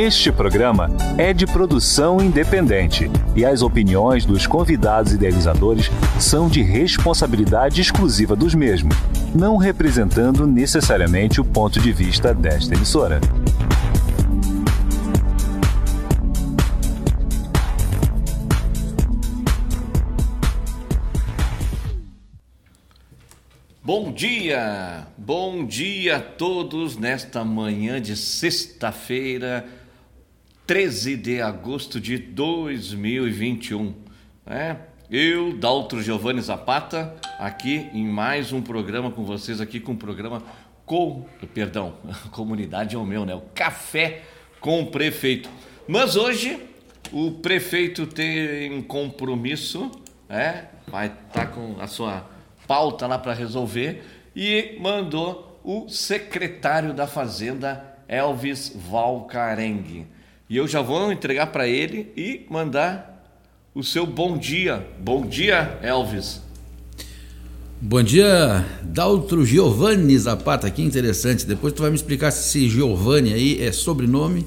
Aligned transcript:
Este 0.00 0.30
programa 0.30 0.88
é 1.18 1.32
de 1.32 1.44
produção 1.44 2.20
independente 2.20 3.10
e 3.34 3.44
as 3.44 3.62
opiniões 3.62 4.24
dos 4.24 4.46
convidados 4.46 5.12
idealizadores 5.12 5.90
são 6.20 6.48
de 6.48 6.62
responsabilidade 6.62 7.80
exclusiva 7.80 8.36
dos 8.36 8.54
mesmos, 8.54 8.94
não 9.34 9.56
representando 9.56 10.46
necessariamente 10.46 11.40
o 11.40 11.44
ponto 11.44 11.80
de 11.80 11.90
vista 11.90 12.32
desta 12.32 12.76
emissora. 12.76 13.20
Bom 23.82 24.12
dia, 24.12 25.08
bom 25.16 25.64
dia 25.64 26.18
a 26.18 26.20
todos 26.20 26.96
nesta 26.96 27.42
manhã 27.42 28.00
de 28.00 28.14
sexta-feira, 28.16 29.66
13 30.68 31.16
de 31.16 31.40
agosto 31.40 31.98
de 31.98 32.18
2021. 32.18 33.94
É, 34.46 34.76
eu, 35.10 35.56
Daltro 35.56 36.02
Giovanni 36.02 36.42
Zapata, 36.42 37.16
aqui 37.38 37.88
em 37.94 38.06
mais 38.06 38.52
um 38.52 38.60
programa 38.60 39.10
com 39.10 39.24
vocês, 39.24 39.62
aqui 39.62 39.80
com 39.80 39.92
o 39.92 39.96
programa 39.96 40.42
com, 40.84 41.24
perdão, 41.54 41.94
comunidade 42.32 42.94
é 42.94 42.98
o 42.98 43.06
meu, 43.06 43.24
né? 43.24 43.34
O 43.34 43.40
Café 43.54 44.20
com 44.60 44.82
o 44.82 44.90
Prefeito. 44.90 45.48
Mas 45.86 46.16
hoje 46.16 46.62
o 47.12 47.30
prefeito 47.30 48.06
tem 48.06 48.82
compromisso, 48.82 49.90
é, 50.28 50.64
vai 50.86 51.06
estar 51.06 51.46
tá 51.46 51.46
com 51.46 51.80
a 51.80 51.86
sua 51.86 52.28
pauta 52.66 53.06
lá 53.06 53.18
para 53.18 53.32
resolver 53.32 54.04
e 54.36 54.76
mandou 54.78 55.58
o 55.64 55.88
secretário 55.88 56.92
da 56.92 57.06
Fazenda, 57.06 57.96
Elvis 58.06 58.76
Valcarengue. 58.76 60.17
E 60.50 60.56
eu 60.56 60.66
já 60.66 60.80
vou 60.80 61.12
entregar 61.12 61.48
para 61.48 61.68
ele 61.68 62.10
e 62.16 62.46
mandar 62.48 63.22
o 63.74 63.84
seu 63.84 64.06
bom 64.06 64.38
dia. 64.38 64.82
Bom 64.98 65.26
dia, 65.26 65.78
Elvis. 65.82 66.40
Bom 67.78 68.02
dia, 68.02 68.64
Daltro 68.82 69.44
Giovanni 69.44 70.18
Zapata, 70.18 70.70
que 70.70 70.80
interessante. 70.80 71.44
Depois 71.44 71.74
tu 71.74 71.82
vai 71.82 71.90
me 71.90 71.96
explicar 71.96 72.30
se 72.30 72.40
esse 72.48 72.70
Giovanni 72.70 73.34
aí 73.34 73.62
é 73.62 73.70
sobrenome 73.72 74.46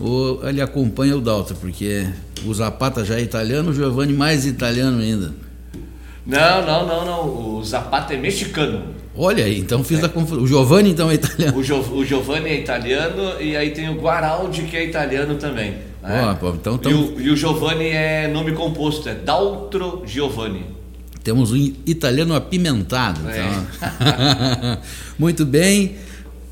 ou 0.00 0.46
ele 0.46 0.60
acompanha 0.60 1.16
o 1.16 1.20
Daltro, 1.20 1.54
porque 1.54 2.08
o 2.44 2.52
Zapata 2.52 3.04
já 3.04 3.14
é 3.14 3.22
italiano, 3.22 3.70
o 3.70 3.74
Giovanni 3.74 4.12
mais 4.12 4.44
italiano 4.44 5.00
ainda. 5.00 5.32
Não, 6.26 6.66
não, 6.66 6.84
não, 6.84 7.04
não. 7.06 7.56
O 7.56 7.64
Zapata 7.64 8.12
é 8.12 8.16
mexicano. 8.16 8.92
Olha 9.20 9.44
aí, 9.44 9.58
então 9.58 9.82
fiz 9.82 10.00
é. 10.00 10.06
a 10.06 10.08
confusão. 10.08 10.44
O 10.44 10.46
Giovanni 10.46 10.90
então 10.90 11.10
é 11.10 11.14
italiano. 11.14 11.58
O, 11.58 11.62
jo, 11.62 11.74
o 11.74 12.04
Giovanni 12.04 12.50
é 12.50 12.60
italiano 12.60 13.40
e 13.40 13.56
aí 13.56 13.70
tem 13.72 13.88
o 13.88 13.94
Guaraldi 13.94 14.62
que 14.62 14.76
é 14.76 14.84
italiano 14.84 15.34
também. 15.34 15.72
Né? 16.00 16.38
Oh, 16.40 16.48
então, 16.50 16.76
então... 16.76 16.92
E, 16.92 16.94
o, 16.94 17.20
e 17.20 17.30
o 17.30 17.36
Giovanni 17.36 17.88
é 17.88 18.28
nome 18.28 18.52
composto, 18.52 19.08
é 19.08 19.14
Daltro 19.14 20.04
Giovanni. 20.06 20.64
Temos 21.24 21.52
um 21.52 21.56
italiano 21.84 22.32
apimentado. 22.32 23.28
É. 23.28 23.40
Então. 23.40 24.78
Muito 25.18 25.44
bem. 25.44 25.96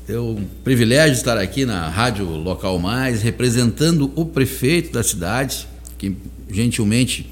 É 0.09 0.19
um 0.19 0.45
privilégio 0.63 1.13
estar 1.13 1.37
aqui 1.37 1.65
na 1.65 1.87
Rádio 1.87 2.25
Local 2.25 2.77
Mais, 2.79 3.21
representando 3.21 4.11
o 4.15 4.25
prefeito 4.25 4.91
da 4.91 5.03
cidade, 5.03 5.67
que 5.97 6.15
gentilmente 6.49 7.29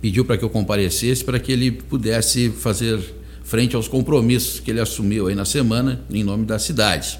pediu 0.00 0.24
para 0.24 0.36
que 0.36 0.44
eu 0.44 0.50
comparecesse 0.50 1.24
para 1.24 1.38
que 1.38 1.50
ele 1.50 1.72
pudesse 1.72 2.50
fazer 2.50 3.00
frente 3.48 3.74
aos 3.74 3.88
compromissos 3.88 4.60
que 4.60 4.70
ele 4.70 4.78
assumiu 4.78 5.26
aí 5.26 5.34
na 5.34 5.46
semana 5.46 6.04
em 6.10 6.22
nome 6.22 6.44
da 6.44 6.58
cidade. 6.58 7.18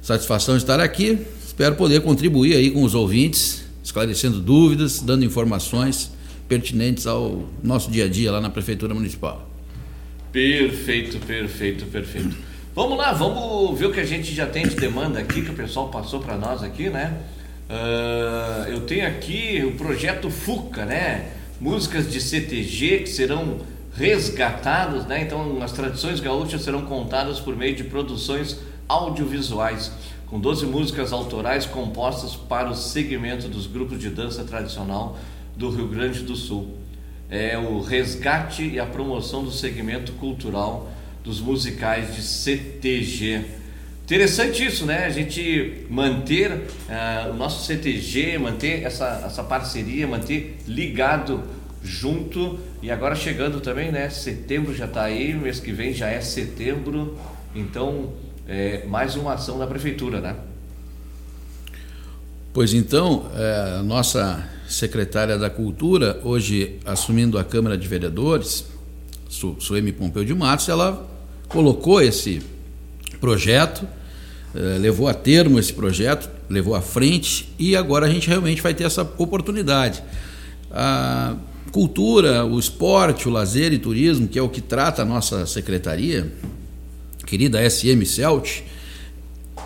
Satisfação 0.00 0.56
estar 0.56 0.80
aqui, 0.80 1.18
espero 1.46 1.74
poder 1.74 2.00
contribuir 2.00 2.56
aí 2.56 2.70
com 2.70 2.82
os 2.82 2.94
ouvintes, 2.94 3.62
esclarecendo 3.84 4.40
dúvidas, 4.40 5.00
dando 5.00 5.26
informações 5.26 6.10
pertinentes 6.48 7.06
ao 7.06 7.46
nosso 7.62 7.90
dia 7.90 8.06
a 8.06 8.08
dia 8.08 8.32
lá 8.32 8.40
na 8.40 8.48
Prefeitura 8.48 8.94
Municipal. 8.94 9.46
Perfeito, 10.32 11.18
perfeito, 11.18 11.84
perfeito. 11.84 12.34
Vamos 12.74 12.96
lá, 12.96 13.12
vamos 13.12 13.78
ver 13.78 13.86
o 13.86 13.92
que 13.92 14.00
a 14.00 14.06
gente 14.06 14.34
já 14.34 14.46
tem 14.46 14.66
de 14.66 14.74
demanda 14.74 15.18
aqui, 15.18 15.42
que 15.42 15.50
o 15.50 15.54
pessoal 15.54 15.90
passou 15.90 16.20
para 16.20 16.38
nós 16.38 16.62
aqui, 16.62 16.88
né? 16.88 17.14
Uh, 17.68 18.70
eu 18.70 18.80
tenho 18.80 19.06
aqui 19.06 19.62
o 19.66 19.72
projeto 19.72 20.30
FUCA, 20.30 20.86
né? 20.86 21.30
músicas 21.62 22.10
de 22.10 22.20
CTG 22.20 23.04
que 23.04 23.08
serão 23.08 23.60
resgatadas, 23.94 25.06
né? 25.06 25.22
Então, 25.22 25.62
as 25.62 25.72
tradições 25.72 26.20
gaúchas 26.20 26.62
serão 26.62 26.82
contadas 26.82 27.38
por 27.38 27.56
meio 27.56 27.76
de 27.76 27.84
produções 27.84 28.58
audiovisuais, 28.88 29.92
com 30.26 30.40
12 30.40 30.66
músicas 30.66 31.12
autorais 31.12 31.66
compostas 31.66 32.34
para 32.34 32.70
o 32.70 32.74
segmento 32.74 33.48
dos 33.48 33.66
grupos 33.66 33.98
de 33.98 34.10
dança 34.10 34.44
tradicional 34.44 35.18
do 35.56 35.70
Rio 35.70 35.88
Grande 35.88 36.20
do 36.20 36.34
Sul. 36.34 36.76
É 37.28 37.56
o 37.56 37.80
resgate 37.80 38.66
e 38.66 38.78
a 38.78 38.86
promoção 38.86 39.44
do 39.44 39.50
segmento 39.50 40.12
cultural 40.12 40.90
dos 41.22 41.40
musicais 41.40 42.14
de 42.14 42.22
CTG. 42.22 43.44
Interessante 44.04 44.66
isso, 44.66 44.84
né? 44.84 45.06
A 45.06 45.10
gente 45.10 45.86
manter 45.88 46.50
uh, 46.52 47.30
o 47.30 47.34
nosso 47.34 47.64
CTG, 47.64 48.36
manter 48.36 48.82
essa, 48.82 49.22
essa 49.24 49.42
parceria, 49.44 50.06
manter 50.06 50.58
ligado 50.66 51.42
junto. 51.82 52.58
E 52.82 52.90
agora 52.90 53.14
chegando 53.14 53.60
também, 53.60 53.90
né? 53.90 54.08
Setembro 54.10 54.74
já 54.74 54.86
está 54.86 55.04
aí, 55.04 55.34
mês 55.34 55.60
que 55.60 55.72
vem 55.72 55.92
já 55.92 56.08
é 56.08 56.20
setembro. 56.20 57.18
Então, 57.54 58.12
é, 58.46 58.84
mais 58.86 59.16
uma 59.16 59.34
ação 59.34 59.58
da 59.58 59.66
prefeitura, 59.66 60.20
né? 60.20 60.36
Pois 62.52 62.74
então, 62.74 63.30
é, 63.34 63.82
nossa 63.82 64.48
secretária 64.68 65.38
da 65.38 65.50
Cultura, 65.50 66.20
hoje 66.24 66.78
assumindo 66.84 67.38
a 67.38 67.44
Câmara 67.44 67.76
de 67.76 67.86
Vereadores, 67.86 68.66
Suemi 69.58 69.92
Pompeu 69.92 70.24
de 70.24 70.34
Matos, 70.34 70.68
ela 70.68 71.08
colocou 71.48 72.00
esse 72.00 72.42
projeto, 73.20 73.86
eh, 74.54 74.78
levou 74.78 75.08
a 75.08 75.14
termo 75.14 75.58
esse 75.58 75.72
projeto, 75.72 76.28
levou 76.48 76.74
à 76.74 76.82
frente 76.82 77.48
e 77.58 77.76
agora 77.76 78.06
a 78.06 78.10
gente 78.10 78.28
realmente 78.28 78.60
vai 78.60 78.74
ter 78.74 78.84
essa 78.84 79.02
oportunidade. 79.02 80.02
A 80.72 81.36
cultura, 81.70 82.44
o 82.44 82.58
esporte, 82.58 83.28
o 83.28 83.30
lazer 83.30 83.72
e 83.72 83.78
turismo, 83.78 84.28
que 84.28 84.38
é 84.38 84.42
o 84.42 84.48
que 84.48 84.60
trata 84.60 85.02
a 85.02 85.04
nossa 85.04 85.46
secretaria, 85.46 86.32
querida 87.26 87.58
SM 87.68 88.04
Celt, 88.04 88.62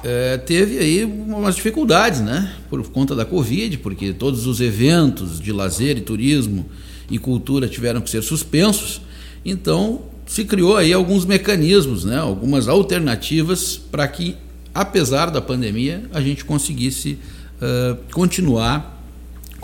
é, 0.04 0.36
teve 0.36 0.78
aí 0.78 1.04
umas 1.04 1.56
dificuldades, 1.56 2.20
né? 2.20 2.52
Por 2.68 2.82
conta 2.90 3.14
da 3.14 3.24
Covid, 3.24 3.78
porque 3.78 4.12
todos 4.12 4.46
os 4.46 4.60
eventos 4.60 5.40
de 5.40 5.52
lazer 5.52 5.96
e 5.96 6.00
turismo 6.00 6.66
e 7.10 7.18
cultura 7.18 7.68
tiveram 7.68 8.00
que 8.00 8.10
ser 8.10 8.22
suspensos. 8.22 9.00
Então, 9.44 10.02
se 10.26 10.44
criou 10.44 10.76
aí 10.76 10.92
alguns 10.92 11.24
mecanismos, 11.24 12.04
né, 12.04 12.18
algumas 12.18 12.66
alternativas 12.66 13.76
para 13.76 14.06
que, 14.08 14.36
apesar 14.74 15.30
da 15.30 15.40
pandemia, 15.40 16.02
a 16.12 16.20
gente 16.20 16.44
conseguisse 16.44 17.18
uh, 17.60 17.96
continuar 18.12 18.95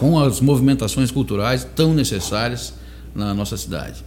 com 0.03 0.19
as 0.19 0.41
movimentações 0.41 1.13
culturais 1.13 1.63
tão 1.77 1.95
necessárias 1.95 2.75
na 3.15 3.33
nossa 3.33 3.57
cidade. 3.57 4.05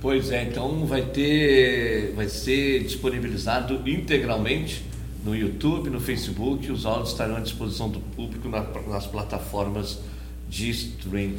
Pois 0.00 0.30
é, 0.30 0.44
então 0.44 0.86
vai 0.86 1.02
ter, 1.02 2.14
vai 2.16 2.30
ser 2.30 2.82
disponibilizado 2.84 3.86
integralmente 3.86 4.82
no 5.22 5.36
YouTube, 5.36 5.90
no 5.90 6.00
Facebook, 6.00 6.72
os 6.72 6.86
áudios 6.86 7.10
estarão 7.10 7.36
à 7.36 7.40
disposição 7.40 7.90
do 7.90 8.00
público 8.00 8.48
nas 8.88 9.06
plataformas 9.06 9.98
de 10.48 10.70
stream. 10.70 11.34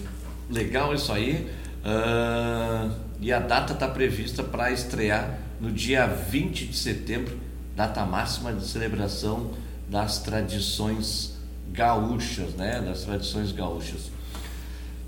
Legal 0.51 0.93
isso 0.93 1.11
aí. 1.11 1.49
Uh, 1.83 2.91
e 3.19 3.33
a 3.33 3.39
data 3.39 3.73
está 3.73 3.87
prevista 3.87 4.43
para 4.43 4.71
estrear 4.71 5.39
no 5.59 5.71
dia 5.71 6.05
20 6.05 6.67
de 6.67 6.77
setembro, 6.77 7.39
data 7.75 8.05
máxima 8.05 8.53
de 8.53 8.67
celebração 8.67 9.49
das 9.89 10.19
tradições 10.19 11.32
gaúchas, 11.73 12.53
né? 12.53 12.81
Das 12.85 13.03
tradições 13.03 13.51
gaúchas. 13.51 14.11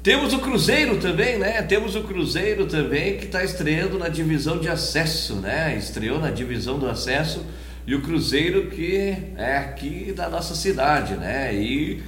Temos 0.02 0.34
o 0.34 0.40
Cruzeiro 0.40 0.98
também, 0.98 1.38
né? 1.38 1.62
Temos 1.62 1.96
o 1.96 2.04
Cruzeiro 2.04 2.66
também 2.66 3.18
que 3.18 3.26
está 3.26 3.44
estreando 3.44 3.98
na 3.98 4.08
divisão 4.08 4.60
de 4.60 4.68
acesso, 4.68 5.36
né? 5.36 5.76
Estreou 5.78 6.20
na 6.20 6.30
divisão 6.32 6.78
do 6.78 6.90
acesso 6.90 7.46
e 7.88 7.96
o 7.96 8.02
Cruzeiro 8.02 8.70
que 8.70 9.16
é 9.38 9.58
aqui 9.58 10.12
da 10.12 10.30
nossa 10.30 10.54
cidade, 10.56 11.16
né? 11.16 11.56
E 11.56 12.04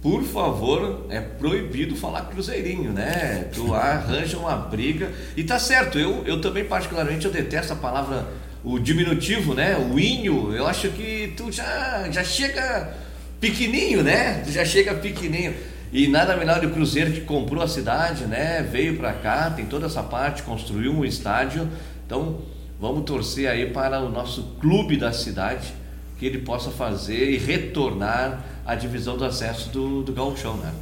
por 0.00 0.22
favor, 0.22 1.06
é 1.10 1.20
proibido 1.20 1.96
falar 1.96 2.22
cruzeirinho, 2.26 2.92
né? 2.92 3.48
Tu 3.52 3.74
arranja 3.74 4.38
uma 4.38 4.56
briga. 4.56 5.10
E 5.36 5.42
tá 5.42 5.58
certo, 5.58 5.98
eu, 5.98 6.22
eu 6.24 6.40
também 6.40 6.64
particularmente 6.64 7.26
eu 7.26 7.32
detesto 7.32 7.72
a 7.72 7.76
palavra, 7.76 8.26
o 8.62 8.78
diminutivo, 8.78 9.54
né? 9.54 9.76
O 9.76 9.98
inho, 9.98 10.54
eu 10.54 10.66
acho 10.66 10.88
que 10.90 11.34
tu 11.36 11.50
já, 11.50 12.08
já 12.10 12.22
chega 12.22 12.94
pequenininho, 13.40 14.02
né? 14.02 14.44
Já 14.48 14.64
chega 14.64 14.94
pequenininho. 14.94 15.54
E 15.92 16.06
nada 16.06 16.36
melhor 16.36 16.60
do 16.60 16.68
Cruzeiro 16.70 17.12
que 17.12 17.22
comprou 17.22 17.62
a 17.62 17.68
cidade, 17.68 18.24
né? 18.26 18.66
Veio 18.70 18.96
para 18.96 19.12
cá, 19.12 19.50
tem 19.50 19.64
toda 19.64 19.86
essa 19.86 20.02
parte, 20.02 20.42
construiu 20.42 20.92
um 20.92 21.04
estádio. 21.04 21.68
Então, 22.06 22.40
vamos 22.78 23.04
torcer 23.04 23.48
aí 23.48 23.70
para 23.70 24.00
o 24.00 24.10
nosso 24.10 24.42
clube 24.60 24.96
da 24.96 25.12
cidade 25.12 25.72
que 26.18 26.26
ele 26.26 26.38
possa 26.38 26.70
fazer 26.70 27.30
e 27.30 27.38
retornar 27.38 28.44
à 28.66 28.74
divisão 28.74 29.16
do 29.16 29.24
acesso 29.24 29.70
do, 29.70 30.02
do 30.02 30.12
gauchão, 30.12 30.56
né? 30.56 30.72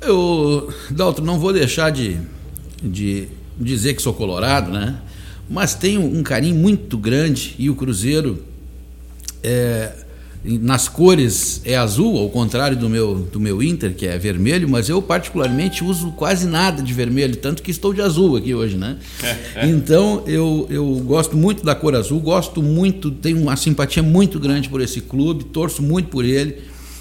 Eu, 0.00 0.72
Dalton, 0.90 1.22
não 1.22 1.38
vou 1.38 1.52
deixar 1.52 1.90
de, 1.90 2.18
de 2.80 3.28
dizer 3.58 3.94
que 3.94 4.00
sou 4.00 4.14
colorado, 4.14 4.70
né? 4.70 4.96
Mas 5.50 5.74
tenho 5.74 6.02
um 6.02 6.22
carinho 6.22 6.54
muito 6.54 6.96
grande 6.96 7.54
e 7.58 7.68
o 7.68 7.74
Cruzeiro 7.74 8.44
é, 9.42 9.92
nas 10.44 10.88
cores 10.88 11.60
é 11.64 11.76
azul, 11.76 12.16
ao 12.16 12.30
contrário 12.30 12.76
do 12.76 12.88
meu, 12.88 13.14
do 13.14 13.40
meu 13.40 13.62
Inter, 13.62 13.94
que 13.94 14.06
é 14.06 14.16
vermelho, 14.16 14.68
mas 14.68 14.88
eu 14.88 15.02
particularmente 15.02 15.82
uso 15.82 16.12
quase 16.12 16.46
nada 16.46 16.82
de 16.82 16.92
vermelho, 16.92 17.36
tanto 17.36 17.62
que 17.62 17.70
estou 17.70 17.92
de 17.92 18.00
azul 18.00 18.36
aqui 18.36 18.54
hoje, 18.54 18.76
né? 18.76 18.98
então 19.62 20.22
eu, 20.26 20.66
eu 20.70 20.86
gosto 21.04 21.36
muito 21.36 21.64
da 21.64 21.74
cor 21.74 21.94
azul, 21.94 22.20
gosto 22.20 22.62
muito, 22.62 23.10
tenho 23.10 23.40
uma 23.40 23.56
simpatia 23.56 24.02
muito 24.02 24.38
grande 24.38 24.68
por 24.68 24.80
esse 24.80 25.00
clube, 25.00 25.44
torço 25.44 25.82
muito 25.82 26.08
por 26.08 26.24
ele. 26.24 26.58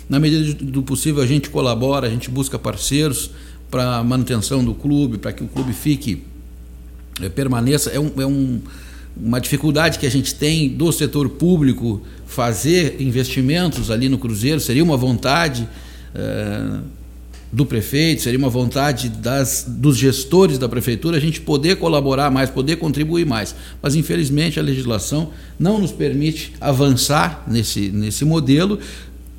Na 0.10 0.20
medida 0.20 0.54
do 0.64 0.82
possível 0.82 1.22
a 1.22 1.28
gente 1.28 1.50
colabora, 1.50 2.08
a 2.08 2.10
gente 2.10 2.30
busca 2.30 2.58
parceiros 2.58 3.30
para 3.70 3.98
a 3.98 4.04
manutenção 4.04 4.64
do 4.64 4.74
clube, 4.74 5.18
para 5.18 5.34
que 5.34 5.44
o 5.44 5.48
clube 5.48 5.74
fique, 5.74 6.24
é, 7.22 7.30
permaneça. 7.30 7.90
É 7.92 8.00
um, 8.00 8.12
é 8.18 8.26
um 8.26 8.62
uma 9.22 9.40
dificuldade 9.40 10.00
que 10.00 10.06
a 10.06 10.12
gente 10.12 10.36
tem 10.36 10.70
do 10.70 10.92
setor 10.92 11.30
público 11.30 12.02
fazer 12.26 13.02
investimentos 13.02 13.90
ali 13.90 14.10
no 14.10 14.18
Cruzeiro, 14.18 14.60
seria 14.60 14.84
uma 14.84 14.98
vontade 14.98 15.68
uh, 16.14 16.82
do 17.52 17.66
prefeito, 17.66 18.22
seria 18.22 18.38
uma 18.38 18.50
vontade 18.50 19.10
das, 19.10 19.66
dos 19.68 19.98
gestores 19.98 20.58
da 20.58 20.68
prefeitura 20.68 21.18
a 21.18 21.20
gente 21.20 21.40
poder 21.40 21.78
colaborar 21.78 22.30
mais, 22.30 22.50
poder 22.50 22.76
contribuir 22.76 23.26
mais. 23.26 23.56
Mas, 23.82 23.96
infelizmente, 23.96 24.60
a 24.60 24.64
legislação 24.64 25.32
não 25.58 25.80
nos 25.80 25.92
permite 25.92 26.54
avançar 26.60 27.44
nesse, 27.48 27.90
nesse 27.90 28.26
modelo, 28.26 28.80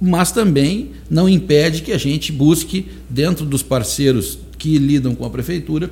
mas 0.01 0.33
também 0.33 0.93
não 1.11 1.29
impede 1.29 1.83
que 1.83 1.93
a 1.93 1.99
gente 1.99 2.33
busque, 2.33 2.87
dentro 3.11 3.45
dos 3.45 3.63
parceiros 3.63 4.39
que 4.57 4.79
lidam 4.79 5.15
com 5.15 5.25
a 5.25 5.31
prefeitura, 5.31 5.91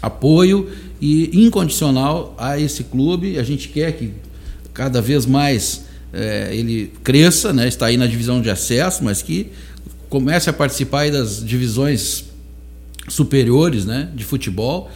apoio 0.00 0.70
e 1.00 1.44
incondicional 1.44 2.34
a 2.38 2.58
esse 2.58 2.84
clube. 2.84 3.38
A 3.38 3.42
gente 3.42 3.68
quer 3.68 3.92
que 3.92 4.12
cada 4.72 5.00
vez 5.00 5.26
mais 5.26 5.84
é, 6.12 6.50
ele 6.52 6.92
cresça, 7.02 7.52
né? 7.52 7.68
está 7.68 7.86
aí 7.86 7.96
na 7.96 8.06
divisão 8.06 8.40
de 8.40 8.50
acesso, 8.50 9.04
mas 9.04 9.22
que 9.22 9.50
comece 10.08 10.48
a 10.48 10.52
participar 10.52 11.10
das 11.10 11.44
divisões 11.44 12.24
superiores 13.08 13.84
né? 13.84 14.10
de 14.14 14.24
futebol. 14.24 14.90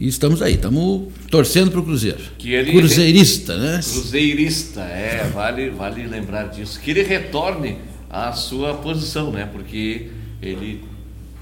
E 0.00 0.06
estamos 0.06 0.40
aí, 0.42 0.54
estamos 0.54 1.08
torcendo 1.28 1.72
para 1.72 1.80
o 1.80 1.82
Cruzeiro. 1.82 2.18
Que 2.38 2.52
ele 2.52 2.70
Cruzeirista, 2.70 3.58
né? 3.58 3.80
Cruzeirista, 3.82 4.80
é, 4.82 5.28
vale, 5.34 5.70
vale 5.70 6.06
lembrar 6.06 6.44
disso. 6.44 6.78
Que 6.78 6.92
ele 6.92 7.02
retorne 7.02 7.78
à 8.08 8.32
sua 8.32 8.74
posição, 8.74 9.32
né? 9.32 9.48
Porque 9.52 10.06
ele 10.40 10.84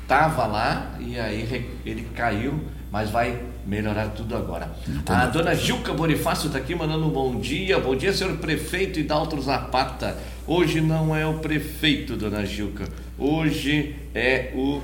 estava 0.06 0.47
lá 0.47 0.94
e 1.00 1.19
aí 1.19 1.69
ele 1.85 2.06
caiu, 2.14 2.61
mas 2.93 3.11
vai 3.11 3.43
melhorar 3.67 4.11
tudo 4.11 4.37
agora. 4.37 4.70
A 5.05 5.26
dona 5.26 5.53
Gilca 5.53 5.93
Bonifácio 5.93 6.47
está 6.47 6.58
aqui 6.61 6.76
mandando 6.76 7.06
um 7.06 7.11
bom 7.11 7.41
dia. 7.41 7.81
Bom 7.81 7.97
dia, 7.97 8.12
senhor 8.12 8.37
prefeito 8.37 9.00
Hidalto 9.00 9.41
Zapata. 9.43 10.17
Hoje 10.47 10.81
não 10.81 11.14
é 11.14 11.26
o 11.26 11.41
prefeito, 11.41 12.17
dona 12.17 12.47
Gilca. 12.47 12.85
Hoje 13.19 13.97
é 14.14 14.53
o 14.55 14.81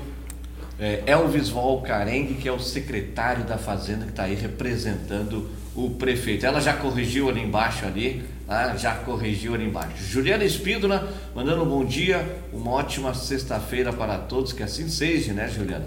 é, 0.79 1.03
Elvis 1.05 1.49
Volcarengue, 1.49 2.35
que 2.35 2.47
é 2.47 2.51
o 2.51 2.59
secretário 2.59 3.43
da 3.43 3.57
Fazenda, 3.57 4.05
que 4.05 4.11
está 4.11 4.23
aí 4.23 4.35
representando 4.35 5.49
o 5.75 5.91
prefeito. 5.91 6.45
Ela 6.45 6.59
já 6.59 6.73
corrigiu 6.73 7.29
ali 7.29 7.41
embaixo 7.41 7.85
ali, 7.85 8.23
tá? 8.47 8.75
já 8.75 8.95
corrigiu 8.95 9.53
ali 9.53 9.65
embaixo. 9.65 10.03
Juliana 10.03 10.43
Espíndola, 10.43 11.11
mandando 11.35 11.63
um 11.63 11.67
bom 11.67 11.85
dia, 11.85 12.23
uma 12.51 12.71
ótima 12.71 13.13
sexta-feira 13.13 13.91
para 13.91 14.17
todos, 14.17 14.53
que 14.53 14.63
assim 14.63 14.87
seja, 14.87 15.33
né, 15.33 15.47
Juliana? 15.47 15.85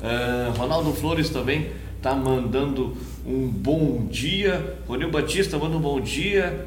Uh, 0.00 0.56
Ronaldo 0.58 0.92
Flores 0.92 1.30
também 1.30 1.70
está 1.96 2.14
mandando 2.14 2.96
um 3.26 3.48
bom 3.48 4.06
dia. 4.10 4.76
Ronil 4.86 5.10
Batista 5.10 5.56
manda 5.56 5.76
um 5.76 5.80
bom 5.80 6.00
dia. 6.00 6.66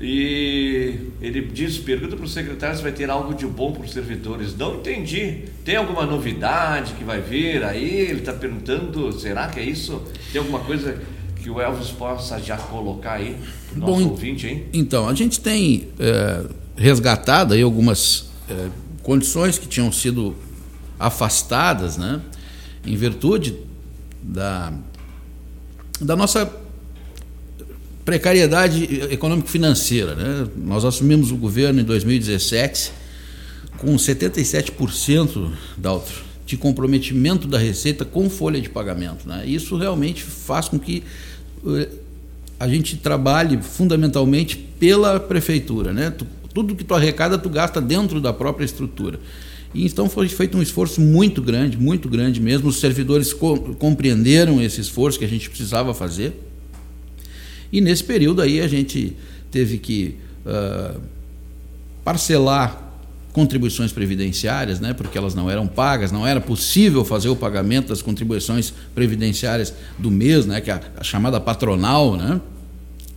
E 0.00 0.98
ele 1.20 1.42
diz, 1.42 1.78
pergunta 1.78 2.16
para 2.16 2.24
o 2.24 2.28
secretário 2.28 2.76
se 2.76 2.82
vai 2.82 2.92
ter 2.92 3.08
algo 3.08 3.32
de 3.32 3.46
bom 3.46 3.72
para 3.72 3.84
os 3.84 3.92
servidores. 3.92 4.56
Não 4.56 4.76
entendi. 4.76 5.44
Tem 5.64 5.76
alguma 5.76 6.04
novidade 6.04 6.94
que 6.94 7.04
vai 7.04 7.20
vir 7.20 7.62
aí? 7.62 8.00
Ele 8.00 8.18
está 8.18 8.32
perguntando, 8.32 9.12
será 9.12 9.48
que 9.48 9.60
é 9.60 9.64
isso? 9.64 10.02
Tem 10.32 10.40
alguma 10.40 10.60
coisa 10.60 11.00
que 11.40 11.48
o 11.48 11.60
Elvis 11.60 11.90
possa 11.90 12.40
já 12.40 12.56
colocar 12.56 13.14
aí 13.14 13.36
para 13.68 13.76
o 13.76 13.80
nosso 13.80 14.04
bom, 14.04 14.10
ouvinte, 14.10 14.46
hein? 14.46 14.64
Então, 14.72 15.08
a 15.08 15.14
gente 15.14 15.40
tem 15.40 15.88
é, 15.98 16.44
resgatado 16.76 17.54
aí 17.54 17.62
algumas 17.62 18.30
é, 18.50 18.68
condições 19.02 19.58
que 19.58 19.68
tinham 19.68 19.92
sido 19.92 20.34
afastadas, 20.98 21.96
né? 21.96 22.20
Em 22.84 22.96
virtude 22.96 23.56
da, 24.22 24.72
da 26.00 26.16
nossa 26.16 26.63
precariedade 28.04 28.84
econômico-financeira. 29.10 30.14
Né? 30.14 30.48
Nós 30.56 30.84
assumimos 30.84 31.30
o 31.30 31.36
governo 31.36 31.80
em 31.80 31.84
2017 31.84 32.92
com 33.78 33.94
77% 33.96 35.50
Daltro, 35.76 36.22
de 36.46 36.56
comprometimento 36.56 37.48
da 37.48 37.58
receita 37.58 38.04
com 38.04 38.28
folha 38.28 38.60
de 38.60 38.68
pagamento. 38.68 39.26
Né? 39.26 39.44
Isso 39.46 39.76
realmente 39.76 40.22
faz 40.22 40.68
com 40.68 40.78
que 40.78 41.02
eh, 41.66 41.88
a 42.60 42.68
gente 42.68 42.96
trabalhe 42.96 43.60
fundamentalmente 43.62 44.56
pela 44.56 45.18
prefeitura. 45.18 45.92
Né? 45.92 46.10
Tu, 46.10 46.26
tudo 46.52 46.76
que 46.76 46.84
tu 46.84 46.94
arrecada, 46.94 47.38
tu 47.38 47.48
gasta 47.48 47.80
dentro 47.80 48.20
da 48.20 48.32
própria 48.32 48.64
estrutura. 48.64 49.18
E 49.74 49.84
então 49.84 50.08
foi 50.08 50.28
feito 50.28 50.56
um 50.56 50.62
esforço 50.62 51.00
muito 51.00 51.42
grande, 51.42 51.76
muito 51.76 52.08
grande 52.08 52.40
mesmo. 52.40 52.68
Os 52.68 52.78
servidores 52.78 53.32
co 53.32 53.58
compreenderam 53.74 54.62
esse 54.62 54.80
esforço 54.80 55.18
que 55.18 55.24
a 55.24 55.28
gente 55.28 55.48
precisava 55.48 55.92
fazer. 55.92 56.32
E 57.74 57.80
nesse 57.80 58.04
período 58.04 58.40
aí 58.40 58.60
a 58.60 58.68
gente 58.68 59.16
teve 59.50 59.78
que 59.78 60.14
uh, 60.46 61.00
parcelar 62.04 62.94
contribuições 63.32 63.90
previdenciárias, 63.90 64.78
né, 64.78 64.92
porque 64.92 65.18
elas 65.18 65.34
não 65.34 65.50
eram 65.50 65.66
pagas, 65.66 66.12
não 66.12 66.24
era 66.24 66.40
possível 66.40 67.04
fazer 67.04 67.30
o 67.30 67.34
pagamento 67.34 67.88
das 67.88 68.00
contribuições 68.00 68.72
previdenciárias 68.94 69.74
do 69.98 70.08
mês, 70.08 70.46
né, 70.46 70.60
que 70.60 70.70
é 70.70 70.80
a, 70.96 71.02
chamada 71.02 71.40
patronal, 71.40 72.16
né, 72.16 72.40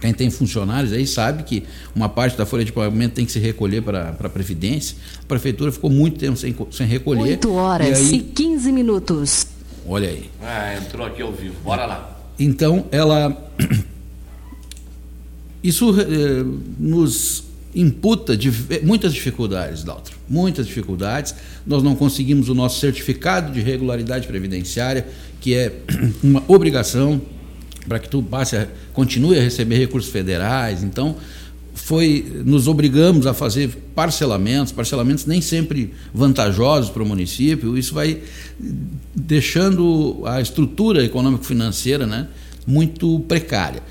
quem 0.01 0.11
tem 0.11 0.31
funcionários 0.31 0.91
aí 0.91 1.05
sabe 1.05 1.43
que 1.43 1.63
uma 1.95 2.09
parte 2.09 2.35
da 2.35 2.43
folha 2.43 2.65
de 2.65 2.71
pagamento 2.71 3.13
tem 3.13 3.27
que 3.27 3.31
se 3.31 3.39
recolher 3.39 3.83
para 3.83 4.09
a 4.09 4.29
Previdência. 4.29 4.97
A 5.21 5.25
Prefeitura 5.27 5.71
ficou 5.71 5.89
muito 5.89 6.17
tempo 6.17 6.37
sem, 6.37 6.55
sem 6.71 6.87
recolher. 6.87 7.21
8 7.21 7.53
horas 7.53 7.99
e, 7.99 8.13
aí, 8.13 8.15
e 8.15 8.19
15 8.21 8.71
minutos. 8.71 9.47
Olha 9.87 10.09
aí. 10.09 10.29
Ah, 10.41 10.75
entrou 10.75 11.05
aqui 11.05 11.21
ao 11.21 11.31
vivo. 11.31 11.55
Bora 11.63 11.85
lá. 11.85 12.17
Então, 12.39 12.85
ela. 12.91 13.35
Isso 15.67 15.93
eh, 15.99 16.45
nos 16.79 17.43
imputa 17.75 18.37
de, 18.37 18.49
muitas 18.83 19.13
dificuldades, 19.13 19.83
Daltro. 19.83 20.15
Muitas 20.29 20.65
dificuldades. 20.65 21.35
Nós 21.65 21.83
não 21.83 21.93
conseguimos 21.93 22.47
o 22.47 22.55
nosso 22.55 22.79
certificado 22.79 23.51
de 23.51 23.59
regularidade 23.59 24.27
previdenciária, 24.27 25.05
que 25.41 25.53
é 25.53 25.73
uma 26.23 26.41
obrigação 26.47 27.21
para 27.85 27.99
que 27.99 28.07
tu 28.07 28.23
passe 28.23 28.55
a, 28.55 28.65
continue 28.93 29.37
a 29.37 29.41
receber 29.41 29.77
recursos 29.77 30.09
federais. 30.09 30.83
Então, 30.83 31.17
foi 31.73 32.25
nos 32.45 32.69
obrigamos 32.69 33.27
a 33.27 33.33
fazer 33.33 33.69
parcelamentos, 33.93 34.71
parcelamentos 34.71 35.25
nem 35.25 35.41
sempre 35.41 35.93
vantajosos 36.13 36.89
para 36.89 37.03
o 37.03 37.05
município. 37.05 37.77
Isso 37.77 37.93
vai 37.93 38.21
deixando 39.13 40.21
a 40.25 40.39
estrutura 40.39 41.03
econômico-financeira 41.03 42.07
né, 42.07 42.29
muito 42.65 43.19
precária. 43.27 43.83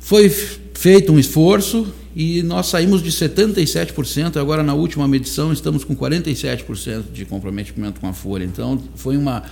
Foi 0.00 0.32
feito 0.80 1.12
um 1.12 1.18
esforço 1.18 1.92
e 2.16 2.42
nós 2.42 2.68
saímos 2.68 3.02
de 3.02 3.10
77%, 3.10 4.38
agora 4.38 4.62
na 4.62 4.72
última 4.72 5.06
medição 5.06 5.52
estamos 5.52 5.84
com 5.84 5.94
47% 5.94 7.12
de 7.12 7.26
comprometimento 7.26 8.00
com 8.00 8.08
a 8.08 8.14
folha. 8.14 8.44
Então 8.44 8.82
foi 8.94 9.18
uma 9.18 9.42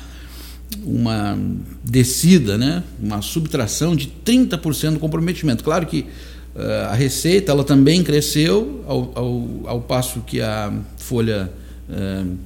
uma 0.82 1.38
descida, 1.84 2.56
né? 2.56 2.82
uma 2.98 3.20
subtração 3.20 3.94
de 3.94 4.10
30% 4.24 4.94
do 4.94 4.98
comprometimento. 4.98 5.62
Claro 5.62 5.84
que 5.84 6.00
uh, 6.00 6.88
a 6.90 6.94
receita 6.94 7.52
ela 7.52 7.64
também 7.64 8.02
cresceu, 8.02 8.82
ao, 8.86 9.12
ao, 9.14 9.50
ao 9.66 9.80
passo 9.82 10.20
que 10.20 10.40
a 10.40 10.72
folha 10.96 11.52
uh, 11.90 12.36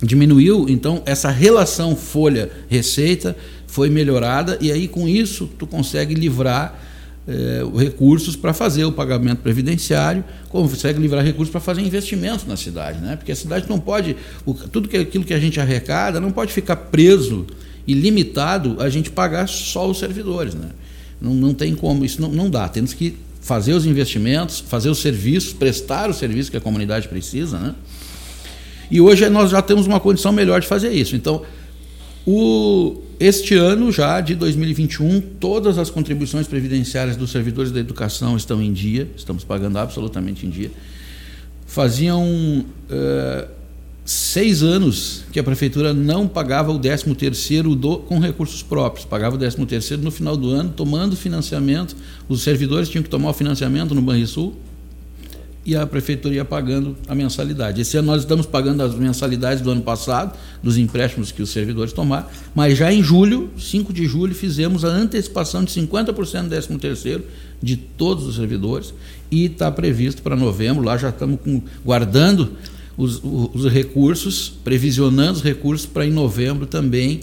diminuiu, 0.00 0.66
então 0.68 1.02
essa 1.06 1.28
relação 1.28 1.96
folha-receita 1.96 3.36
foi 3.66 3.90
melhorada 3.90 4.58
e 4.60 4.70
aí 4.70 4.86
com 4.86 5.08
isso 5.08 5.50
tu 5.58 5.66
consegue 5.66 6.14
livrar 6.14 6.81
eh, 7.28 7.62
recursos 7.76 8.34
para 8.34 8.52
fazer 8.52 8.84
o 8.84 8.90
pagamento 8.90 9.38
previdenciário, 9.38 10.24
consegue 10.48 11.00
livrar 11.00 11.24
recursos 11.24 11.52
para 11.52 11.60
fazer 11.60 11.80
investimentos 11.80 12.46
na 12.46 12.56
cidade, 12.56 12.98
né? 12.98 13.14
Porque 13.14 13.30
a 13.30 13.36
cidade 13.36 13.66
não 13.68 13.78
pode, 13.78 14.16
o, 14.44 14.54
tudo 14.54 14.88
que, 14.88 14.96
aquilo 14.96 15.24
que 15.24 15.32
a 15.32 15.38
gente 15.38 15.60
arrecada 15.60 16.20
não 16.20 16.32
pode 16.32 16.52
ficar 16.52 16.74
preso 16.74 17.46
e 17.86 17.94
limitado 17.94 18.76
a 18.80 18.88
gente 18.88 19.10
pagar 19.10 19.48
só 19.48 19.88
os 19.88 19.98
servidores, 19.98 20.54
né? 20.54 20.70
Não, 21.20 21.32
não 21.32 21.54
tem 21.54 21.74
como, 21.74 22.04
isso 22.04 22.20
não, 22.20 22.28
não 22.28 22.50
dá. 22.50 22.68
Temos 22.68 22.92
que 22.92 23.16
fazer 23.40 23.72
os 23.72 23.86
investimentos, 23.86 24.58
fazer 24.58 24.90
os 24.90 24.98
serviços, 24.98 25.52
prestar 25.52 26.10
o 26.10 26.14
serviço 26.14 26.50
que 26.50 26.56
a 26.56 26.60
comunidade 26.60 27.08
precisa, 27.08 27.58
né? 27.58 27.74
E 28.90 29.00
hoje 29.00 29.28
nós 29.30 29.50
já 29.50 29.62
temos 29.62 29.86
uma 29.86 29.98
condição 30.00 30.32
melhor 30.32 30.60
de 30.60 30.66
fazer 30.66 30.90
isso. 30.92 31.16
Então, 31.16 31.42
o, 32.26 33.02
este 33.18 33.54
ano 33.54 33.90
já 33.90 34.20
de 34.20 34.34
2021, 34.34 35.20
todas 35.20 35.78
as 35.78 35.90
contribuições 35.90 36.46
previdenciárias 36.46 37.16
dos 37.16 37.30
servidores 37.30 37.72
da 37.72 37.80
educação 37.80 38.36
estão 38.36 38.62
em 38.62 38.72
dia, 38.72 39.10
estamos 39.16 39.42
pagando 39.44 39.78
absolutamente 39.78 40.46
em 40.46 40.50
dia. 40.50 40.70
Faziam 41.66 42.24
uh, 42.24 43.48
seis 44.04 44.62
anos 44.62 45.24
que 45.32 45.40
a 45.40 45.42
prefeitura 45.42 45.92
não 45.92 46.28
pagava 46.28 46.70
o 46.70 46.78
13 46.78 47.14
terceiro 47.14 47.74
do, 47.74 47.98
com 47.98 48.18
recursos 48.18 48.62
próprios, 48.62 49.04
pagava 49.04 49.36
o 49.36 49.38
13 49.38 49.64
terceiro 49.66 50.02
no 50.02 50.10
final 50.10 50.36
do 50.36 50.50
ano, 50.50 50.72
tomando 50.76 51.16
financiamento. 51.16 51.96
Os 52.28 52.42
servidores 52.42 52.88
tinham 52.88 53.02
que 53.02 53.10
tomar 53.10 53.30
o 53.30 53.34
financiamento 53.34 53.94
no 53.94 54.02
Banrisul 54.02 54.54
e 55.64 55.76
a 55.76 55.86
prefeitura 55.86 56.44
pagando 56.44 56.96
a 57.06 57.14
mensalidade. 57.14 57.80
Esse 57.80 57.96
ano 57.96 58.08
nós 58.08 58.22
estamos 58.22 58.46
pagando 58.46 58.82
as 58.82 58.94
mensalidades 58.94 59.62
do 59.62 59.70
ano 59.70 59.82
passado, 59.82 60.36
dos 60.62 60.76
empréstimos 60.76 61.30
que 61.30 61.42
os 61.42 61.50
servidores 61.50 61.92
tomaram, 61.92 62.26
mas 62.54 62.76
já 62.76 62.92
em 62.92 63.02
julho, 63.02 63.50
5 63.58 63.92
de 63.92 64.06
julho, 64.06 64.34
fizemos 64.34 64.84
a 64.84 64.88
antecipação 64.88 65.62
de 65.62 65.72
50% 65.72 66.42
do 66.42 66.48
13 66.48 66.78
terceiro 66.78 67.24
de 67.62 67.76
todos 67.76 68.26
os 68.26 68.36
servidores 68.36 68.92
e 69.30 69.44
está 69.44 69.70
previsto 69.70 70.20
para 70.20 70.34
novembro, 70.34 70.84
lá 70.84 70.96
já 70.96 71.10
estamos 71.10 71.38
com, 71.40 71.62
guardando 71.84 72.52
os, 72.96 73.20
os, 73.22 73.70
recursos, 73.72 74.52
previsionando 74.64 75.32
os 75.32 75.42
recursos 75.42 75.86
para 75.86 76.04
em 76.04 76.10
novembro 76.10 76.66
também 76.66 77.20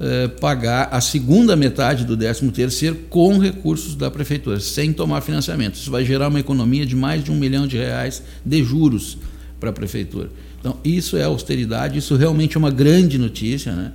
eh, 0.00 0.28
pagar 0.28 0.88
a 0.92 1.00
segunda 1.00 1.56
metade 1.56 2.04
do 2.04 2.16
13 2.16 2.48
terceiro 2.52 2.94
com 3.10 3.36
recursos 3.38 3.96
da 3.96 4.08
prefeitura, 4.08 4.60
sem 4.60 4.92
tomar 4.92 5.20
financiamento. 5.22 5.74
Isso 5.74 5.90
vai 5.90 6.04
gerar 6.04 6.28
uma 6.28 6.38
economia 6.38 6.86
de 6.86 6.94
mais 6.94 7.24
de 7.24 7.32
um 7.32 7.36
milhão 7.36 7.66
de 7.66 7.76
reais 7.76 8.22
de 8.44 8.62
juros 8.62 9.18
para 9.58 9.70
a 9.70 9.72
prefeitura. 9.72 10.30
Então, 10.60 10.76
isso 10.84 11.16
é 11.16 11.24
austeridade, 11.24 11.98
isso 11.98 12.14
realmente 12.14 12.56
é 12.56 12.58
uma 12.60 12.70
grande 12.70 13.18
notícia. 13.18 13.72
Né? 13.72 13.92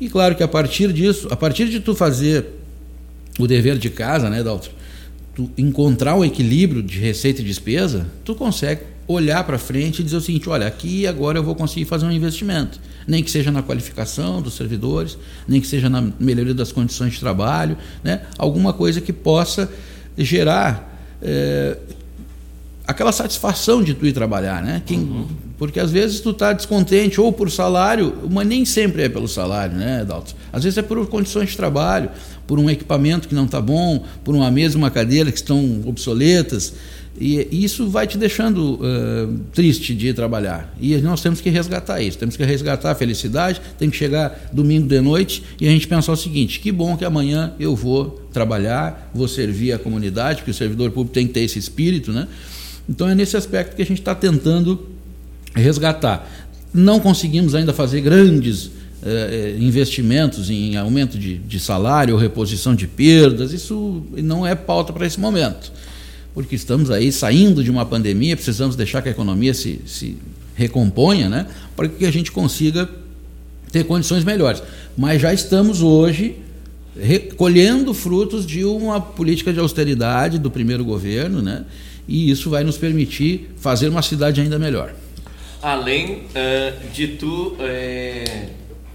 E 0.00 0.08
claro 0.08 0.34
que 0.34 0.42
a 0.42 0.48
partir 0.48 0.92
disso, 0.92 1.28
a 1.30 1.36
partir 1.36 1.68
de 1.68 1.78
tu 1.78 1.94
fazer 1.94 2.46
o 3.38 3.46
dever 3.46 3.78
de 3.78 3.90
casa, 3.90 4.28
né, 4.28 4.42
Dalton? 4.42 4.70
Tu 5.34 5.50
encontrar 5.56 6.16
um 6.16 6.24
equilíbrio 6.24 6.82
de 6.82 6.98
receita 6.98 7.40
e 7.40 7.44
despesa, 7.44 8.06
tu 8.24 8.34
consegue 8.34 8.80
olhar 9.06 9.44
para 9.44 9.58
frente 9.58 10.00
e 10.00 10.04
dizer 10.04 10.16
o 10.16 10.20
seguinte: 10.20 10.48
olha, 10.48 10.66
aqui 10.66 11.06
agora 11.06 11.38
eu 11.38 11.42
vou 11.42 11.54
conseguir 11.54 11.84
fazer 11.84 12.06
um 12.06 12.12
investimento 12.12 12.80
nem 13.06 13.22
que 13.22 13.30
seja 13.30 13.50
na 13.50 13.62
qualificação 13.62 14.42
dos 14.42 14.54
servidores, 14.54 15.16
nem 15.46 15.60
que 15.60 15.66
seja 15.66 15.88
na 15.88 16.02
melhoria 16.18 16.54
das 16.54 16.72
condições 16.72 17.12
de 17.14 17.20
trabalho, 17.20 17.76
né? 18.02 18.22
alguma 18.36 18.72
coisa 18.72 19.00
que 19.00 19.12
possa 19.12 19.70
gerar 20.18 20.98
é, 21.22 21.76
aquela 22.86 23.12
satisfação 23.12 23.82
de 23.82 23.94
tu 23.94 24.06
ir 24.06 24.12
trabalhar, 24.12 24.62
né? 24.62 24.82
Quem, 24.84 24.98
uhum. 24.98 25.26
Porque 25.58 25.80
às 25.80 25.90
vezes 25.90 26.20
tu 26.20 26.30
está 26.30 26.52
descontente 26.52 27.20
ou 27.20 27.32
por 27.32 27.50
salário, 27.50 28.14
mas 28.30 28.46
nem 28.46 28.64
sempre 28.64 29.02
é 29.02 29.08
pelo 29.08 29.26
salário, 29.26 29.74
né, 29.74 30.04
Dalton? 30.04 30.34
Às 30.52 30.64
vezes 30.64 30.76
é 30.78 30.82
por 30.82 31.04
condições 31.06 31.50
de 31.50 31.56
trabalho, 31.56 32.10
por 32.46 32.58
um 32.58 32.68
equipamento 32.68 33.26
que 33.26 33.34
não 33.34 33.46
está 33.46 33.60
bom, 33.60 34.04
por 34.22 34.34
uma 34.34 34.50
mesa, 34.50 34.76
uma 34.76 34.90
cadeira 34.90 35.32
que 35.32 35.38
estão 35.38 35.82
obsoletas. 35.86 36.74
E 37.18 37.64
isso 37.64 37.88
vai 37.88 38.06
te 38.06 38.18
deixando 38.18 38.74
uh, 38.74 39.38
triste 39.52 39.94
de 39.94 40.08
ir 40.08 40.14
trabalhar. 40.14 40.74
E 40.78 40.96
nós 40.98 41.22
temos 41.22 41.40
que 41.40 41.48
resgatar 41.48 42.02
isso. 42.02 42.18
Temos 42.18 42.36
que 42.36 42.44
resgatar 42.44 42.90
a 42.90 42.94
felicidade. 42.94 43.60
Tem 43.78 43.88
que 43.88 43.96
chegar 43.96 44.50
domingo 44.52 44.86
de 44.86 45.00
noite 45.00 45.42
e 45.58 45.66
a 45.66 45.70
gente 45.70 45.88
pensar 45.88 46.12
o 46.12 46.16
seguinte: 46.16 46.60
que 46.60 46.70
bom 46.70 46.96
que 46.96 47.04
amanhã 47.04 47.54
eu 47.58 47.74
vou 47.74 48.28
trabalhar, 48.32 49.10
vou 49.14 49.26
servir 49.26 49.72
a 49.72 49.78
comunidade, 49.78 50.38
porque 50.38 50.50
o 50.50 50.54
servidor 50.54 50.90
público 50.90 51.14
tem 51.14 51.26
que 51.26 51.32
ter 51.32 51.40
esse 51.40 51.58
espírito, 51.58 52.12
né? 52.12 52.28
Então 52.88 53.08
é 53.08 53.14
nesse 53.14 53.36
aspecto 53.36 53.74
que 53.74 53.82
a 53.82 53.86
gente 53.86 54.00
está 54.00 54.14
tentando 54.14 54.86
resgatar. 55.54 56.30
Não 56.72 57.00
conseguimos 57.00 57.54
ainda 57.54 57.72
fazer 57.72 58.02
grandes 58.02 58.66
uh, 58.66 58.70
investimentos 59.58 60.50
em 60.50 60.76
aumento 60.76 61.18
de, 61.18 61.38
de 61.38 61.58
salário 61.58 62.14
ou 62.14 62.20
reposição 62.20 62.74
de 62.74 62.86
perdas. 62.86 63.54
Isso 63.54 64.04
não 64.18 64.46
é 64.46 64.54
pauta 64.54 64.92
para 64.92 65.06
esse 65.06 65.18
momento 65.18 65.72
porque 66.36 66.54
estamos 66.54 66.90
aí 66.90 67.10
saindo 67.10 67.64
de 67.64 67.70
uma 67.70 67.86
pandemia, 67.86 68.36
precisamos 68.36 68.76
deixar 68.76 69.00
que 69.00 69.08
a 69.08 69.10
economia 69.10 69.54
se, 69.54 69.80
se 69.86 70.18
recomponha, 70.54 71.30
né, 71.30 71.46
para 71.74 71.88
que 71.88 72.04
a 72.04 72.10
gente 72.10 72.30
consiga 72.30 72.86
ter 73.72 73.84
condições 73.84 74.22
melhores. 74.22 74.62
Mas 74.94 75.22
já 75.22 75.32
estamos 75.32 75.80
hoje 75.80 76.36
recolhendo 76.94 77.94
frutos 77.94 78.44
de 78.44 78.66
uma 78.66 79.00
política 79.00 79.50
de 79.50 79.58
austeridade 79.60 80.38
do 80.38 80.50
primeiro 80.50 80.84
governo, 80.84 81.40
né, 81.40 81.64
e 82.06 82.30
isso 82.30 82.50
vai 82.50 82.62
nos 82.62 82.76
permitir 82.76 83.48
fazer 83.56 83.88
uma 83.88 84.02
cidade 84.02 84.38
ainda 84.38 84.58
melhor. 84.58 84.92
Além 85.62 86.16
uh, 86.16 86.92
de 86.92 87.08
tu 87.16 87.54
uh, 87.54 88.50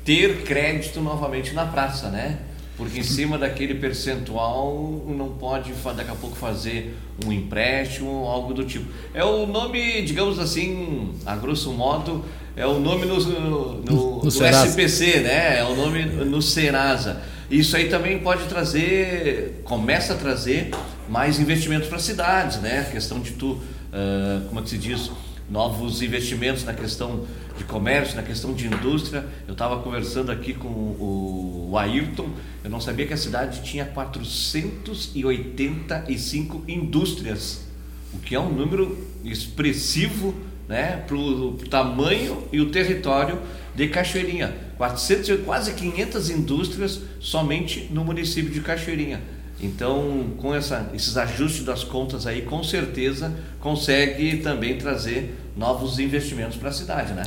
ter 0.05 0.43
crédito 0.43 1.01
novamente 1.01 1.55
na 1.55 1.65
praça, 1.65 2.12
né? 2.12 2.38
Porque 2.81 3.00
em 3.00 3.03
cima 3.03 3.38
daquele 3.38 3.75
percentual 3.75 5.05
não 5.07 5.29
pode 5.29 5.71
daqui 5.95 6.09
a 6.09 6.15
pouco 6.15 6.35
fazer 6.35 6.97
um 7.23 7.31
empréstimo, 7.31 8.25
algo 8.25 8.55
do 8.55 8.65
tipo. 8.65 8.91
É 9.13 9.23
o 9.23 9.45
nome, 9.45 10.01
digamos 10.01 10.39
assim, 10.39 11.13
a 11.23 11.35
grosso 11.35 11.71
modo, 11.73 12.25
é 12.55 12.65
o 12.65 12.79
nome 12.79 13.05
no, 13.05 13.19
no, 13.19 13.73
no, 13.83 14.23
no 14.23 14.27
SPC, 14.27 15.19
né? 15.19 15.59
É 15.59 15.63
o 15.63 15.75
nome 15.75 16.05
no 16.05 16.41
Serasa. 16.41 17.21
Isso 17.51 17.77
aí 17.77 17.88
também 17.88 18.17
pode 18.17 18.45
trazer, 18.45 19.61
começa 19.63 20.13
a 20.13 20.17
trazer 20.17 20.71
mais 21.07 21.39
investimentos 21.39 21.88
para 21.88 22.00
cidades, 22.00 22.61
né? 22.61 22.79
A 22.79 22.91
questão 22.91 23.19
de 23.19 23.33
tu, 23.33 23.51
uh, 23.51 24.47
como 24.47 24.59
é 24.59 24.63
que 24.63 24.71
se 24.71 24.79
diz, 24.79 25.11
novos 25.51 26.01
investimentos 26.01 26.63
na 26.63 26.74
questão 26.74 27.27
de 27.58 27.65
comércio, 27.65 28.15
na 28.15 28.24
questão 28.24 28.53
de 28.53 28.65
indústria. 28.65 29.25
Eu 29.46 29.51
estava 29.51 29.81
conversando 29.81 30.31
aqui 30.31 30.53
com 30.53 30.70
o 30.70 31.74
Ayrton, 31.77 32.29
eu 32.63 32.70
não 32.70 32.79
sabia 32.79 33.05
que 33.05 33.12
a 33.13 33.17
cidade 33.17 33.62
tinha 33.62 33.84
485 33.86 36.63
indústrias, 36.67 37.65
o 38.13 38.20
que 38.20 38.34
é 38.34 38.39
um 38.39 38.50
número 38.50 38.98
expressivo 39.25 40.34
né, 40.70 41.03
para 41.05 41.17
o 41.17 41.58
tamanho 41.70 42.48
e 42.51 42.60
o 42.62 42.72
território 42.72 43.41
de 43.75 43.89
Cachoeirinha. 43.89 44.55
400, 44.77 45.41
quase 45.41 45.74
500 45.74 46.29
indústrias 46.29 47.01
somente 47.20 47.89
no 47.91 48.05
município 48.05 48.51
de 48.51 48.62
Cachoeirinha. 48.62 49.22
Então, 49.61 50.31
com 50.37 50.55
essa, 50.55 50.89
esses 50.93 51.15
ajustes 51.15 51.63
das 51.63 51.83
contas 51.83 52.25
aí, 52.25 52.41
com 52.41 52.63
certeza 52.63 53.31
consegue 53.59 54.37
também 54.37 54.77
trazer 54.77 55.35
novos 55.55 55.99
investimentos 55.99 56.57
para 56.57 56.69
a 56.69 56.73
cidade, 56.73 57.13
né? 57.13 57.23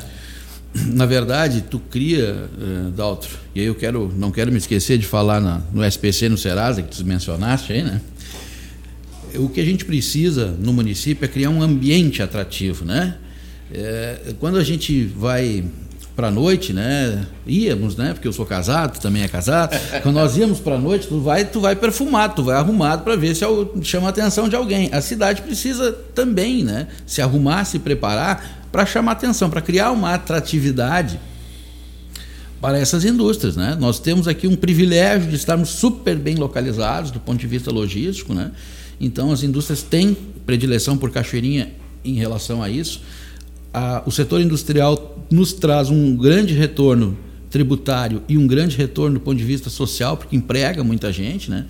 Na 0.74 1.06
verdade, 1.06 1.62
tu 1.70 1.78
cria, 1.78 2.48
uh, 2.58 2.90
Daltro, 2.90 3.38
e 3.54 3.60
aí 3.60 3.66
eu 3.66 3.76
quero, 3.76 4.12
não 4.16 4.32
quero 4.32 4.50
me 4.50 4.58
esquecer 4.58 4.98
de 4.98 5.06
falar 5.06 5.40
na, 5.40 5.62
no 5.72 5.84
SPC, 5.84 6.28
no 6.28 6.36
Serasa, 6.36 6.82
que 6.82 6.96
tu 6.96 7.04
mencionaste 7.04 7.72
aí, 7.72 7.82
né? 7.82 8.00
O 9.36 9.48
que 9.48 9.60
a 9.60 9.64
gente 9.64 9.84
precisa 9.84 10.46
no 10.46 10.72
município 10.72 11.24
é 11.24 11.28
criar 11.28 11.50
um 11.50 11.62
ambiente 11.62 12.22
atrativo, 12.22 12.84
né? 12.84 13.16
É, 13.72 14.34
quando 14.40 14.58
a 14.58 14.64
gente 14.64 15.04
vai 15.04 15.64
para 16.14 16.28
a 16.28 16.30
noite, 16.30 16.72
né? 16.72 17.26
Íamos, 17.46 17.96
né? 17.96 18.12
Porque 18.12 18.28
eu 18.28 18.32
sou 18.32 18.46
casado, 18.46 18.94
tu 18.94 19.00
também 19.00 19.22
é 19.22 19.28
casado. 19.28 19.76
Quando 20.02 20.14
nós 20.14 20.36
íamos 20.36 20.60
para 20.60 20.76
a 20.76 20.78
noite, 20.78 21.08
tu 21.08 21.20
vai, 21.20 21.44
tu 21.44 21.60
vai 21.60 21.74
perfumado, 21.74 22.36
tu 22.36 22.44
vai 22.44 22.56
arrumado 22.56 23.02
para 23.02 23.16
ver 23.16 23.34
se 23.34 23.44
chama 23.82 24.06
a 24.06 24.10
atenção 24.10 24.48
de 24.48 24.54
alguém. 24.54 24.90
A 24.92 25.00
cidade 25.00 25.42
precisa 25.42 25.92
também, 26.14 26.62
né? 26.62 26.86
Se 27.06 27.20
arrumar, 27.20 27.64
se 27.64 27.78
preparar 27.78 28.68
para 28.70 28.86
chamar 28.86 29.12
atenção, 29.12 29.50
para 29.50 29.60
criar 29.60 29.90
uma 29.90 30.14
atratividade 30.14 31.18
para 32.60 32.78
essas 32.78 33.04
indústrias, 33.04 33.56
né? 33.56 33.76
Nós 33.78 33.98
temos 33.98 34.28
aqui 34.28 34.46
um 34.46 34.56
privilégio 34.56 35.28
de 35.28 35.36
estarmos 35.36 35.70
super 35.70 36.16
bem 36.16 36.36
localizados 36.36 37.10
do 37.10 37.18
ponto 37.20 37.38
de 37.40 37.46
vista 37.46 37.70
logístico, 37.72 38.32
né? 38.32 38.52
Então 39.00 39.32
as 39.32 39.42
indústrias 39.42 39.82
têm 39.82 40.16
predileção 40.46 40.96
por 40.96 41.10
Cachoeirinha 41.10 41.72
em 42.04 42.14
relação 42.14 42.62
a 42.62 42.70
isso 42.70 43.02
a, 43.74 44.02
o 44.06 44.10
setor 44.12 44.40
industrial 44.40 45.26
nos 45.30 45.52
traz 45.52 45.90
um 45.90 46.16
grande 46.16 46.54
retorno 46.54 47.18
tributário 47.50 48.22
e 48.28 48.38
um 48.38 48.46
grande 48.46 48.76
retorno 48.76 49.14
do 49.14 49.20
ponto 49.20 49.36
de 49.36 49.44
vista 49.44 49.68
social, 49.68 50.16
porque 50.16 50.36
emprega 50.36 50.84
muita 50.84 51.12
gente, 51.12 51.50
né? 51.50 51.66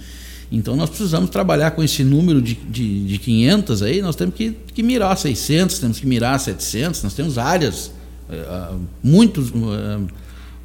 Então 0.52 0.76
nós 0.76 0.90
precisamos 0.90 1.30
trabalhar 1.30 1.70
com 1.72 1.82
esse 1.82 2.04
número 2.04 2.40
de, 2.40 2.54
de, 2.54 3.06
de 3.06 3.18
500 3.18 3.82
aí, 3.82 4.02
nós 4.02 4.14
temos 4.14 4.34
que, 4.34 4.54
que 4.74 4.82
mirar 4.82 5.16
600, 5.16 5.78
temos 5.78 5.98
que 5.98 6.06
mirar 6.06 6.38
700, 6.38 7.02
nós 7.02 7.14
temos 7.14 7.38
áreas, 7.38 7.90
uh, 8.28 8.78
muitos, 9.02 9.50
uh, 9.50 10.06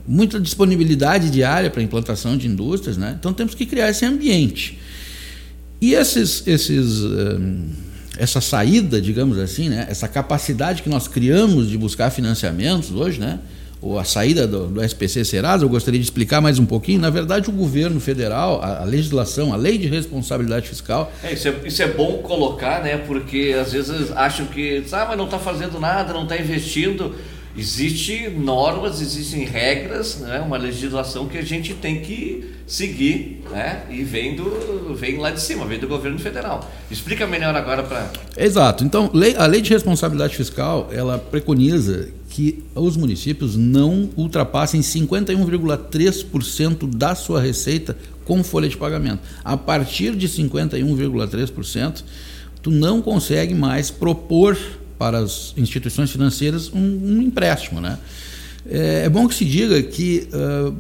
muita 0.05 0.39
disponibilidade 0.39 1.29
de 1.29 1.43
área 1.43 1.69
para 1.69 1.81
implantação 1.81 2.37
de 2.37 2.47
indústrias, 2.47 2.97
né? 2.97 3.15
Então 3.17 3.33
temos 3.33 3.55
que 3.55 3.65
criar 3.65 3.89
esse 3.89 4.05
ambiente. 4.05 4.77
E 5.81 5.93
esses, 5.93 6.45
esses 6.45 6.99
uh, 6.99 7.51
essa 8.19 8.41
saída, 8.41 9.01
digamos 9.01 9.39
assim, 9.39 9.69
né, 9.69 9.87
essa 9.89 10.07
capacidade 10.07 10.83
que 10.83 10.89
nós 10.89 11.07
criamos 11.07 11.69
de 11.69 11.77
buscar 11.77 12.09
financiamentos 12.09 12.91
hoje, 12.91 13.19
né, 13.19 13.39
ou 13.81 13.97
a 13.97 14.03
saída 14.03 14.45
do, 14.45 14.67
do 14.67 14.83
SPC 14.83 15.23
Serasa, 15.23 15.63
eu 15.63 15.69
gostaria 15.69 15.97
de 15.97 16.03
explicar 16.03 16.41
mais 16.41 16.59
um 16.59 16.65
pouquinho. 16.65 16.99
Na 16.99 17.09
verdade, 17.09 17.49
o 17.49 17.53
governo 17.53 17.97
federal, 18.01 18.61
a, 18.61 18.81
a 18.81 18.83
legislação, 18.83 19.53
a 19.53 19.55
lei 19.55 19.77
de 19.77 19.87
responsabilidade 19.87 20.67
fiscal. 20.67 21.09
É, 21.23 21.31
isso, 21.31 21.47
é, 21.47 21.55
isso 21.63 21.81
é 21.81 21.87
bom 21.87 22.17
colocar, 22.17 22.83
né? 22.83 22.97
Porque 22.97 23.55
às 23.57 23.71
vezes 23.71 24.11
acham 24.11 24.47
que, 24.47 24.83
ah, 24.91 25.05
mas 25.07 25.17
não 25.17 25.25
está 25.25 25.39
fazendo 25.39 25.79
nada, 25.79 26.11
não 26.11 26.23
está 26.23 26.35
investindo. 26.35 27.15
Existem 27.57 28.29
normas, 28.29 29.01
existem 29.01 29.45
regras, 29.45 30.19
né? 30.19 30.39
uma 30.39 30.57
legislação 30.57 31.27
que 31.27 31.37
a 31.37 31.41
gente 31.41 31.73
tem 31.73 32.01
que 32.01 32.58
seguir, 32.69 33.43
né? 33.49 33.81
E 33.89 34.03
vem, 34.03 34.35
do, 34.35 34.93
vem 34.93 35.17
lá 35.17 35.31
de 35.31 35.41
cima, 35.41 35.65
vem 35.65 35.79
do 35.79 35.87
governo 35.87 36.19
federal. 36.19 36.69
Explica 36.91 37.25
melhor 37.25 37.55
agora 37.55 37.81
para. 37.81 38.11
Exato. 38.37 38.83
Então, 38.83 39.09
a 39.37 39.47
lei 39.47 39.59
de 39.59 39.71
responsabilidade 39.71 40.35
fiscal 40.35 40.87
ela 40.91 41.17
preconiza 41.17 42.09
que 42.29 42.63
os 42.75 42.95
municípios 42.95 43.55
não 43.55 44.11
ultrapassem 44.15 44.81
51,3% 44.81 46.95
da 46.95 47.15
sua 47.15 47.41
receita 47.41 47.97
com 48.23 48.43
folha 48.43 48.69
de 48.69 48.77
pagamento. 48.77 49.21
A 49.43 49.57
partir 49.57 50.15
de 50.15 50.29
51,3%, 50.29 52.03
tu 52.61 52.69
não 52.69 53.01
consegue 53.01 53.55
mais 53.55 53.89
propor 53.89 54.55
para 54.99 55.17
as 55.17 55.55
instituições 55.57 56.11
financeiras 56.11 56.71
um, 56.71 56.77
um 56.77 57.19
empréstimo, 57.19 57.81
né? 57.81 57.97
É, 58.69 59.05
é, 59.05 59.09
bom 59.09 59.27
que 59.27 59.33
se 59.33 59.45
diga 59.45 59.81
que 59.81 60.29
uh, 60.31 60.75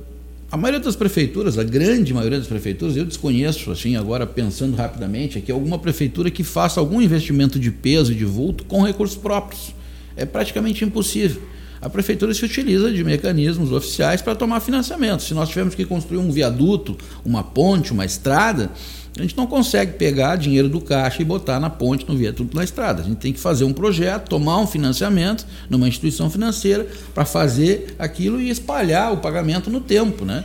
a 0.51 0.57
maioria 0.57 0.79
das 0.79 0.95
prefeituras, 0.95 1.59
a 1.59 1.63
grande 1.63 2.11
maioria 2.11 2.39
das 2.39 2.47
prefeituras, 2.47 2.97
eu 2.97 3.05
desconheço, 3.05 3.69
assim, 3.69 3.95
agora 3.95 4.25
pensando 4.25 4.75
rapidamente, 4.75 5.37
aqui 5.37 5.51
alguma 5.51 5.77
prefeitura 5.77 6.31
que 6.31 6.43
faça 6.43 6.79
algum 6.79 6.99
investimento 6.99 7.59
de 7.59 7.69
peso 7.69 8.11
e 8.11 8.15
de 8.15 8.25
vulto 8.25 8.65
com 8.65 8.81
recursos 8.81 9.15
próprios. 9.15 9.75
É 10.15 10.25
praticamente 10.25 10.83
impossível. 10.83 11.41
A 11.81 11.89
prefeitura 11.89 12.33
se 12.33 12.43
utiliza 12.43 12.91
de 12.91 13.03
mecanismos 13.03 13.71
oficiais 13.71 14.21
para 14.21 14.35
tomar 14.35 14.59
financiamento. 14.59 15.23
Se 15.23 15.33
nós 15.33 15.49
tivermos 15.49 15.75
que 15.75 15.85
construir 15.85 16.17
um 16.17 16.31
viaduto, 16.31 16.97
uma 17.23 17.43
ponte, 17.43 17.93
uma 17.93 18.05
estrada, 18.05 18.69
a 19.17 19.21
gente 19.21 19.35
não 19.35 19.47
consegue 19.47 19.93
pegar 19.93 20.35
dinheiro 20.35 20.69
do 20.69 20.79
caixa 20.79 21.21
e 21.21 21.25
botar 21.25 21.59
na 21.59 21.69
ponte, 21.69 22.07
no 22.07 22.15
viaduto, 22.15 22.55
na 22.55 22.63
estrada. 22.63 23.01
A 23.01 23.05
gente 23.05 23.17
tem 23.17 23.33
que 23.33 23.39
fazer 23.39 23.63
um 23.63 23.73
projeto, 23.73 24.29
tomar 24.29 24.59
um 24.59 24.67
financiamento 24.67 25.45
numa 25.69 25.87
instituição 25.87 26.29
financeira 26.29 26.87
para 27.13 27.25
fazer 27.25 27.95
aquilo 27.97 28.39
e 28.39 28.49
espalhar 28.49 29.13
o 29.13 29.17
pagamento 29.17 29.69
no 29.69 29.81
tempo, 29.81 30.25
né? 30.25 30.43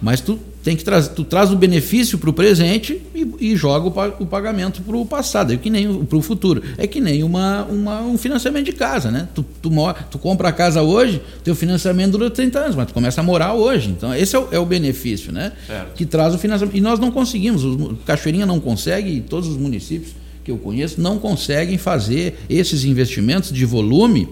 Mas 0.00 0.20
tu 0.20 0.38
tem 0.66 0.74
que 0.74 0.82
trazer, 0.82 1.10
tu 1.10 1.22
traz 1.22 1.52
o 1.52 1.56
benefício 1.56 2.18
para 2.18 2.28
o 2.28 2.32
presente 2.32 3.00
e, 3.14 3.52
e, 3.52 3.54
joga 3.54 3.86
o, 3.86 4.24
o 4.24 4.26
pagamento 4.26 4.82
para 4.82 4.96
o 4.96 5.06
passado, 5.06 5.52
é 5.52 5.56
que 5.56 5.70
nem 5.70 6.04
para 6.04 6.18
o 6.18 6.20
futuro. 6.20 6.60
É 6.76 6.88
que 6.88 7.00
nem 7.00 7.22
uma, 7.22 7.62
uma, 7.66 8.00
um 8.00 8.18
financiamento 8.18 8.64
de 8.64 8.72
casa, 8.72 9.08
né? 9.08 9.28
Tu, 9.32 9.44
tu, 9.62 9.70
tu 10.10 10.18
compra 10.18 10.48
a 10.48 10.52
casa 10.52 10.82
hoje, 10.82 11.22
teu 11.44 11.54
financiamento 11.54 12.18
dura 12.18 12.30
30 12.30 12.58
anos, 12.58 12.74
mas 12.74 12.88
tu 12.88 12.94
começa 12.94 13.20
a 13.20 13.22
morar 13.22 13.54
hoje. 13.54 13.90
Então, 13.90 14.12
esse 14.12 14.34
é 14.34 14.40
o, 14.40 14.48
é 14.50 14.58
o 14.58 14.66
benefício, 14.66 15.30
né? 15.30 15.52
Certo. 15.68 15.94
Que 15.94 16.04
traz 16.04 16.34
o 16.34 16.38
financiamento. 16.38 16.76
E 16.76 16.80
nós 16.80 16.98
não 16.98 17.12
conseguimos, 17.12 17.62
o 17.62 17.96
Cachoeirinha 18.04 18.44
não 18.44 18.58
consegue, 18.58 19.08
e 19.08 19.20
todos 19.20 19.48
os 19.48 19.56
municípios 19.56 20.16
que 20.42 20.50
eu 20.50 20.58
conheço 20.58 21.00
não 21.00 21.16
conseguem 21.20 21.78
fazer 21.78 22.40
esses 22.50 22.82
investimentos 22.82 23.52
de 23.52 23.64
volume 23.64 24.28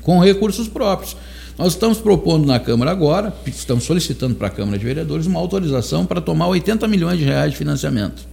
com 0.00 0.20
recursos 0.20 0.68
próprios. 0.68 1.14
Nós 1.60 1.74
estamos 1.74 1.98
propondo 1.98 2.46
na 2.46 2.58
Câmara 2.58 2.90
agora, 2.90 3.34
estamos 3.46 3.84
solicitando 3.84 4.34
para 4.34 4.46
a 4.46 4.50
Câmara 4.50 4.78
de 4.78 4.84
Vereadores 4.86 5.26
uma 5.26 5.38
autorização 5.38 6.06
para 6.06 6.18
tomar 6.18 6.46
80 6.46 6.88
milhões 6.88 7.18
de 7.18 7.24
reais 7.26 7.50
de 7.50 7.58
financiamento. 7.58 8.26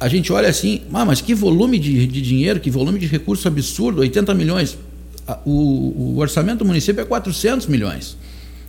A 0.00 0.08
gente 0.08 0.32
olha 0.32 0.48
assim, 0.48 0.80
ah, 0.90 1.04
mas 1.04 1.20
que 1.20 1.34
volume 1.34 1.78
de, 1.78 2.06
de 2.06 2.22
dinheiro, 2.22 2.60
que 2.60 2.70
volume 2.70 2.98
de 2.98 3.04
recurso 3.04 3.46
absurdo, 3.46 4.00
80 4.00 4.32
milhões. 4.32 4.78
O, 5.44 6.14
o 6.14 6.18
orçamento 6.18 6.60
do 6.60 6.64
município 6.64 7.02
é 7.02 7.04
400 7.04 7.66
milhões. 7.66 8.16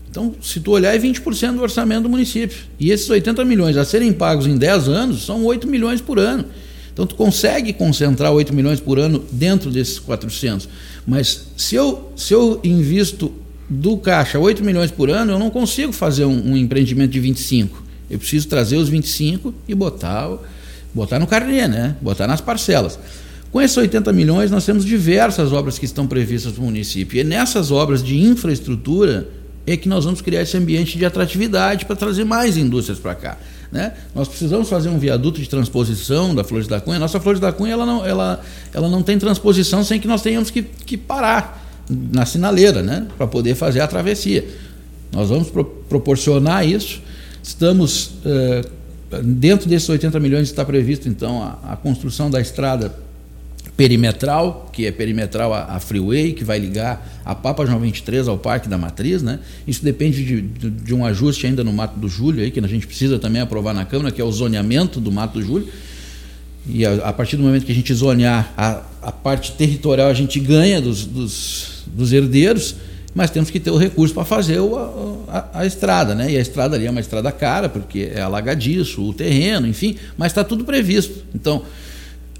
Então, 0.09 0.35
se 0.41 0.59
tu 0.59 0.71
olhar, 0.71 0.93
é 0.93 0.99
20% 0.99 1.55
do 1.55 1.61
orçamento 1.61 2.03
do 2.03 2.09
município. 2.09 2.57
E 2.77 2.91
esses 2.91 3.09
80 3.09 3.45
milhões 3.45 3.77
a 3.77 3.85
serem 3.85 4.11
pagos 4.11 4.47
em 4.47 4.57
10 4.57 4.89
anos 4.89 5.25
são 5.25 5.45
8 5.45 5.65
milhões 5.65 6.01
por 6.01 6.19
ano. 6.19 6.43
Então, 6.91 7.07
tu 7.07 7.15
consegue 7.15 7.71
concentrar 7.71 8.33
8 8.33 8.53
milhões 8.53 8.81
por 8.81 8.99
ano 8.99 9.23
dentro 9.31 9.71
desses 9.71 9.97
400. 9.97 10.67
Mas 11.05 11.47
se 11.57 11.75
eu, 11.75 12.11
se 12.15 12.33
eu 12.33 12.59
invisto 12.63 13.31
do 13.69 13.97
caixa 13.97 14.37
8 14.37 14.63
milhões 14.63 14.91
por 14.91 15.09
ano, 15.09 15.33
eu 15.33 15.39
não 15.39 15.49
consigo 15.49 15.91
fazer 15.91 16.25
um, 16.25 16.51
um 16.51 16.57
empreendimento 16.57 17.11
de 17.11 17.19
25. 17.19 17.83
Eu 18.09 18.19
preciso 18.19 18.47
trazer 18.47 18.75
os 18.75 18.89
25 18.89 19.53
e 19.67 19.73
botar, 19.73 20.37
botar 20.93 21.19
no 21.19 21.25
carnê, 21.25 21.67
né? 21.67 21.95
botar 22.01 22.27
nas 22.27 22.41
parcelas. 22.41 22.99
Com 23.51 23.61
esses 23.61 23.75
80 23.75 24.13
milhões, 24.13 24.51
nós 24.51 24.65
temos 24.65 24.85
diversas 24.85 25.51
obras 25.51 25.77
que 25.77 25.85
estão 25.85 26.07
previstas 26.07 26.57
no 26.57 26.63
município. 26.63 27.19
E 27.19 27.23
nessas 27.23 27.71
obras 27.71 28.03
de 28.03 28.17
infraestrutura 28.17 29.27
é 29.73 29.77
que 29.77 29.89
nós 29.89 30.05
vamos 30.05 30.21
criar 30.21 30.41
esse 30.41 30.57
ambiente 30.57 30.97
de 30.97 31.05
atratividade 31.05 31.85
para 31.85 31.95
trazer 31.95 32.23
mais 32.23 32.57
indústrias 32.57 32.99
para 32.99 33.15
cá. 33.15 33.37
Né? 33.71 33.93
Nós 34.13 34.27
precisamos 34.27 34.67
fazer 34.67 34.89
um 34.89 34.99
viaduto 34.99 35.39
de 35.39 35.47
transposição 35.47 36.35
da 36.35 36.43
Flores 36.43 36.67
da 36.67 36.81
Cunha. 36.81 36.99
Nossa 36.99 37.19
Flores 37.19 37.39
da 37.39 37.51
Cunha 37.53 37.73
ela 37.73 37.85
não, 37.85 38.05
ela, 38.05 38.41
ela 38.73 38.89
não 38.89 39.01
tem 39.01 39.17
transposição 39.17 39.83
sem 39.83 39.99
que 39.99 40.07
nós 40.07 40.21
tenhamos 40.21 40.49
que, 40.49 40.61
que 40.61 40.97
parar 40.97 41.85
na 41.89 42.25
sinaleira 42.25 42.81
né? 42.81 43.07
para 43.17 43.27
poder 43.27 43.55
fazer 43.55 43.79
a 43.79 43.87
travessia. 43.87 44.45
Nós 45.11 45.29
vamos 45.29 45.49
pro, 45.49 45.63
proporcionar 45.63 46.67
isso. 46.67 47.01
Estamos, 47.43 48.11
eh, 48.25 48.61
dentro 49.23 49.67
desses 49.67 49.87
80 49.89 50.19
milhões, 50.19 50.49
está 50.49 50.63
previsto 50.63 51.09
então 51.09 51.41
a, 51.41 51.73
a 51.73 51.75
construção 51.75 52.29
da 52.29 52.39
estrada 52.39 52.93
perimetral, 53.75 54.69
que 54.71 54.85
é 54.85 54.91
perimetral 54.91 55.53
a, 55.53 55.75
a, 55.75 55.79
freeway, 55.79 56.33
que 56.33 56.43
vai 56.43 56.59
ligar 56.59 57.21
a 57.25 57.33
Papa 57.33 57.65
João 57.65 57.79
23 57.79 58.27
ao 58.27 58.37
Parque 58.37 58.67
da 58.67 58.77
Matriz, 58.77 59.23
né? 59.23 59.39
Isso 59.65 59.83
depende 59.83 60.23
de, 60.23 60.41
de, 60.69 60.93
um 60.93 61.05
ajuste 61.05 61.47
ainda 61.47 61.63
no 61.63 61.73
Mato 61.73 61.99
do 61.99 62.07
Júlio, 62.07 62.43
aí, 62.43 62.51
que 62.51 62.59
a 62.59 62.67
gente 62.67 62.85
precisa 62.85 63.17
também 63.17 63.41
aprovar 63.41 63.73
na 63.73 63.85
Câmara, 63.85 64.11
que 64.11 64.21
é 64.21 64.23
o 64.23 64.31
zoneamento 64.31 64.99
do 64.99 65.11
Mato 65.11 65.39
do 65.39 65.45
Júlio. 65.45 65.67
E 66.67 66.85
a, 66.85 66.93
a 67.07 67.13
partir 67.13 67.37
do 67.37 67.43
momento 67.43 67.65
que 67.65 67.71
a 67.71 67.75
gente 67.75 67.93
zonear 67.93 68.53
a, 68.55 68.81
a 69.01 69.11
parte 69.11 69.53
territorial, 69.53 70.09
a 70.09 70.13
gente 70.13 70.39
ganha 70.39 70.79
dos, 70.79 71.05
dos, 71.05 71.83
dos 71.87 72.13
herdeiros, 72.13 72.75
mas 73.15 73.31
temos 73.31 73.49
que 73.49 73.59
ter 73.59 73.71
o 73.71 73.77
recurso 73.77 74.13
para 74.13 74.23
fazer 74.23 74.59
o, 74.59 75.25
a, 75.27 75.61
a, 75.61 75.65
estrada, 75.65 76.13
né? 76.13 76.31
E 76.31 76.37
a 76.37 76.41
estrada 76.41 76.75
ali 76.75 76.85
é 76.85 76.91
uma 76.91 77.01
estrada 77.01 77.31
cara, 77.31 77.67
porque 77.67 78.11
é 78.13 78.21
alagadiço, 78.21 79.01
o 79.01 79.13
terreno, 79.13 79.65
enfim, 79.65 79.95
mas 80.17 80.31
está 80.31 80.43
tudo 80.43 80.63
previsto. 80.63 81.23
Então, 81.33 81.63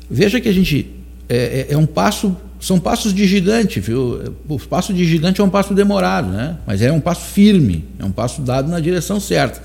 veja 0.09 0.39
que 0.39 0.47
a 0.47 0.53
gente 0.53 1.00
é, 1.31 1.67
é, 1.69 1.73
é, 1.73 1.77
um 1.77 1.85
passo, 1.85 2.35
são 2.59 2.77
passos 2.77 3.13
de 3.13 3.25
gigante, 3.25 3.79
viu? 3.79 4.35
O 4.49 4.59
passo 4.59 4.93
de 4.93 5.05
gigante 5.05 5.39
é 5.39 5.43
um 5.43 5.49
passo 5.49 5.73
demorado, 5.73 6.29
né? 6.29 6.57
Mas 6.67 6.81
é 6.81 6.91
um 6.91 6.99
passo 6.99 7.21
firme, 7.21 7.85
é 7.97 8.03
um 8.03 8.11
passo 8.11 8.41
dado 8.41 8.69
na 8.69 8.81
direção 8.81 9.17
certa. 9.17 9.61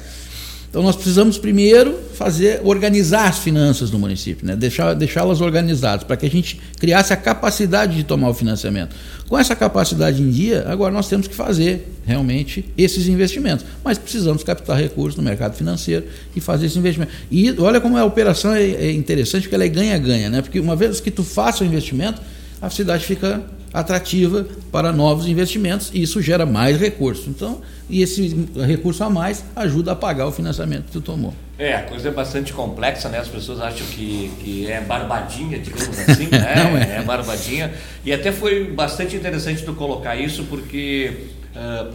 Então 0.76 0.84
nós 0.84 0.94
precisamos 0.94 1.38
primeiro 1.38 1.98
fazer, 2.12 2.60
organizar 2.62 3.30
as 3.30 3.38
finanças 3.38 3.88
do 3.88 3.98
município, 3.98 4.46
né? 4.46 4.54
Deixar, 4.54 4.92
deixá-las 4.92 5.40
organizadas, 5.40 6.04
para 6.04 6.18
que 6.18 6.26
a 6.26 6.30
gente 6.30 6.60
criasse 6.78 7.14
a 7.14 7.16
capacidade 7.16 7.96
de 7.96 8.04
tomar 8.04 8.28
o 8.28 8.34
financiamento. 8.34 8.94
Com 9.26 9.38
essa 9.38 9.56
capacidade 9.56 10.20
em 10.20 10.28
dia, 10.28 10.66
agora 10.68 10.92
nós 10.92 11.08
temos 11.08 11.26
que 11.26 11.34
fazer 11.34 11.90
realmente 12.04 12.62
esses 12.76 13.08
investimentos. 13.08 13.64
Mas 13.82 13.96
precisamos 13.96 14.44
captar 14.44 14.76
recursos 14.76 15.16
no 15.16 15.22
mercado 15.22 15.54
financeiro 15.56 16.04
e 16.36 16.42
fazer 16.42 16.66
esse 16.66 16.78
investimento. 16.78 17.10
E 17.30 17.50
olha 17.58 17.80
como 17.80 17.96
a 17.96 18.04
operação 18.04 18.52
é, 18.52 18.62
é 18.62 18.92
interessante, 18.92 19.44
porque 19.44 19.54
ela 19.54 19.64
é 19.64 19.68
ganha-ganha, 19.68 20.28
né? 20.28 20.42
Porque 20.42 20.60
uma 20.60 20.76
vez 20.76 21.00
que 21.00 21.10
tu 21.10 21.24
faça 21.24 21.64
o 21.64 21.66
investimento, 21.66 22.20
a 22.60 22.68
cidade 22.68 23.06
fica 23.06 23.42
atrativa 23.76 24.46
para 24.72 24.90
novos 24.90 25.26
investimentos 25.26 25.90
e 25.92 26.02
isso 26.02 26.22
gera 26.22 26.46
mais 26.46 26.80
recursos. 26.80 27.28
Então, 27.28 27.60
e 27.90 28.02
esse 28.02 28.48
recurso 28.66 29.04
a 29.04 29.10
mais 29.10 29.44
ajuda 29.54 29.92
a 29.92 29.94
pagar 29.94 30.26
o 30.26 30.32
financiamento 30.32 30.86
que 30.86 30.92
tu 30.92 31.02
tomou. 31.02 31.34
É, 31.58 31.74
a 31.74 31.82
coisa 31.82 32.08
é 32.08 32.10
bastante 32.10 32.54
complexa, 32.54 33.10
né? 33.10 33.18
As 33.18 33.28
pessoas 33.28 33.60
acham 33.60 33.86
que, 33.88 34.30
que 34.40 34.70
é 34.70 34.80
barbadinha, 34.80 35.58
digamos 35.58 35.98
assim, 36.08 36.28
né? 36.30 36.96
é. 36.96 37.00
é 37.00 37.02
barbadinha. 37.02 37.72
E 38.02 38.12
até 38.12 38.32
foi 38.32 38.64
bastante 38.64 39.14
interessante 39.14 39.62
tu 39.62 39.74
colocar 39.74 40.16
isso, 40.16 40.44
porque 40.44 41.26
uh, 41.54 41.94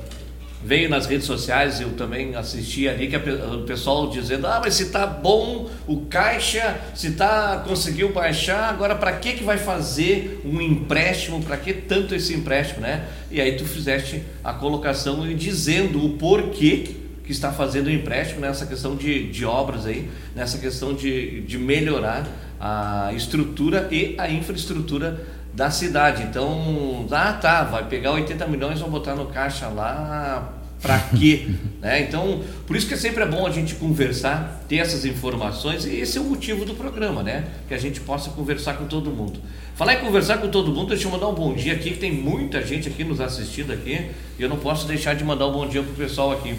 veio 0.64 0.90
nas 0.90 1.06
redes 1.06 1.26
sociais, 1.26 1.82
eu 1.82 1.92
também 1.94 2.36
assisti 2.36 2.88
ali, 2.88 3.08
que 3.08 3.16
o 3.18 3.64
pessoal 3.64 4.10
dizendo, 4.10 4.48
ah, 4.48 4.60
mas 4.64 4.76
se 4.76 4.92
tá 4.92 5.06
bom 5.08 5.70
o 5.88 6.06
caixa, 6.06 6.80
se 6.94 7.12
tá, 7.12 7.64
conseguiu 7.68 8.12
baixar, 8.12 8.70
agora 8.70 8.96
para 8.96 9.14
que 9.14 9.34
que 9.34 9.44
vai 9.44 9.58
fazer 9.58 10.42
um 10.46 10.62
empréstimo, 10.62 11.42
para 11.44 11.58
que 11.58 11.74
tanto 11.74 12.14
esse 12.14 12.34
empréstimo, 12.34 12.82
né? 12.82 13.08
E 13.30 13.42
aí 13.42 13.56
tu 13.56 13.66
fizeste 13.66 14.24
a 14.44 14.54
colocação 14.54 15.30
e 15.30 15.34
dizendo 15.34 16.06
o 16.06 16.18
porquê 16.18 16.96
que 17.24 17.32
está 17.32 17.52
fazendo 17.52 17.88
o 17.88 17.92
empréstimo 17.92 18.42
nessa 18.42 18.66
questão 18.66 18.96
de, 18.96 19.32
de 19.32 19.46
obras 19.46 19.86
aí, 19.86 20.10
nessa 20.36 20.58
questão 20.58 20.94
de, 20.94 21.42
de 21.42 21.58
melhorar 21.58 22.28
a 22.60 23.12
estrutura 23.14 23.88
e 23.92 24.16
a 24.18 24.30
infraestrutura 24.30 25.26
da 25.54 25.70
cidade. 25.70 26.24
Então, 26.24 27.06
ah 27.12 27.34
tá, 27.34 27.64
vai 27.64 27.86
pegar 27.88 28.12
80 28.12 28.48
milhões, 28.48 28.80
vão 28.80 28.90
botar 28.90 29.16
no 29.16 29.26
caixa 29.26 29.68
lá 29.68 30.54
para 30.82 30.98
quê? 31.18 31.48
né? 31.80 32.02
Então, 32.02 32.42
por 32.66 32.76
isso 32.76 32.88
que 32.88 32.98
sempre 32.98 33.24
é 33.24 33.26
bom 33.28 33.46
a 33.46 33.52
gente 33.52 33.76
conversar, 33.76 34.64
ter 34.68 34.78
essas 34.78 35.06
informações, 35.06 35.86
e 35.86 35.96
esse 35.96 36.18
é 36.18 36.22
o 36.22 36.24
motivo 36.24 36.66
do 36.66 36.74
programa, 36.74 37.22
né? 37.22 37.46
Que 37.68 37.74
a 37.74 37.78
gente 37.78 38.00
possa 38.00 38.30
conversar 38.32 38.76
com 38.76 38.86
todo 38.86 39.12
mundo. 39.12 39.40
Falar 39.76 39.96
em 39.96 40.00
conversar 40.00 40.38
com 40.38 40.48
todo 40.48 40.72
mundo, 40.72 40.90
deixa 40.90 41.08
eu 41.08 41.12
mandar 41.12 41.28
um 41.28 41.34
bom 41.34 41.54
dia 41.54 41.74
aqui, 41.74 41.92
que 41.92 41.98
tem 41.98 42.12
muita 42.12 42.66
gente 42.66 42.88
aqui 42.88 43.04
nos 43.04 43.20
assistindo 43.20 43.72
aqui, 43.72 44.10
e 44.40 44.42
eu 44.42 44.50
não 44.50 44.58
posso 44.58 44.88
deixar 44.88 45.16
de 45.16 45.24
mandar 45.24 45.48
um 45.48 45.52
bom 45.52 45.68
dia 45.68 45.84
pro 45.84 45.94
pessoal 45.94 46.32
aqui. 46.32 46.56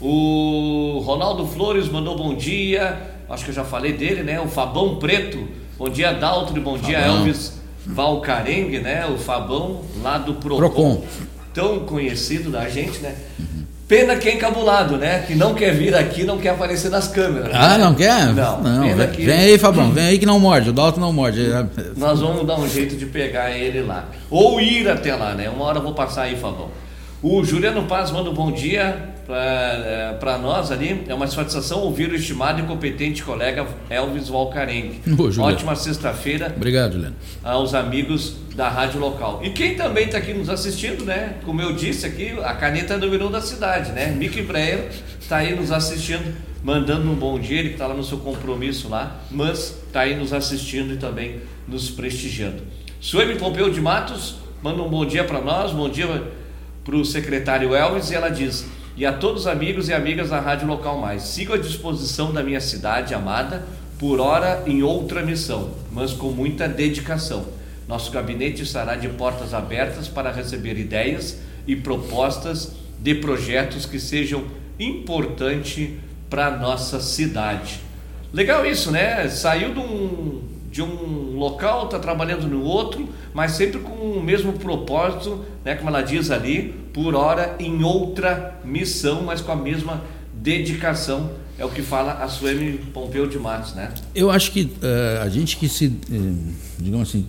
O 0.00 1.02
Ronaldo 1.04 1.46
Flores 1.46 1.88
mandou 1.88 2.16
bom 2.16 2.34
dia, 2.34 3.16
acho 3.28 3.44
que 3.44 3.50
eu 3.50 3.54
já 3.54 3.64
falei 3.64 3.92
dele, 3.92 4.22
né? 4.22 4.40
O 4.40 4.46
Fabão 4.46 4.96
Preto, 4.96 5.48
bom 5.76 5.88
dia 5.88 6.12
Daltro, 6.12 6.60
bom 6.60 6.78
dia 6.78 7.00
Fabão. 7.00 7.18
Elvis 7.18 7.57
Valcarengue, 7.88 8.78
né? 8.80 9.06
O 9.06 9.16
Fabão 9.16 9.80
lá 10.02 10.18
do 10.18 10.34
Procon. 10.34 10.58
Procon. 10.58 11.04
Tão 11.54 11.80
conhecido 11.80 12.50
da 12.50 12.68
gente, 12.68 12.98
né? 13.00 13.14
Pena 13.88 14.16
que 14.16 14.28
é 14.28 14.34
encabulado, 14.34 14.98
né? 14.98 15.24
Que 15.26 15.34
não 15.34 15.54
quer 15.54 15.74
vir 15.74 15.94
aqui, 15.94 16.22
não 16.22 16.36
quer 16.36 16.50
aparecer 16.50 16.90
nas 16.90 17.08
câmeras. 17.08 17.50
Ah, 17.54 17.78
né? 17.78 17.84
não 17.84 17.94
quer? 17.94 18.26
Não. 18.34 18.60
não 18.62 18.94
vem, 18.94 19.08
que... 19.08 19.24
vem, 19.24 19.38
aí, 19.38 19.58
Fabão, 19.58 19.90
vem 19.90 20.08
aí 20.08 20.18
que 20.18 20.26
não 20.26 20.38
morde. 20.38 20.68
O 20.68 20.72
Dalton 20.74 21.00
não 21.00 21.10
morde. 21.10 21.48
Nós 21.96 22.20
vamos 22.20 22.46
dar 22.46 22.60
um 22.60 22.68
jeito 22.68 22.94
de 22.94 23.06
pegar 23.06 23.50
ele 23.50 23.80
lá. 23.80 24.04
Ou 24.30 24.60
ir 24.60 24.86
até 24.90 25.16
lá, 25.16 25.34
né? 25.34 25.48
Uma 25.48 25.64
hora 25.64 25.78
eu 25.78 25.82
vou 25.82 25.94
passar 25.94 26.24
aí, 26.24 26.36
Fabão. 26.36 26.68
O 27.22 27.42
Juliano 27.42 27.84
Paz 27.84 28.10
manda 28.10 28.28
um 28.28 28.34
bom 28.34 28.52
dia 28.52 29.08
para 29.28 30.34
é, 30.34 30.38
nós 30.38 30.72
ali. 30.72 31.04
É 31.06 31.14
uma 31.14 31.26
satisfação 31.26 31.80
ouvir 31.80 32.10
o 32.10 32.14
estimado 32.14 32.60
e 32.60 32.62
competente 32.64 33.22
colega 33.22 33.66
Elvis 33.90 34.28
Valcarengue. 34.28 35.02
Ótima 35.38 35.76
sexta-feira. 35.76 36.54
Obrigado, 36.56 36.94
Juliano. 36.94 37.14
Aos 37.44 37.74
amigos 37.74 38.36
da 38.56 38.70
rádio 38.70 38.98
local. 38.98 39.40
E 39.44 39.50
quem 39.50 39.76
também 39.76 40.06
está 40.06 40.16
aqui 40.16 40.32
nos 40.32 40.48
assistindo, 40.48 41.04
né? 41.04 41.34
Como 41.44 41.60
eu 41.60 41.74
disse 41.74 42.06
aqui, 42.06 42.30
a 42.42 42.54
caneta 42.54 42.96
número 42.96 43.28
um 43.28 43.30
da 43.30 43.42
cidade, 43.42 43.92
né? 43.92 44.06
Mickey 44.06 44.42
Breyer 44.42 44.88
está 45.20 45.36
aí 45.36 45.54
nos 45.54 45.70
assistindo, 45.70 46.34
mandando 46.64 47.10
um 47.10 47.14
bom 47.14 47.38
dia. 47.38 47.58
Ele 47.58 47.72
está 47.72 47.86
lá 47.86 47.94
no 47.94 48.02
seu 48.02 48.18
compromisso 48.18 48.88
lá, 48.88 49.20
mas 49.30 49.76
está 49.86 50.00
aí 50.00 50.16
nos 50.16 50.32
assistindo 50.32 50.94
e 50.94 50.96
também 50.96 51.40
nos 51.68 51.90
prestigiando. 51.90 52.62
Suemi 52.98 53.36
Pompeu 53.36 53.70
de 53.70 53.80
Matos 53.80 54.36
manda 54.62 54.82
um 54.82 54.88
bom 54.88 55.04
dia 55.04 55.22
para 55.22 55.40
nós, 55.40 55.70
bom 55.70 55.88
dia 55.88 56.06
para 56.82 56.96
o 56.96 57.04
secretário 57.04 57.74
Elvis 57.74 58.10
e 58.10 58.14
ela 58.14 58.30
diz: 58.30 58.66
E 58.98 59.06
a 59.06 59.12
todos 59.12 59.42
os 59.42 59.46
amigos 59.46 59.88
e 59.88 59.94
amigas 59.94 60.30
da 60.30 60.40
Rádio 60.40 60.66
Local 60.66 60.98
Mais, 60.98 61.22
sigo 61.22 61.54
à 61.54 61.56
disposição 61.56 62.32
da 62.32 62.42
minha 62.42 62.60
cidade 62.60 63.14
amada, 63.14 63.64
por 63.96 64.18
hora 64.18 64.64
em 64.66 64.82
outra 64.82 65.22
missão, 65.22 65.70
mas 65.92 66.12
com 66.12 66.32
muita 66.32 66.66
dedicação. 66.66 67.46
Nosso 67.86 68.10
gabinete 68.10 68.64
estará 68.64 68.96
de 68.96 69.08
portas 69.10 69.54
abertas 69.54 70.08
para 70.08 70.32
receber 70.32 70.76
ideias 70.76 71.38
e 71.64 71.76
propostas 71.76 72.72
de 72.98 73.14
projetos 73.14 73.86
que 73.86 74.00
sejam 74.00 74.42
importantes 74.80 75.90
para 76.28 76.48
a 76.48 76.56
nossa 76.56 76.98
cidade. 76.98 77.78
Legal 78.32 78.66
isso, 78.66 78.90
né? 78.90 79.28
Saiu 79.28 79.74
de 79.74 79.78
um, 79.78 80.42
de 80.70 80.82
um 80.82 81.36
local, 81.36 81.86
está 81.86 81.98
trabalhando 81.98 82.46
no 82.46 82.62
outro, 82.62 83.08
mas 83.32 83.52
sempre 83.52 83.80
com 83.80 83.94
o 83.94 84.22
mesmo 84.22 84.52
propósito, 84.54 85.44
né, 85.64 85.74
como 85.74 85.88
ela 85.88 86.02
diz 86.02 86.30
ali, 86.30 86.74
por 86.92 87.14
hora 87.14 87.56
em 87.58 87.82
outra 87.82 88.58
missão, 88.64 89.22
mas 89.22 89.40
com 89.40 89.52
a 89.52 89.56
mesma 89.56 90.02
dedicação. 90.32 91.30
É 91.58 91.64
o 91.64 91.68
que 91.68 91.82
fala 91.82 92.12
a 92.22 92.28
Suemi 92.28 92.78
Pompeu 92.94 93.26
de 93.26 93.36
Matos, 93.36 93.74
né? 93.74 93.92
Eu 94.14 94.30
acho 94.30 94.52
que 94.52 94.62
uh, 94.62 95.22
a 95.22 95.28
gente 95.28 95.56
que 95.56 95.68
se, 95.68 95.86
uh, 95.86 96.54
digamos 96.78 97.08
assim, 97.08 97.26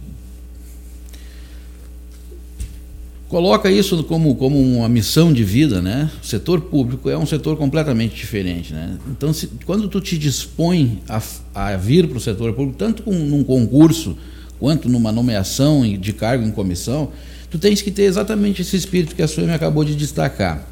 coloca 3.29 3.71
isso 3.71 4.03
como, 4.03 4.35
como 4.35 4.59
uma 4.59 4.89
missão 4.89 5.31
de 5.31 5.43
vida, 5.43 5.81
né? 5.81 6.09
O 6.21 6.25
setor 6.25 6.61
público 6.61 7.09
é 7.09 7.17
um 7.17 7.27
setor 7.27 7.55
completamente 7.55 8.15
diferente, 8.15 8.73
né? 8.73 8.97
Então, 9.07 9.31
se, 9.31 9.47
quando 9.65 9.87
tu 9.87 10.01
te 10.01 10.17
dispõe 10.17 10.99
a, 11.07 11.21
a 11.53 11.77
vir 11.77 12.07
para 12.07 12.17
o 12.17 12.19
setor 12.19 12.51
público, 12.53 12.77
tanto 12.77 13.03
com, 13.03 13.13
num 13.13 13.43
concurso 13.43 14.17
quanto 14.59 14.89
numa 14.89 15.11
nomeação 15.11 15.83
de 15.95 16.11
cargo 16.11 16.43
em 16.43 16.51
comissão, 16.51 17.11
tu 17.49 17.59
tens 17.59 17.83
que 17.83 17.91
ter 17.91 18.03
exatamente 18.03 18.63
esse 18.63 18.75
espírito 18.75 19.15
que 19.15 19.21
a 19.21 19.27
Suemi 19.27 19.53
acabou 19.53 19.85
de 19.85 19.95
destacar, 19.95 20.67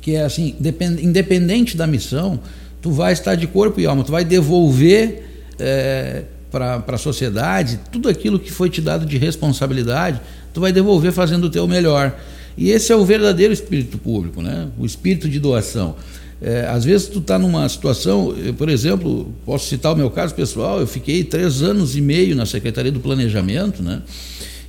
que 0.00 0.14
é 0.14 0.22
assim, 0.22 0.54
independente 1.00 1.76
da 1.76 1.86
missão, 1.86 2.38
tu 2.82 2.90
vai 2.90 3.14
estar 3.14 3.34
de 3.34 3.46
corpo 3.46 3.80
e 3.80 3.86
alma, 3.86 4.04
tu 4.04 4.12
vai 4.12 4.24
devolver 4.24 5.24
é, 5.58 6.24
para 6.50 6.84
a 6.86 6.98
sociedade 6.98 7.80
tudo 7.90 8.10
aquilo 8.10 8.38
que 8.38 8.52
foi 8.52 8.68
te 8.68 8.80
dado 8.80 9.06
de 9.06 9.16
responsabilidade 9.16 10.20
tu 10.52 10.60
vai 10.60 10.72
devolver 10.72 11.12
fazendo 11.12 11.44
o 11.44 11.50
teu 11.50 11.66
melhor. 11.66 12.18
E 12.56 12.70
esse 12.70 12.92
é 12.92 12.96
o 12.96 13.04
verdadeiro 13.04 13.52
espírito 13.52 13.98
público, 13.98 14.42
né? 14.42 14.68
o 14.78 14.84
espírito 14.84 15.28
de 15.28 15.40
doação. 15.40 15.96
É, 16.40 16.66
às 16.66 16.84
vezes 16.84 17.06
tu 17.06 17.20
está 17.20 17.38
numa 17.38 17.68
situação, 17.68 18.34
eu, 18.36 18.52
por 18.52 18.68
exemplo, 18.68 19.32
posso 19.46 19.68
citar 19.68 19.92
o 19.92 19.96
meu 19.96 20.10
caso 20.10 20.34
pessoal, 20.34 20.80
eu 20.80 20.86
fiquei 20.88 21.22
três 21.22 21.62
anos 21.62 21.96
e 21.96 22.00
meio 22.00 22.34
na 22.34 22.44
Secretaria 22.44 22.90
do 22.90 22.98
Planejamento, 22.98 23.80
né? 23.80 24.02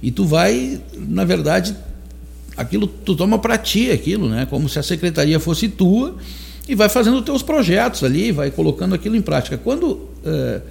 E 0.02 0.12
tu 0.12 0.24
vai, 0.24 0.80
na 0.96 1.26
verdade, 1.26 1.76
aquilo 2.56 2.86
tu 2.86 3.15
toma 3.15 3.39
para 3.39 3.58
ti 3.58 3.89
aquilo, 3.89 4.30
né? 4.30 4.46
Como 4.48 4.69
se 4.69 4.78
a 4.78 4.84
secretaria 4.84 5.39
fosse 5.39 5.67
tua 5.67 6.15
e 6.69 6.76
vai 6.76 6.89
fazendo 6.89 7.17
os 7.17 7.26
teus 7.26 7.41
projetos 7.41 8.04
ali, 8.04 8.32
vai 8.32 8.52
colocando 8.52 8.93
aquilo 8.93 9.15
em 9.15 9.22
prática. 9.22 9.58
Quando 9.58 10.10
é, 10.24 10.62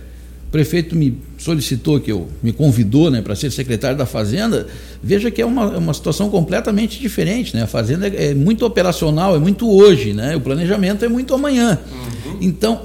prefeito 0.52 0.94
me 0.94 1.18
solicitou, 1.38 1.98
que 1.98 2.12
eu 2.12 2.28
me 2.42 2.52
convidou 2.52 3.10
né, 3.10 3.22
para 3.22 3.34
ser 3.34 3.50
secretário 3.50 3.96
da 3.96 4.04
Fazenda, 4.04 4.66
veja 5.02 5.30
que 5.30 5.40
é 5.40 5.46
uma, 5.46 5.74
é 5.74 5.78
uma 5.78 5.94
situação 5.94 6.28
completamente 6.28 7.00
diferente. 7.00 7.56
Né? 7.56 7.62
A 7.62 7.66
Fazenda 7.66 8.06
é, 8.06 8.26
é 8.26 8.34
muito 8.34 8.66
operacional, 8.66 9.34
é 9.34 9.38
muito 9.38 9.68
hoje, 9.68 10.12
né? 10.12 10.36
o 10.36 10.40
planejamento 10.40 11.04
é 11.06 11.08
muito 11.08 11.34
amanhã. 11.34 11.78
Uhum. 11.90 12.36
Então, 12.42 12.82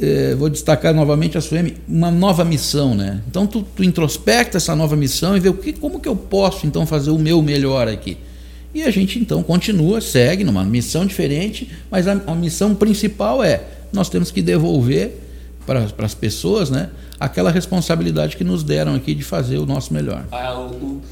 é, 0.00 0.36
vou 0.36 0.48
destacar 0.48 0.94
novamente 0.94 1.36
a 1.36 1.40
SUEM, 1.40 1.74
uma 1.88 2.12
nova 2.12 2.44
missão. 2.44 2.94
Né? 2.94 3.20
Então, 3.28 3.44
tu, 3.44 3.66
tu 3.74 3.82
introspecta 3.82 4.56
essa 4.56 4.76
nova 4.76 4.94
missão 4.94 5.36
e 5.36 5.40
vê 5.40 5.48
o 5.48 5.54
que, 5.54 5.72
como 5.72 5.98
que 5.98 6.08
eu 6.08 6.14
posso 6.14 6.64
então 6.64 6.86
fazer 6.86 7.10
o 7.10 7.18
meu 7.18 7.42
melhor 7.42 7.88
aqui. 7.88 8.16
E 8.72 8.84
a 8.84 8.90
gente 8.92 9.18
então 9.18 9.42
continua, 9.42 10.00
segue 10.00 10.44
numa 10.44 10.62
missão 10.62 11.04
diferente, 11.04 11.68
mas 11.90 12.06
a, 12.06 12.12
a 12.24 12.34
missão 12.36 12.72
principal 12.72 13.42
é 13.42 13.62
nós 13.92 14.08
temos 14.08 14.30
que 14.30 14.40
devolver 14.40 15.27
para, 15.68 15.82
para 15.82 16.06
as 16.06 16.14
pessoas, 16.14 16.70
né? 16.70 16.88
Aquela 17.20 17.50
responsabilidade 17.50 18.38
que 18.38 18.42
nos 18.42 18.62
deram 18.64 18.94
aqui 18.94 19.14
de 19.14 19.22
fazer 19.22 19.58
o 19.58 19.66
nosso 19.66 19.92
melhor. 19.92 20.24
Ah, 20.32 20.58
o, 20.58 20.70
o, 20.70 21.02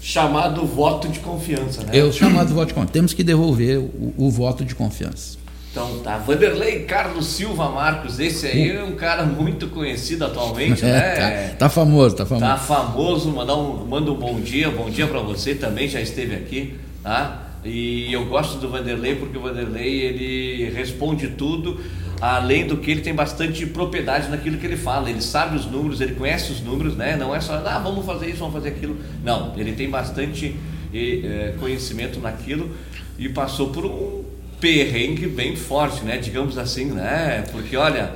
chamado 0.00 0.66
voto 0.66 1.06
de 1.06 1.20
confiança, 1.20 1.84
né? 1.84 1.96
É 1.96 2.02
o 2.02 2.12
chamado 2.12 2.52
voto 2.52 2.66
de 2.68 2.74
confiança. 2.74 2.92
Temos 2.92 3.14
que 3.14 3.22
devolver 3.22 3.78
o, 3.78 4.12
o 4.18 4.28
voto 4.28 4.64
de 4.64 4.74
confiança. 4.74 5.38
Então 5.70 6.00
tá, 6.00 6.18
Vanderlei 6.18 6.80
Carlos 6.80 7.26
Silva 7.26 7.68
Marcos, 7.68 8.18
esse 8.18 8.46
aí 8.46 8.72
é 8.72 8.82
um 8.82 8.96
cara 8.96 9.24
muito 9.24 9.68
conhecido 9.68 10.24
atualmente, 10.24 10.82
é, 10.84 10.88
né? 10.88 11.48
Tá, 11.50 11.56
tá, 11.56 11.68
famoso, 11.68 12.16
tá 12.16 12.26
famoso. 12.26 12.44
Tá 12.44 12.58
famoso, 12.58 13.30
manda 13.30 13.56
um, 13.56 13.86
manda 13.86 14.10
um 14.10 14.16
bom 14.16 14.40
dia, 14.40 14.68
bom 14.68 14.90
dia 14.90 15.06
para 15.06 15.20
você 15.20 15.54
também, 15.54 15.88
já 15.88 16.00
esteve 16.00 16.34
aqui, 16.34 16.74
tá? 17.04 17.50
E 17.64 18.12
eu 18.12 18.26
gosto 18.26 18.58
do 18.58 18.68
Vanderlei 18.68 19.14
porque 19.14 19.38
o 19.38 19.40
Vanderlei 19.40 20.00
ele 20.00 20.70
responde 20.74 21.28
tudo 21.28 21.80
além 22.22 22.68
do 22.68 22.76
que 22.76 22.88
ele 22.88 23.00
tem 23.00 23.12
bastante 23.12 23.66
propriedade 23.66 24.28
naquilo 24.28 24.56
que 24.56 24.64
ele 24.64 24.76
fala, 24.76 25.10
ele 25.10 25.20
sabe 25.20 25.56
os 25.56 25.66
números, 25.66 26.00
ele 26.00 26.14
conhece 26.14 26.52
os 26.52 26.60
números, 26.60 26.96
né? 26.96 27.16
Não 27.16 27.34
é 27.34 27.40
só, 27.40 27.54
ah, 27.66 27.80
vamos 27.80 28.06
fazer 28.06 28.28
isso, 28.28 28.38
vamos 28.38 28.54
fazer 28.54 28.68
aquilo. 28.68 28.96
Não, 29.24 29.52
ele 29.58 29.72
tem 29.72 29.90
bastante 29.90 30.54
é, 30.94 31.54
conhecimento 31.58 32.20
naquilo 32.20 32.70
e 33.18 33.28
passou 33.28 33.70
por 33.70 33.84
um 33.84 34.22
perrengue 34.60 35.26
bem 35.26 35.56
forte, 35.56 36.04
né? 36.04 36.16
Digamos 36.16 36.56
assim, 36.56 36.92
né? 36.92 37.44
Porque 37.50 37.76
olha, 37.76 38.12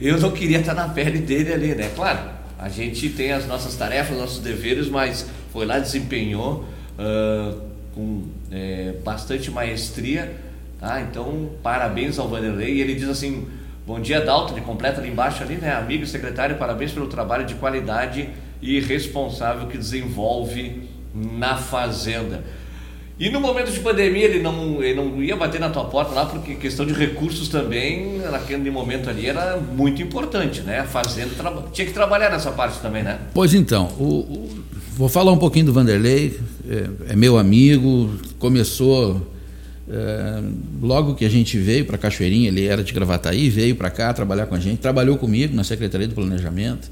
eu 0.00 0.18
não 0.18 0.30
queria 0.30 0.60
estar 0.60 0.72
na 0.72 0.88
pele 0.88 1.18
dele 1.18 1.52
ali, 1.52 1.74
né? 1.74 1.90
Claro, 1.94 2.20
a 2.58 2.70
gente 2.70 3.10
tem 3.10 3.32
as 3.32 3.46
nossas 3.46 3.76
tarefas, 3.76 4.16
nossos 4.16 4.38
deveres, 4.38 4.88
mas 4.88 5.28
foi 5.52 5.66
lá 5.66 5.78
desempenhou 5.78 6.64
uh, 6.98 7.60
com 7.94 8.22
é, 8.50 8.94
bastante 9.04 9.50
maestria 9.50 10.47
Tá? 10.80 11.00
Então, 11.00 11.50
parabéns 11.62 12.18
ao 12.18 12.28
Vanderlei. 12.28 12.74
E 12.74 12.80
ele 12.80 12.94
diz 12.94 13.08
assim: 13.08 13.46
Bom 13.86 13.98
dia, 14.00 14.20
Dalton. 14.20 14.54
Ele 14.54 14.60
completa 14.60 15.00
ali 15.00 15.10
embaixo, 15.10 15.42
ali, 15.42 15.56
né? 15.56 15.74
Amigo 15.74 16.06
secretário, 16.06 16.56
parabéns 16.56 16.92
pelo 16.92 17.06
trabalho 17.06 17.44
de 17.44 17.54
qualidade 17.54 18.28
e 18.60 18.80
responsável 18.80 19.66
que 19.66 19.78
desenvolve 19.78 20.82
na 21.14 21.56
Fazenda. 21.56 22.44
E 23.18 23.30
no 23.30 23.40
momento 23.40 23.72
de 23.72 23.80
pandemia 23.80 24.26
ele 24.26 24.40
não, 24.40 24.80
ele 24.80 24.94
não 24.94 25.20
ia 25.20 25.34
bater 25.34 25.60
na 25.60 25.70
tua 25.70 25.86
porta 25.86 26.14
lá, 26.14 26.26
porque 26.26 26.54
questão 26.54 26.86
de 26.86 26.92
recursos 26.92 27.48
também, 27.48 28.18
naquele 28.18 28.70
momento 28.70 29.10
ali, 29.10 29.26
era 29.26 29.56
muito 29.56 30.00
importante, 30.00 30.60
né? 30.60 30.80
A 30.80 30.84
Fazenda 30.84 31.32
tinha 31.72 31.84
que 31.84 31.92
trabalhar 31.92 32.30
nessa 32.30 32.52
parte 32.52 32.78
também, 32.80 33.02
né? 33.02 33.18
Pois 33.34 33.54
então, 33.54 33.86
o, 33.98 34.20
o, 34.20 34.64
vou 34.96 35.08
falar 35.08 35.32
um 35.32 35.38
pouquinho 35.38 35.66
do 35.66 35.72
Vanderlei, 35.72 36.38
é, 36.68 37.12
é 37.12 37.16
meu 37.16 37.36
amigo, 37.36 38.08
começou 38.38 39.20
é, 39.90 40.42
logo 40.82 41.14
que 41.14 41.24
a 41.24 41.28
gente 41.28 41.56
veio 41.58 41.84
para 41.86 41.96
Cachoeirinha, 41.96 42.48
ele 42.48 42.66
era 42.66 42.84
de 42.84 42.92
Gravataí, 42.92 43.48
veio 43.48 43.74
para 43.74 43.88
cá 43.90 44.12
trabalhar 44.12 44.46
com 44.46 44.54
a 44.54 44.60
gente, 44.60 44.78
trabalhou 44.78 45.16
comigo 45.16 45.56
na 45.56 45.64
Secretaria 45.64 46.06
do 46.06 46.14
Planejamento. 46.14 46.90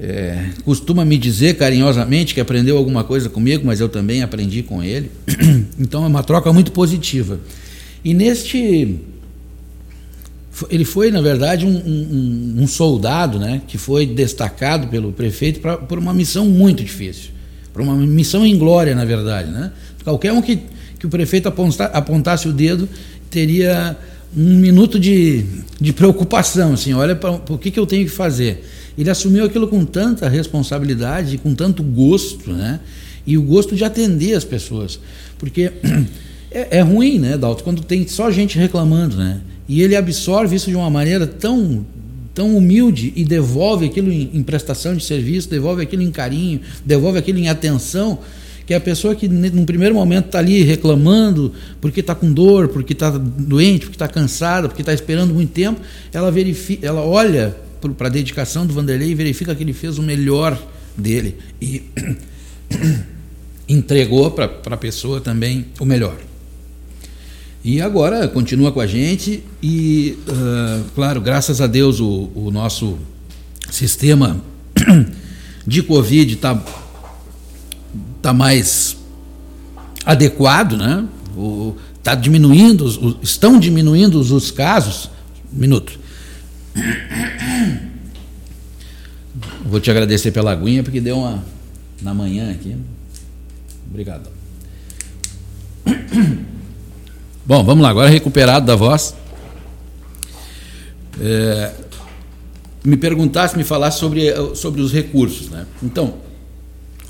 é, 0.00 0.50
costuma 0.64 1.04
me 1.04 1.18
dizer 1.18 1.56
carinhosamente 1.56 2.34
que 2.34 2.40
aprendeu 2.40 2.76
alguma 2.78 3.04
coisa 3.04 3.28
comigo, 3.28 3.64
mas 3.66 3.78
eu 3.78 3.88
também 3.88 4.22
aprendi 4.22 4.62
com 4.62 4.82
ele. 4.82 5.10
Então 5.78 6.04
é 6.04 6.06
uma 6.06 6.22
troca 6.22 6.52
muito 6.52 6.70
positiva. 6.72 7.40
E 8.04 8.14
neste. 8.14 8.98
Ele 10.68 10.84
foi, 10.84 11.10
na 11.10 11.20
verdade, 11.20 11.64
um, 11.66 11.76
um, 11.76 12.62
um 12.62 12.66
soldado 12.66 13.38
né, 13.38 13.62
que 13.66 13.78
foi 13.78 14.06
destacado 14.06 14.86
pelo 14.88 15.12
prefeito 15.12 15.60
pra, 15.60 15.76
por 15.76 15.98
uma 15.98 16.12
missão 16.12 16.46
muito 16.46 16.84
difícil. 16.84 17.30
Por 17.72 17.82
uma 17.82 17.96
missão 17.96 18.44
em 18.46 18.56
glória, 18.56 18.94
na 18.94 19.04
verdade. 19.04 19.50
Né? 19.50 19.72
Qualquer 20.04 20.32
um 20.32 20.42
que, 20.42 20.60
que 21.02 21.06
o 21.06 21.10
prefeito 21.10 21.52
apontasse 21.92 22.46
o 22.46 22.52
dedo 22.52 22.88
teria 23.28 23.98
um 24.36 24.54
minuto 24.54 25.00
de, 25.00 25.44
de 25.80 25.92
preocupação, 25.92 26.74
assim, 26.74 26.92
olha 26.94 27.16
para 27.16 27.32
o 27.32 27.58
que, 27.58 27.72
que 27.72 27.80
eu 27.80 27.84
tenho 27.84 28.04
que 28.04 28.10
fazer. 28.12 28.64
Ele 28.96 29.10
assumiu 29.10 29.44
aquilo 29.44 29.66
com 29.66 29.84
tanta 29.84 30.28
responsabilidade, 30.28 31.38
com 31.38 31.56
tanto 31.56 31.82
gosto, 31.82 32.52
né? 32.52 32.78
E 33.26 33.36
o 33.36 33.42
gosto 33.42 33.74
de 33.74 33.82
atender 33.82 34.36
as 34.36 34.44
pessoas. 34.44 35.00
Porque 35.40 35.72
é, 36.52 36.78
é 36.78 36.80
ruim, 36.82 37.18
né, 37.18 37.36
Dalton, 37.36 37.64
quando 37.64 37.82
tem 37.82 38.06
só 38.06 38.30
gente 38.30 38.56
reclamando, 38.56 39.16
né? 39.16 39.40
E 39.68 39.82
ele 39.82 39.96
absorve 39.96 40.54
isso 40.54 40.70
de 40.70 40.76
uma 40.76 40.88
maneira 40.88 41.26
tão 41.26 41.84
tão 42.32 42.56
humilde 42.56 43.12
e 43.16 43.24
devolve 43.24 43.86
aquilo 43.86 44.10
em, 44.10 44.30
em 44.32 44.42
prestação 44.42 44.96
de 44.96 45.04
serviço, 45.04 45.50
devolve 45.50 45.82
aquilo 45.82 46.02
em 46.02 46.12
carinho, 46.12 46.60
devolve 46.86 47.18
aquilo 47.18 47.40
em 47.40 47.48
atenção 47.48 48.20
que 48.72 48.74
a 48.74 48.80
pessoa 48.80 49.14
que 49.14 49.28
no 49.28 49.66
primeiro 49.66 49.94
momento 49.94 50.26
está 50.26 50.38
ali 50.38 50.62
reclamando 50.62 51.52
porque 51.78 52.00
está 52.00 52.14
com 52.14 52.32
dor, 52.32 52.68
porque 52.68 52.94
está 52.94 53.10
doente, 53.10 53.80
porque 53.80 53.96
está 53.96 54.08
cansada, 54.08 54.66
porque 54.66 54.80
está 54.80 54.94
esperando 54.94 55.34
muito 55.34 55.52
tempo, 55.52 55.80
ela 56.12 56.30
verifica, 56.30 56.86
ela 56.86 57.02
olha 57.02 57.54
para 57.98 58.06
a 58.06 58.10
dedicação 58.10 58.66
do 58.66 58.72
Vanderlei 58.72 59.10
e 59.10 59.14
verifica 59.14 59.54
que 59.54 59.62
ele 59.62 59.74
fez 59.74 59.98
o 59.98 60.02
melhor 60.02 60.58
dele 60.96 61.36
e 61.60 61.82
entregou 63.68 64.30
para 64.30 64.50
a 64.64 64.76
pessoa 64.76 65.20
também 65.20 65.66
o 65.78 65.84
melhor. 65.84 66.16
E 67.62 67.80
agora 67.80 68.26
continua 68.26 68.72
com 68.72 68.80
a 68.80 68.86
gente 68.86 69.44
e, 69.62 70.16
uh, 70.26 70.84
claro, 70.94 71.20
graças 71.20 71.60
a 71.60 71.66
Deus 71.66 72.00
o, 72.00 72.30
o 72.34 72.50
nosso 72.50 72.98
sistema 73.70 74.42
de 75.66 75.82
Covid 75.82 76.32
está 76.32 76.81
tá 78.22 78.32
mais 78.32 78.96
adequado, 80.06 80.76
né? 80.76 81.06
O, 81.36 81.76
tá 82.02 82.14
diminuindo, 82.14 83.18
estão 83.20 83.58
diminuindo 83.58 84.20
os, 84.20 84.30
os 84.30 84.50
casos. 84.50 85.10
Minuto. 85.52 85.98
Vou 89.64 89.80
te 89.80 89.90
agradecer 89.90 90.30
pela 90.30 90.52
aguinha, 90.52 90.82
porque 90.82 91.00
deu 91.00 91.18
uma 91.18 91.44
na 92.00 92.14
manhã 92.14 92.50
aqui. 92.50 92.76
Obrigado. 93.90 94.30
Bom, 97.44 97.64
vamos 97.64 97.82
lá, 97.82 97.90
agora 97.90 98.08
recuperado 98.08 98.64
da 98.66 98.76
voz. 98.76 99.14
É, 101.20 101.72
me 102.84 102.96
perguntasse, 102.96 103.56
me 103.56 103.64
falasse 103.64 103.98
sobre, 103.98 104.32
sobre 104.54 104.80
os 104.80 104.92
recursos. 104.92 105.50
Né? 105.50 105.66
Então, 105.82 106.14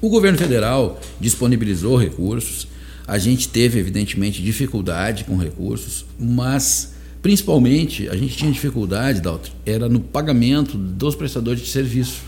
o 0.03 0.09
governo 0.09 0.37
federal 0.37 1.01
disponibilizou 1.21 1.97
recursos, 1.97 2.67
a 3.07 3.19
gente 3.19 3.49
teve, 3.49 3.79
evidentemente, 3.79 4.43
dificuldade 4.43 5.23
com 5.23 5.37
recursos, 5.37 6.05
mas 6.19 6.95
principalmente 7.23 8.09
a 8.09 8.17
gente 8.17 8.37
tinha 8.37 8.51
dificuldade, 8.51 9.21
Dalton, 9.21 9.53
era 9.65 9.89
no 9.89 10.01
pagamento 10.01 10.77
dos 10.77 11.15
prestadores 11.15 11.63
de 11.63 11.69
serviço. 11.69 12.21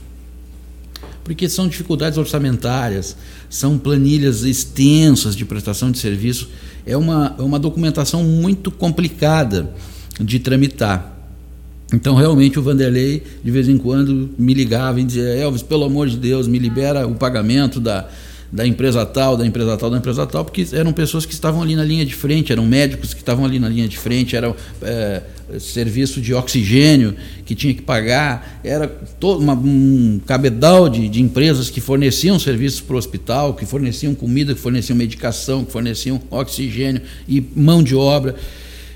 Porque 1.24 1.48
são 1.48 1.66
dificuldades 1.66 2.16
orçamentárias, 2.16 3.16
são 3.50 3.76
planilhas 3.76 4.42
extensas 4.42 5.34
de 5.34 5.44
prestação 5.44 5.90
de 5.90 5.98
serviço, 5.98 6.50
é 6.86 6.96
uma, 6.96 7.34
é 7.36 7.42
uma 7.42 7.58
documentação 7.58 8.22
muito 8.22 8.70
complicada 8.70 9.74
de 10.20 10.38
tramitar. 10.38 11.13
Então, 11.92 12.14
realmente, 12.14 12.58
o 12.58 12.62
Vanderlei, 12.62 13.22
de 13.42 13.50
vez 13.50 13.68
em 13.68 13.76
quando, 13.76 14.30
me 14.38 14.54
ligava 14.54 15.00
e 15.00 15.04
dizia: 15.04 15.22
Elvis, 15.22 15.62
pelo 15.62 15.84
amor 15.84 16.08
de 16.08 16.16
Deus, 16.16 16.48
me 16.48 16.58
libera 16.58 17.06
o 17.06 17.14
pagamento 17.14 17.78
da, 17.78 18.08
da 18.54 18.66
empresa 18.66 19.04
tal, 19.04 19.36
da 19.36 19.44
empresa 19.44 19.76
tal, 19.76 19.90
da 19.90 19.98
empresa 19.98 20.26
tal, 20.26 20.44
porque 20.44 20.64
eram 20.72 20.92
pessoas 20.92 21.26
que 21.26 21.32
estavam 21.32 21.60
ali 21.60 21.74
na 21.74 21.82
linha 21.82 22.06
de 22.06 22.14
frente, 22.14 22.52
eram 22.52 22.64
médicos 22.64 23.12
que 23.12 23.20
estavam 23.20 23.44
ali 23.44 23.58
na 23.58 23.68
linha 23.68 23.88
de 23.88 23.98
frente, 23.98 24.36
era 24.36 24.54
é, 24.80 25.22
serviço 25.58 26.20
de 26.20 26.32
oxigênio 26.32 27.16
que 27.44 27.54
tinha 27.54 27.74
que 27.74 27.82
pagar, 27.82 28.60
era 28.62 28.86
todo 29.18 29.40
uma, 29.40 29.54
um 29.54 30.20
cabedal 30.24 30.88
de, 30.88 31.08
de 31.08 31.20
empresas 31.20 31.68
que 31.68 31.80
forneciam 31.80 32.38
serviços 32.38 32.80
para 32.80 32.94
o 32.94 32.98
hospital, 32.98 33.54
que 33.54 33.66
forneciam 33.66 34.14
comida, 34.14 34.54
que 34.54 34.60
forneciam 34.60 34.96
medicação, 34.96 35.64
que 35.64 35.72
forneciam 35.72 36.22
oxigênio 36.30 37.02
e 37.28 37.44
mão 37.56 37.82
de 37.82 37.96
obra. 37.96 38.36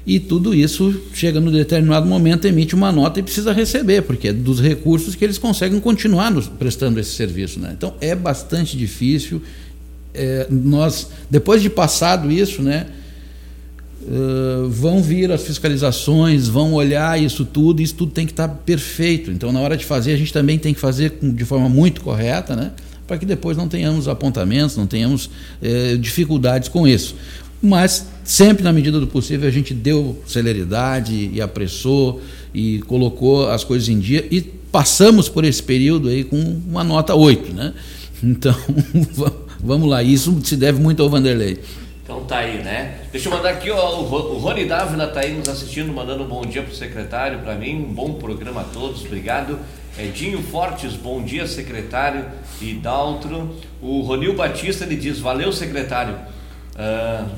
E 0.07 0.19
tudo 0.19 0.55
isso 0.55 1.03
chega 1.13 1.41
no 1.41 1.51
determinado 1.51 2.07
momento, 2.07 2.47
emite 2.47 2.75
uma 2.75 2.91
nota 2.91 3.21
e 3.21 3.23
precisa 3.23 3.53
receber, 3.53 4.03
porque 4.03 4.29
é 4.29 4.33
dos 4.33 4.61
recursos 4.61 5.15
que 5.15 5.25
eles 5.25 5.39
conseguem 5.39 5.79
continuar 5.81 6.31
nos, 6.31 6.49
prestando 6.49 6.99
esse 6.99 7.11
serviço. 7.11 7.61
Né? 7.61 7.75
Então 7.77 7.95
é 8.01 8.15
bastante 8.15 8.77
difícil. 8.77 9.43
É, 10.15 10.47
nós, 10.51 11.11
depois 11.31 11.61
de 11.61 11.69
passado 11.69 12.31
isso, 12.33 12.63
né, 12.63 12.87
uh, 14.03 14.69
vão 14.69 15.03
vir 15.03 15.31
as 15.31 15.43
fiscalizações, 15.43 16.49
vão 16.49 16.73
olhar 16.73 17.21
isso 17.23 17.45
tudo, 17.45 17.83
isso 17.83 17.95
tudo 17.95 18.13
tem 18.13 18.25
que 18.25 18.33
estar 18.33 18.49
perfeito. 18.49 19.31
Então, 19.31 19.53
na 19.53 19.61
hora 19.61 19.77
de 19.77 19.85
fazer, 19.85 20.13
a 20.13 20.17
gente 20.17 20.33
também 20.33 20.59
tem 20.59 20.73
que 20.73 20.81
fazer 20.81 21.19
de 21.23 21.45
forma 21.45 21.69
muito 21.69 22.01
correta, 22.01 22.57
né? 22.57 22.73
para 23.07 23.17
que 23.17 23.25
depois 23.25 23.57
não 23.57 23.67
tenhamos 23.69 24.07
apontamentos, 24.07 24.77
não 24.77 24.87
tenhamos 24.87 25.31
dificuldades 25.99 26.69
com 26.69 26.87
isso. 26.87 27.15
Mas 27.61 28.07
sempre 28.25 28.63
na 28.63 28.73
medida 28.73 29.01
do 29.01 29.07
possível 29.07 29.49
a 29.49 29.51
gente 29.51 29.75
deu 29.75 30.23
celeridade 30.27 31.31
e 31.33 31.41
apressou 31.41 32.21
e 32.55 32.79
colocou 32.81 33.49
as 33.49 33.65
coisas 33.65 33.89
em 33.89 33.99
dia 33.99 34.27
e 34.31 34.41
passamos 34.41 35.29
por 35.29 35.45
esse 35.45 35.63
período 35.63 36.09
aí 36.09 36.25
com 36.25 36.37
uma 36.39 36.85
nota 36.85 37.15
8, 37.15 37.53
né? 37.53 37.75
Então, 38.23 38.55
vamos 39.61 39.89
lá, 39.89 40.03
isso 40.03 40.39
se 40.45 40.57
deve 40.57 40.81
muito 40.81 41.03
ao 41.03 41.09
Vanderlei. 41.09 41.59
Então 42.03 42.25
tá 42.25 42.39
aí, 42.39 42.63
né? 42.63 43.01
Deixa 43.13 43.29
eu 43.29 43.33
mandar 43.33 43.51
aqui, 43.51 43.71
ó, 43.71 44.01
o 44.01 44.39
Rony 44.39 44.65
Dávila 44.65 45.09
tá 45.09 45.21
aí 45.21 45.37
nos 45.37 45.49
assistindo, 45.49 45.93
mandando 45.93 46.25
um 46.25 46.27
bom 46.27 46.41
dia 46.43 46.63
pro 46.63 46.75
secretário, 46.75 47.41
para 47.41 47.55
mim, 47.55 47.77
um 47.77 47.93
bom 47.93 48.15
programa 48.15 48.63
a 48.63 48.65
todos, 48.65 49.05
obrigado. 49.05 49.59
Edinho 49.99 50.41
Fortes, 50.43 50.95
bom 50.95 51.23
dia, 51.23 51.47
secretário 51.47 52.25
e 52.63 52.73
Daltro. 52.75 53.57
O 53.83 54.01
Ronil 54.03 54.35
Batista, 54.35 54.85
ele 54.85 54.97
diz, 54.97 55.19
valeu, 55.19 55.53
secretário. 55.53 56.15
Uh, 56.79 57.29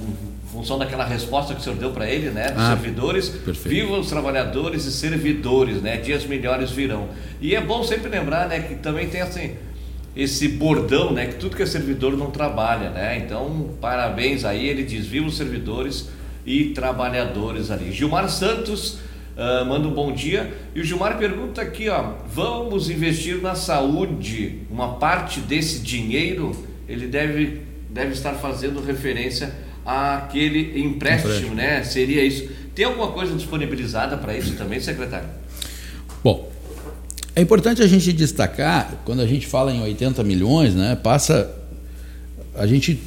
função 0.52 0.78
daquela 0.78 1.04
resposta 1.04 1.54
que 1.54 1.60
o 1.60 1.62
senhor 1.62 1.78
deu 1.78 1.92
para 1.92 2.08
ele, 2.08 2.30
né? 2.30 2.50
Dos 2.50 2.62
ah, 2.62 2.76
servidores. 2.76 3.28
Perfeito. 3.28 3.68
Viva 3.68 3.98
os 3.98 4.08
trabalhadores 4.08 4.84
e 4.84 4.92
servidores, 4.92 5.80
né? 5.80 5.96
Dias 5.96 6.26
melhores 6.26 6.70
virão. 6.70 7.08
E 7.40 7.54
é 7.54 7.60
bom 7.60 7.82
sempre 7.82 8.10
lembrar, 8.10 8.48
né, 8.48 8.60
que 8.60 8.74
também 8.74 9.08
tem 9.08 9.22
assim 9.22 9.54
esse 10.14 10.48
bordão, 10.48 11.12
né, 11.12 11.26
que 11.26 11.36
tudo 11.36 11.56
que 11.56 11.62
é 11.62 11.66
servidor 11.66 12.16
não 12.16 12.32
trabalha, 12.32 12.90
né? 12.90 13.16
Então, 13.18 13.70
parabéns 13.80 14.44
aí, 14.44 14.66
ele 14.66 14.82
diz: 14.82 15.06
"Viva 15.06 15.26
os 15.26 15.36
servidores 15.36 16.10
e 16.44 16.66
trabalhadores 16.70 17.70
ali". 17.70 17.92
Gilmar 17.92 18.28
Santos 18.28 18.98
uh, 19.36 19.64
manda 19.66 19.86
um 19.86 19.92
bom 19.92 20.12
dia 20.12 20.52
e 20.74 20.80
o 20.80 20.84
Gilmar 20.84 21.16
pergunta 21.16 21.62
aqui, 21.62 21.88
ó: 21.88 22.14
"Vamos 22.26 22.90
investir 22.90 23.40
na 23.40 23.54
saúde? 23.54 24.62
Uma 24.68 24.94
parte 24.94 25.40
desse 25.40 25.78
dinheiro 25.78 26.54
ele 26.88 27.06
deve 27.06 27.69
deve 27.92 28.12
estar 28.12 28.34
fazendo 28.34 28.80
referência 28.80 29.52
àquele 29.84 30.80
empréstimo, 30.80 31.32
empréstimo. 31.32 31.54
né? 31.54 31.82
Seria 31.82 32.24
isso. 32.24 32.48
Tem 32.74 32.84
alguma 32.84 33.08
coisa 33.08 33.34
disponibilizada 33.34 34.16
para 34.16 34.36
isso 34.36 34.54
também, 34.54 34.80
secretário? 34.80 35.28
Bom, 36.22 36.50
é 37.34 37.40
importante 37.40 37.82
a 37.82 37.86
gente 37.86 38.12
destacar, 38.12 39.02
quando 39.04 39.20
a 39.20 39.26
gente 39.26 39.46
fala 39.46 39.72
em 39.72 39.82
80 39.82 40.22
milhões, 40.24 40.74
né, 40.74 40.96
passa. 40.96 41.50
A 42.54 42.66
gente 42.66 43.00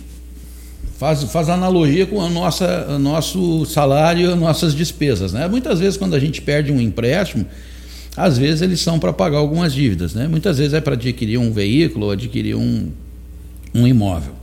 faz, 0.98 1.24
faz 1.24 1.50
analogia 1.50 2.06
com 2.06 2.22
a 2.22 2.30
nossa, 2.30 2.88
o 2.90 3.00
nosso 3.00 3.66
salário, 3.66 4.36
nossas 4.36 4.74
despesas. 4.74 5.34
Né? 5.34 5.48
Muitas 5.48 5.80
vezes, 5.80 5.98
quando 5.98 6.16
a 6.16 6.20
gente 6.20 6.42
perde 6.42 6.72
um 6.72 6.80
empréstimo, 6.80 7.46
às 8.16 8.38
vezes 8.38 8.62
eles 8.62 8.80
são 8.80 9.00
para 9.00 9.12
pagar 9.12 9.38
algumas 9.38 9.74
dívidas. 9.74 10.14
Né? 10.14 10.28
Muitas 10.28 10.58
vezes 10.58 10.74
é 10.74 10.82
para 10.82 10.94
adquirir 10.94 11.38
um 11.38 11.52
veículo 11.52 12.06
ou 12.06 12.12
adquirir 12.12 12.56
um, 12.56 12.90
um 13.74 13.86
imóvel. 13.86 14.34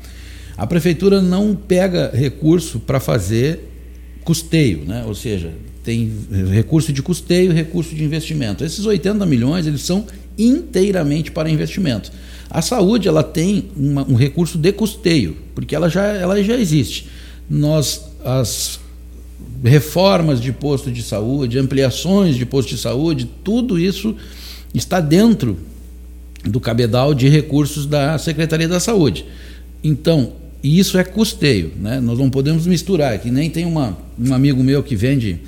A 0.61 0.66
prefeitura 0.66 1.23
não 1.23 1.57
pega 1.57 2.11
recurso 2.12 2.79
para 2.81 3.01
fazer 3.01 3.61
custeio, 4.23 4.85
né? 4.85 5.05
ou 5.07 5.14
seja, 5.14 5.55
tem 5.83 6.12
recurso 6.51 6.92
de 6.92 7.03
custeio, 7.03 7.51
recurso 7.51 7.94
de 7.94 8.05
investimento. 8.05 8.62
Esses 8.62 8.85
80 8.85 9.25
milhões 9.25 9.66
eles 9.66 9.81
são 9.81 10.05
inteiramente 10.37 11.31
para 11.31 11.49
investimento. 11.49 12.12
A 12.51 12.61
saúde 12.61 13.09
ela 13.09 13.23
tem 13.23 13.70
uma, 13.75 14.07
um 14.07 14.14
recurso 14.14 14.59
de 14.59 14.70
custeio, 14.70 15.35
porque 15.55 15.75
ela 15.75 15.88
já, 15.88 16.05
ela 16.05 16.42
já 16.44 16.59
existe. 16.59 17.09
Nós 17.49 18.05
as 18.23 18.79
reformas 19.64 20.42
de 20.42 20.53
posto 20.53 20.92
de 20.92 21.03
saúde, 21.03 21.59
ampliações 21.59 22.37
de 22.37 22.44
posto 22.44 22.68
de 22.68 22.77
saúde, 22.77 23.27
tudo 23.42 23.79
isso 23.79 24.14
está 24.75 25.01
dentro 25.01 25.57
do 26.44 26.61
cabedal 26.61 27.14
de 27.14 27.31
recursos 27.31 27.87
da 27.87 28.18
Secretaria 28.18 28.68
da 28.68 28.79
Saúde. 28.79 29.25
Então, 29.83 30.38
isso 30.62 30.99
é 30.99 31.05
custeio, 31.05 31.73
né? 31.81 32.01
Nós 32.01 32.18
não 32.18 32.29
podemos 32.29 32.66
misturar. 32.66 33.18
Que 33.18 33.31
nem 33.31 33.49
tem 33.49 33.64
uma, 33.64 33.96
um 34.18 34.35
amigo 34.35 34.62
meu 34.62 34.83
que 34.83 34.94
vende 34.94 35.40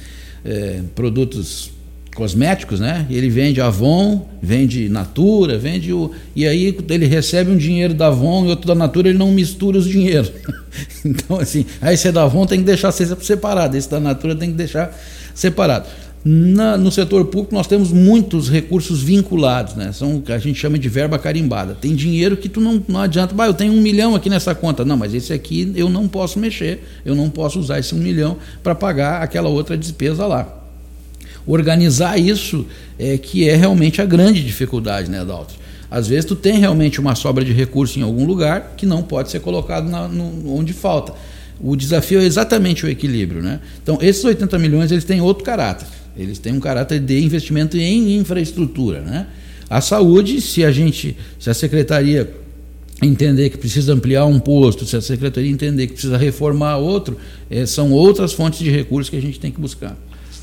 é, 0.44 0.80
produtos 0.94 1.70
cosméticos, 2.14 2.78
né? 2.78 3.06
Ele 3.10 3.28
vende 3.28 3.60
Avon, 3.60 4.28
vende 4.42 4.88
Natura, 4.88 5.58
vende 5.58 5.92
o 5.92 6.10
e 6.36 6.46
aí 6.46 6.76
ele 6.90 7.06
recebe 7.06 7.50
um 7.50 7.56
dinheiro 7.56 7.94
da 7.94 8.08
Avon 8.08 8.46
e 8.46 8.48
outro 8.48 8.66
da 8.66 8.74
Natura, 8.74 9.08
ele 9.08 9.18
não 9.18 9.32
mistura 9.32 9.78
os 9.78 9.86
dinheiros. 9.86 10.30
então 11.04 11.40
assim, 11.40 11.64
aí 11.80 11.94
esse 11.94 12.12
da 12.12 12.24
Avon 12.24 12.46
tem 12.46 12.58
que 12.58 12.64
deixar 12.66 12.92
separado, 12.92 13.76
esse 13.76 13.90
da 13.90 13.98
Natura 13.98 14.34
tem 14.34 14.50
que 14.50 14.56
deixar 14.56 14.94
separado. 15.34 15.86
Na, 16.24 16.76
no 16.76 16.92
setor 16.92 17.24
público 17.24 17.52
nós 17.52 17.66
temos 17.66 17.90
muitos 17.90 18.48
recursos 18.48 19.02
vinculados, 19.02 19.74
né? 19.74 19.90
São 19.90 20.22
a 20.28 20.38
gente 20.38 20.58
chama 20.58 20.78
de 20.78 20.88
verba 20.88 21.18
carimbada. 21.18 21.74
Tem 21.74 21.96
dinheiro 21.96 22.36
que 22.36 22.48
tu 22.48 22.60
não, 22.60 22.80
não 22.86 23.00
adianta, 23.00 23.34
bah, 23.34 23.46
eu 23.46 23.54
tenho 23.54 23.72
um 23.72 23.80
milhão 23.80 24.14
aqui 24.14 24.30
nessa 24.30 24.54
conta. 24.54 24.84
Não, 24.84 24.96
mas 24.96 25.14
esse 25.14 25.32
aqui 25.32 25.72
eu 25.74 25.88
não 25.88 26.06
posso 26.06 26.38
mexer, 26.38 26.84
eu 27.04 27.16
não 27.16 27.28
posso 27.28 27.58
usar 27.58 27.80
esse 27.80 27.92
um 27.92 27.98
milhão 27.98 28.36
para 28.62 28.74
pagar 28.74 29.20
aquela 29.20 29.48
outra 29.48 29.76
despesa 29.76 30.24
lá. 30.24 30.60
Organizar 31.44 32.16
isso 32.18 32.66
é 32.96 33.18
que 33.18 33.48
é 33.48 33.56
realmente 33.56 34.00
a 34.00 34.04
grande 34.04 34.44
dificuldade, 34.44 35.10
né, 35.10 35.20
Adalto? 35.20 35.54
Às 35.90 36.06
vezes 36.06 36.24
tu 36.24 36.36
tem 36.36 36.58
realmente 36.58 37.00
uma 37.00 37.16
sobra 37.16 37.44
de 37.44 37.52
recurso 37.52 37.98
em 37.98 38.02
algum 38.02 38.24
lugar 38.24 38.74
que 38.76 38.86
não 38.86 39.02
pode 39.02 39.28
ser 39.28 39.40
colocado 39.40 39.90
na, 39.90 40.06
no, 40.06 40.56
onde 40.56 40.72
falta. 40.72 41.12
O 41.60 41.74
desafio 41.74 42.20
é 42.20 42.24
exatamente 42.24 42.86
o 42.86 42.88
equilíbrio, 42.88 43.42
né? 43.42 43.60
Então, 43.82 43.98
esses 44.00 44.24
80 44.24 44.58
milhões 44.58 44.90
eles 44.90 45.04
têm 45.04 45.20
outro 45.20 45.44
caráter. 45.44 45.86
Eles 46.16 46.38
têm 46.38 46.52
um 46.52 46.60
caráter 46.60 47.00
de 47.00 47.20
investimento 47.20 47.76
em 47.76 48.16
infraestrutura, 48.16 49.00
né? 49.00 49.26
A 49.68 49.80
saúde, 49.80 50.40
se 50.40 50.64
a 50.64 50.70
gente, 50.70 51.16
se 51.38 51.48
a 51.48 51.54
secretaria 51.54 52.30
entender 53.02 53.50
que 53.50 53.58
precisa 53.58 53.92
ampliar 53.92 54.26
um 54.26 54.38
posto, 54.38 54.84
se 54.84 54.94
a 54.96 55.00
secretaria 55.00 55.50
entender 55.50 55.86
que 55.86 55.94
precisa 55.94 56.16
reformar 56.16 56.76
outro, 56.76 57.16
é, 57.50 57.64
são 57.66 57.90
outras 57.90 58.32
fontes 58.32 58.60
de 58.60 58.70
recursos 58.70 59.08
que 59.08 59.16
a 59.16 59.20
gente 59.20 59.40
tem 59.40 59.50
que 59.50 59.60
buscar. 59.60 59.96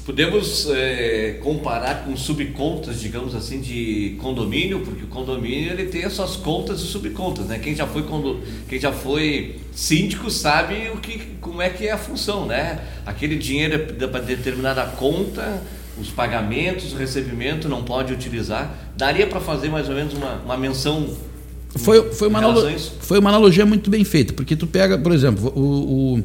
Podemos 0.10 0.67
é, 0.72 1.38
comparar 1.43 2.04
com 2.04 2.17
subcontas, 2.17 3.00
digamos 3.00 3.36
assim, 3.36 3.62
de 3.62 4.15
condomínio, 4.19 4.80
porque 4.80 5.04
o 5.04 5.08
condomínio 5.08 5.72
ele 5.72 5.86
tem 5.86 6.04
as 6.04 6.13
suas 6.13 6.36
contas 6.36 6.82
e 6.82 6.86
subcontas, 6.88 7.45
né? 7.45 7.60
Quem 7.60 7.76
já 7.76 7.86
foi 7.86 8.02
condo, 8.02 8.39
quem 8.67 8.80
já 8.80 8.91
foi 8.91 9.58
síndico 9.72 10.32
sabe 10.32 10.89
o 10.91 10.98
que, 10.98 11.19
como 11.39 11.62
é 11.62 11.69
que 11.69 11.86
é 11.86 11.91
a 11.91 11.98
função, 12.00 12.48
né? 12.48 12.80
Aquele 13.06 13.36
dinheiro 13.36 13.76
é 13.76 14.08
para 14.08 14.22
determinada 14.22 14.84
conta, 14.84 15.62
os 15.95 16.10
pagamentos, 16.10 16.91
o 16.91 16.95
recebimento 16.95 17.69
não 17.69 17.84
pode 17.84 18.12
utilizar. 18.12 18.89
Daria 18.98 19.28
para 19.28 19.39
fazer 19.39 19.69
mais 19.69 19.88
ou 19.89 19.93
menos 19.93 20.15
uma, 20.15 20.38
uma 20.38 20.58
menção 20.58 21.08
foi, 21.76 22.12
foi, 22.13 22.30
uma 22.30 22.39
analogia, 22.39 22.80
foi 23.00 23.19
uma 23.19 23.30
analogia 23.30 23.63
muito 23.63 23.91
bem 23.91 24.04
feita, 24.04 24.34
porque 24.34 24.56
tu 24.56 24.65
pega, 24.65 24.98
por 24.98 25.12
exemplo, 25.12 25.54
o, 25.56 26.17
o 26.17 26.24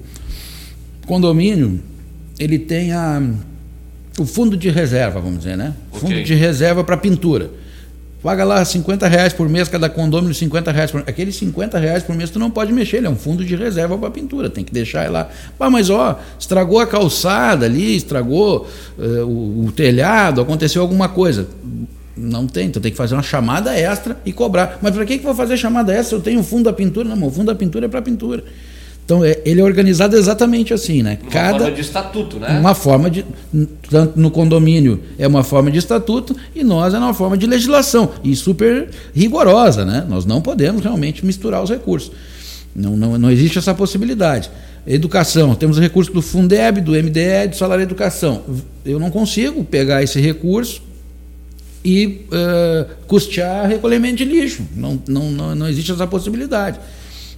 condomínio, 1.07 1.83
ele 2.39 2.59
tem 2.59 2.91
a 2.91 3.21
o 4.19 4.25
fundo 4.25 4.57
de 4.57 4.71
reserva, 4.71 5.21
vamos 5.21 5.39
dizer, 5.39 5.57
né? 5.57 5.75
Okay. 5.91 6.01
Fundo 6.01 6.23
de 6.23 6.35
reserva 6.35 6.85
para 6.85 6.97
pintura. 6.97 7.51
Paga 8.23 8.43
lá 8.43 8.65
50 8.65 9.07
reais 9.07 9.35
por 9.35 9.47
mês, 9.51 9.69
cada 9.69 9.87
condomínio 9.91 10.35
50 10.35 10.73
reais 10.73 10.91
por 10.91 10.97
mês. 10.97 11.09
Aqueles 11.09 11.37
50 11.37 11.79
reais 11.79 12.03
por 12.03 12.17
mês 12.17 12.31
tu 12.31 12.39
não 12.39 12.51
pode 12.51 12.73
mexer, 12.73 12.97
ele 12.97 13.07
é 13.07 13.11
um 13.11 13.17
fundo 13.17 13.45
de 13.45 13.55
reserva 13.55 13.99
para 13.99 14.11
pintura, 14.11 14.49
tem 14.49 14.65
que 14.65 14.73
deixar 14.73 15.11
lá. 15.11 15.29
Pá, 15.59 15.69
mas 15.69 15.91
ó, 15.91 16.19
estragou 16.39 16.81
a 16.81 16.87
calçada 16.87 17.67
ali, 17.67 17.95
estragou 17.95 18.67
uh, 18.99 19.27
o, 19.27 19.67
o 19.67 19.73
telhado, 19.73 20.41
aconteceu 20.41 20.81
alguma 20.81 21.07
coisa. 21.07 21.47
Não 22.17 22.47
tem, 22.47 22.69
então 22.69 22.81
tem 22.81 22.93
que 22.93 22.97
fazer 22.97 23.15
uma 23.15 23.23
chamada 23.23 23.79
extra 23.79 24.17
e 24.25 24.33
cobrar. 24.33 24.79
Mas 24.81 24.95
para 24.95 25.05
que, 25.05 25.19
que 25.19 25.25
vou 25.25 25.35
fazer 25.35 25.59
chamada 25.59 25.93
extra 25.93 26.05
se 26.05 26.15
eu 26.15 26.21
tenho 26.21 26.41
o 26.41 26.45
fundo 26.45 26.65
da 26.65 26.73
pintura? 26.73 27.07
Não, 27.07 27.27
o 27.27 27.31
fundo 27.31 27.49
da 27.49 27.55
pintura 27.55 27.85
é 27.85 27.89
para 27.89 28.01
pintura. 28.01 28.43
Então, 29.05 29.23
é, 29.23 29.39
ele 29.45 29.61
é 29.61 29.65
organizado 29.65 30.17
exatamente 30.17 30.73
assim, 30.73 31.03
né? 31.03 31.19
Uma 31.23 31.31
Cada, 31.31 31.59
forma 31.59 31.73
de 31.73 31.81
estatuto, 31.83 32.39
né? 32.39 32.59
Uma 32.59 32.75
forma 32.75 33.11
de. 33.11 33.25
Tanto 33.91 34.19
no 34.19 34.31
condomínio 34.31 35.01
é 35.19 35.29
uma 35.29 35.45
forma 35.45 35.71
de 35.71 35.79
estatuto 35.79 36.35
e 36.55 36.65
nós 36.65 36.95
é 36.95 36.99
uma 36.99 37.13
forma 37.13 37.37
de 37.37 37.47
legislação. 37.47 38.13
E 38.25 38.35
super 38.35 38.89
rigorosa, 39.15 39.85
né? 39.85 40.07
Nós 40.09 40.25
não 40.25 40.41
podemos 40.41 40.83
realmente 40.83 41.25
misturar 41.25 41.63
os 41.63 41.69
recursos. 41.69 42.13
Não, 42.75 42.97
não, 42.97 43.19
não 43.19 43.31
existe 43.31 43.59
essa 43.59 43.75
possibilidade. 43.75 44.51
Educação, 44.87 45.55
temos 45.55 45.77
o 45.77 45.81
recurso 45.81 46.13
do 46.13 46.23
Fundeb, 46.23 46.81
do 46.81 46.93
MDE, 46.93 47.49
do 47.51 47.57
salário 47.57 47.87
de 47.87 47.93
educação. 47.93 48.43
Eu 48.85 48.99
não 48.99 49.11
consigo 49.11 49.65
pegar 49.65 50.03
esse 50.03 50.21
recurso 50.21 50.83
e 51.85 52.23
uh, 52.29 52.91
custear 53.07 53.69
recolhimento 53.69 54.17
de 54.17 54.25
lixo. 54.25 54.63
Não, 54.75 55.01
não, 55.07 55.31
não, 55.31 55.55
não 55.55 55.69
existe 55.69 55.93
essa 55.93 56.07
possibilidade. 56.07 56.79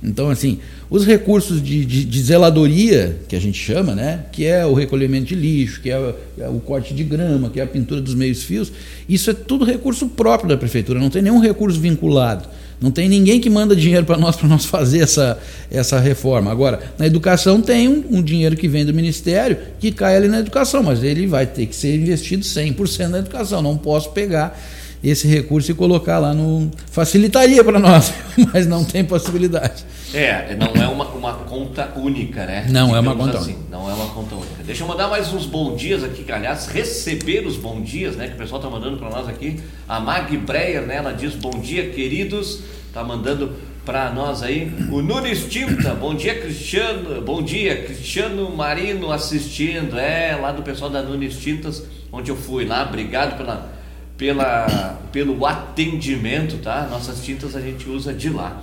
Então, 0.03 0.31
assim, 0.31 0.59
os 0.91 1.07
recursos 1.07 1.63
de, 1.63 1.85
de, 1.85 2.05
de, 2.05 2.23
zeladoria, 2.23 3.19
que 3.29 3.35
a 3.35 3.41
gente 3.41 3.59
chama, 3.59 3.95
né, 3.95 4.25
que 4.31 4.45
é 4.45 4.65
o 4.65 4.75
recolhimento 4.75 5.27
de 5.27 5.35
lixo, 5.35 5.81
que 5.81 5.91
é, 5.91 6.15
é 6.39 6.49
o 6.49 6.61
corte 6.61 6.95
de 6.95 7.03
grama, 7.03 7.51
que 7.51 7.59
é 7.59 7.63
a 7.63 7.67
pintura 7.67 8.01
dos 8.01 8.15
meios 8.15 8.43
fios, 8.43 8.71
isso 9.09 9.31
é 9.31 9.35
tudo 9.35 9.65
recurso 9.65 10.07
próprio 10.09 10.49
da 10.49 10.57
prefeitura, 10.57 11.01
não 11.01 11.11
tem 11.11 11.23
nenhum 11.23 11.41
recurso 11.41 11.81
vinculado. 11.81 12.49
Não 12.79 12.91
tem 12.91 13.09
ninguém 13.09 13.41
que 13.41 13.49
manda 13.49 13.75
dinheiro 13.75 14.05
para 14.05 14.19
nós 14.19 14.37
para 14.37 14.47
nós 14.49 14.67
fazer 14.67 15.01
essa, 15.01 15.39
essa 15.71 15.99
reforma. 15.99 16.51
Agora, 16.51 16.93
na 16.99 17.07
educação 17.07 17.61
tem 17.61 17.89
um, 17.89 18.05
um, 18.11 18.23
dinheiro 18.23 18.55
que 18.55 18.69
vem 18.69 18.85
do 18.85 18.93
Ministério 18.93 19.57
que 19.81 19.91
cai 19.91 20.17
ali 20.17 20.29
na 20.29 20.41
educação, 20.41 20.83
mas 20.83 21.03
ele 21.03 21.27
vai 21.27 21.47
ter 21.47 21.67
que 21.67 21.75
ser 21.75 21.97
investido 21.97 22.45
100% 22.45 23.09
na 23.09 23.19
educação. 23.19 23.63
Não 23.63 23.79
posso 23.79 24.11
pegar 24.11 24.61
esse 25.03 25.27
recurso 25.29 25.71
e 25.71 25.75
colocar 25.75 26.19
lá 26.19 26.33
no. 26.35 26.71
Facilitaria 26.91 27.63
para 27.63 27.79
nós, 27.79 28.13
mas 28.53 28.67
não 28.67 28.85
tem 28.85 29.05
possibilidade. 29.05 29.85
É, 30.15 30.57
não 30.57 30.83
é 30.83 30.89
uma, 30.89 31.05
uma 31.09 31.35
conta 31.35 31.93
única, 31.97 32.47
né? 32.47 32.67
Não 32.71 32.87
Digamos 32.87 32.95
é 32.95 33.01
uma 33.01 33.17
conta 33.17 33.39
assim, 33.39 33.55
única. 33.55 33.71
Não 33.71 33.91
é 33.91 33.95
uma 33.95 34.07
conta 34.07 34.35
única. 34.35 34.63
Deixa 34.65 34.83
eu 34.83 34.89
mandar 34.89 35.09
mais 35.09 35.33
uns 35.33 35.47
bons 35.47 35.77
dias 35.77 36.03
aqui, 36.03 36.25
que 36.25 36.33
aliás, 36.33 36.67
receber 36.69 37.47
os 37.47 37.57
bons 37.57 37.85
dias, 37.89 38.17
né? 38.17 38.29
Que 38.29 38.35
o 38.35 38.39
pessoal 38.39 38.61
tá 38.61 38.71
mandando 38.71 38.97
para 38.97 39.11
nós 39.11 39.29
aqui. 39.29 39.61
A 39.89 40.01
Mag 40.01 40.37
Breyer, 40.37 40.83
né? 40.83 40.97
Ela 40.97 41.13
diz 41.13 41.35
bom 41.35 41.59
dia, 41.61 41.91
queridos. 41.91 42.61
Tá 42.93 43.05
mandando 43.05 43.53
para 43.85 44.11
nós 44.11 44.43
aí. 44.43 44.73
O 44.91 45.03
Nunes 45.03 45.45
Tinta, 45.49 45.95
bom 45.95 46.15
dia, 46.15 46.41
Cristiano. 46.41 47.21
Bom 47.21 47.43
dia, 47.43 47.85
Cristiano 47.85 48.51
Marino 48.55 49.13
assistindo. 49.13 49.99
É, 49.99 50.35
lá 50.35 50.51
do 50.51 50.63
pessoal 50.63 50.91
da 50.91 51.03
Nunes 51.03 51.37
Tintas, 51.39 51.85
onde 52.11 52.31
eu 52.31 52.37
fui 52.37 52.65
lá. 52.65 52.85
Obrigado 52.85 53.37
pela 53.37 53.76
pela, 54.17 54.99
pelo 55.13 55.45
atendimento, 55.45 56.59
tá? 56.59 56.87
Nossas 56.91 57.23
tintas 57.23 57.55
a 57.55 57.61
gente 57.61 57.89
usa 57.89 58.13
de 58.13 58.31
lá. 58.31 58.63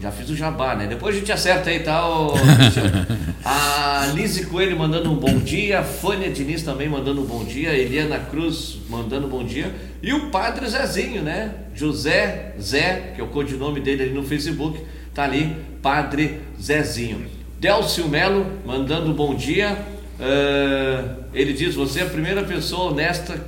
Já 0.00 0.10
fiz 0.10 0.28
o 0.30 0.36
jabá, 0.36 0.74
né? 0.74 0.86
Depois 0.86 1.14
a 1.14 1.18
gente 1.18 1.30
acerta 1.30 1.70
aí, 1.70 1.80
tá? 1.80 2.02
a 3.44 4.06
Lise 4.14 4.46
Coelho 4.46 4.76
mandando 4.76 5.10
um 5.12 5.16
bom 5.16 5.38
dia, 5.38 5.80
a 5.80 5.82
Fânia 5.84 6.30
Diniz 6.30 6.62
também 6.62 6.88
mandando 6.88 7.20
um 7.20 7.24
bom 7.24 7.44
dia, 7.44 7.70
a 7.70 7.74
Eliana 7.74 8.18
Cruz 8.18 8.78
mandando 8.88 9.26
um 9.26 9.30
bom 9.30 9.44
dia, 9.44 9.72
e 10.02 10.12
o 10.12 10.30
Padre 10.30 10.66
Zezinho, 10.68 11.22
né? 11.22 11.54
José 11.74 12.54
Zé, 12.60 13.12
que 13.14 13.20
é 13.20 13.24
o 13.24 13.28
codinome 13.28 13.80
dele 13.80 14.02
ali 14.02 14.12
no 14.12 14.24
Facebook, 14.24 14.80
tá 15.14 15.24
ali, 15.24 15.56
Padre 15.80 16.40
Zezinho. 16.60 17.26
Delcio 17.60 18.08
Melo 18.08 18.44
mandando 18.66 19.10
um 19.10 19.14
bom 19.14 19.34
dia. 19.36 19.78
Uh, 20.18 21.22
ele 21.32 21.52
diz: 21.52 21.76
Você 21.76 22.00
é 22.00 22.02
a 22.02 22.06
primeira 22.06 22.42
pessoa 22.42 22.90
honesta 22.90 23.40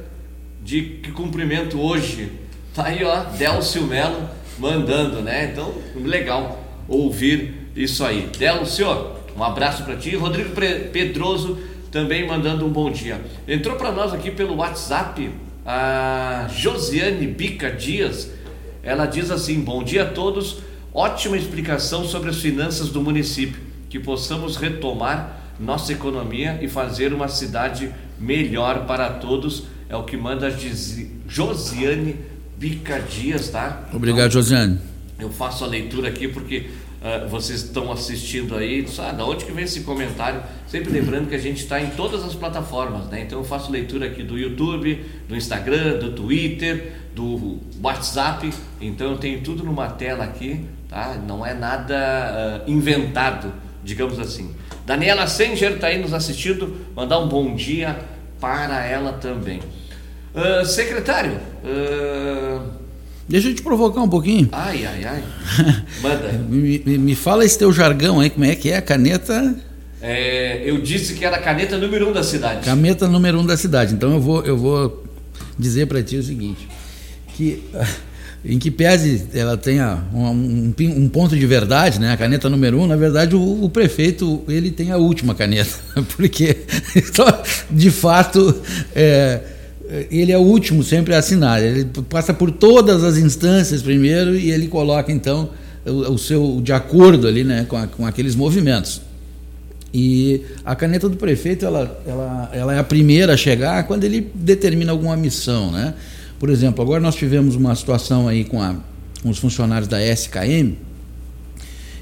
de 0.64 0.80
que 1.02 1.12
cumprimento 1.12 1.78
hoje. 1.78 2.32
Tá 2.74 2.86
aí, 2.86 3.04
ó, 3.04 3.24
Delcio 3.36 3.82
Melo 3.82 4.28
mandando, 4.58 5.20
né? 5.20 5.50
Então, 5.52 5.74
legal 5.94 6.58
ouvir 6.88 7.68
isso 7.76 8.02
aí. 8.02 8.30
Delcio, 8.38 8.86
um 9.36 9.44
abraço 9.44 9.84
para 9.84 9.94
ti. 9.96 10.16
Rodrigo 10.16 10.50
Pedroso 10.90 11.58
também 11.92 12.26
mandando 12.26 12.64
um 12.64 12.70
bom 12.70 12.90
dia. 12.90 13.20
Entrou 13.46 13.76
para 13.76 13.92
nós 13.92 14.14
aqui 14.14 14.30
pelo 14.30 14.56
WhatsApp 14.56 15.30
a 15.66 16.48
Josiane 16.50 17.26
Bica 17.26 17.70
Dias. 17.70 18.30
Ela 18.82 19.04
diz 19.04 19.30
assim: 19.30 19.60
Bom 19.60 19.84
dia 19.84 20.04
a 20.04 20.06
todos. 20.06 20.58
Ótima 20.94 21.36
explicação 21.36 22.04
sobre 22.04 22.30
as 22.30 22.38
finanças 22.38 22.88
do 22.88 23.02
município. 23.02 23.60
Que 23.90 23.98
possamos 23.98 24.56
retomar 24.56 25.40
nossa 25.60 25.92
economia 25.92 26.58
e 26.62 26.68
fazer 26.68 27.12
uma 27.12 27.28
cidade 27.28 27.92
melhor 28.18 28.86
para 28.86 29.10
todos 29.10 29.73
é 29.94 29.96
o 29.96 30.02
que 30.02 30.16
manda 30.16 30.54
Josiane 31.28 32.16
Bica 32.58 33.00
Dias, 33.00 33.48
tá? 33.48 33.88
Obrigado, 33.92 34.28
então, 34.28 34.42
Josiane. 34.42 34.78
Eu 35.18 35.30
faço 35.30 35.64
a 35.64 35.66
leitura 35.66 36.08
aqui 36.08 36.26
porque 36.26 36.66
uh, 37.00 37.28
vocês 37.28 37.62
estão 37.62 37.92
assistindo 37.92 38.56
aí. 38.56 38.86
Ah, 38.98 39.12
da 39.12 39.24
onde 39.24 39.44
que 39.44 39.52
vem 39.52 39.64
esse 39.64 39.80
comentário? 39.80 40.42
Sempre 40.66 40.92
lembrando 40.92 41.28
que 41.28 41.34
a 41.34 41.38
gente 41.38 41.62
está 41.62 41.80
em 41.80 41.90
todas 41.90 42.24
as 42.24 42.34
plataformas, 42.34 43.06
né? 43.06 43.22
Então 43.22 43.38
eu 43.38 43.44
faço 43.44 43.70
leitura 43.70 44.06
aqui 44.06 44.22
do 44.22 44.36
YouTube, 44.36 45.04
do 45.28 45.36
Instagram, 45.36 45.98
do 45.98 46.12
Twitter, 46.12 46.92
do 47.14 47.60
WhatsApp. 47.80 48.50
Então 48.80 49.12
eu 49.12 49.18
tenho 49.18 49.40
tudo 49.42 49.62
numa 49.62 49.88
tela 49.90 50.24
aqui, 50.24 50.64
tá? 50.88 51.16
Não 51.26 51.46
é 51.46 51.54
nada 51.54 52.64
uh, 52.66 52.70
inventado, 52.70 53.52
digamos 53.84 54.18
assim. 54.18 54.54
Daniela 54.84 55.26
Senger 55.26 55.72
está 55.72 55.86
aí 55.86 55.98
nos 55.98 56.12
assistindo. 56.12 56.74
Mandar 56.96 57.20
um 57.20 57.28
bom 57.28 57.54
dia 57.54 57.96
para 58.40 58.84
ela 58.84 59.12
também. 59.12 59.60
Uh, 60.34 60.64
secretário, 60.66 61.38
uh, 61.64 62.84
Deixa 63.28 63.48
eu 63.48 63.54
te 63.54 63.62
provocar 63.62 64.02
um 64.02 64.08
pouquinho. 64.08 64.48
Ai, 64.52 64.84
ai, 64.84 65.04
ai. 65.04 65.22
Manda. 66.02 66.32
me, 66.48 66.78
me, 66.98 67.14
fala 67.14 67.44
esse 67.44 67.58
teu 67.58 67.72
jargão 67.72 68.20
aí, 68.20 68.28
como 68.28 68.44
é 68.44 68.54
que 68.54 68.70
é 68.70 68.76
a 68.76 68.82
caneta? 68.82 69.54
É, 70.02 70.62
eu 70.68 70.78
disse 70.80 71.14
que 71.14 71.24
era 71.24 71.36
a 71.36 71.40
caneta 71.40 71.78
número 71.78 72.08
um 72.08 72.12
da 72.12 72.22
cidade. 72.22 72.66
Caneta 72.66 73.08
número 73.08 73.40
um 73.40 73.46
da 73.46 73.56
cidade. 73.56 73.94
Então 73.94 74.12
eu 74.12 74.20
vou, 74.20 74.44
eu 74.44 74.56
vou 74.56 75.04
dizer 75.58 75.86
para 75.86 76.02
ti 76.02 76.16
o 76.16 76.22
seguinte, 76.22 76.68
que 77.28 77.62
em 78.44 78.58
que 78.58 78.70
pese 78.70 79.26
ela 79.32 79.56
tenha 79.56 80.04
um, 80.12 80.26
um, 80.26 80.74
um, 80.78 81.08
ponto 81.08 81.34
de 81.34 81.46
verdade, 81.46 81.98
né? 81.98 82.12
A 82.12 82.16
caneta 82.18 82.50
número 82.50 82.78
um, 82.78 82.86
na 82.86 82.96
verdade, 82.96 83.34
o, 83.34 83.64
o 83.64 83.70
prefeito 83.70 84.44
ele 84.46 84.70
tem 84.70 84.90
a 84.90 84.98
última 84.98 85.34
caneta, 85.34 85.78
porque 86.14 86.58
de 87.70 87.90
fato 87.90 88.62
é, 88.94 89.40
ele 90.10 90.32
é 90.32 90.38
o 90.38 90.42
último 90.42 90.82
sempre 90.82 91.14
a 91.14 91.18
assinar. 91.18 91.62
Ele 91.62 91.84
passa 92.08 92.32
por 92.32 92.50
todas 92.50 93.04
as 93.04 93.16
instâncias 93.16 93.82
primeiro 93.82 94.36
e 94.36 94.50
ele 94.50 94.68
coloca 94.68 95.12
então 95.12 95.50
o, 95.84 96.12
o 96.12 96.18
seu 96.18 96.60
de 96.62 96.72
acordo 96.72 97.26
ali, 97.26 97.44
né, 97.44 97.66
com, 97.68 97.76
a, 97.76 97.86
com 97.86 98.06
aqueles 98.06 98.34
movimentos. 98.34 99.02
E 99.92 100.42
a 100.64 100.74
caneta 100.74 101.08
do 101.08 101.16
prefeito 101.16 101.64
ela, 101.64 102.02
ela, 102.06 102.50
ela 102.52 102.74
é 102.74 102.78
a 102.78 102.84
primeira 102.84 103.34
a 103.34 103.36
chegar 103.36 103.86
quando 103.86 104.04
ele 104.04 104.30
determina 104.34 104.90
alguma 104.90 105.16
missão, 105.16 105.70
né? 105.70 105.94
Por 106.38 106.50
exemplo, 106.50 106.82
agora 106.82 107.00
nós 107.00 107.14
tivemos 107.14 107.54
uma 107.54 107.74
situação 107.76 108.26
aí 108.26 108.44
com, 108.44 108.60
a, 108.60 108.74
com 109.22 109.30
os 109.30 109.38
funcionários 109.38 109.86
da 109.86 110.04
SKM 110.04 110.74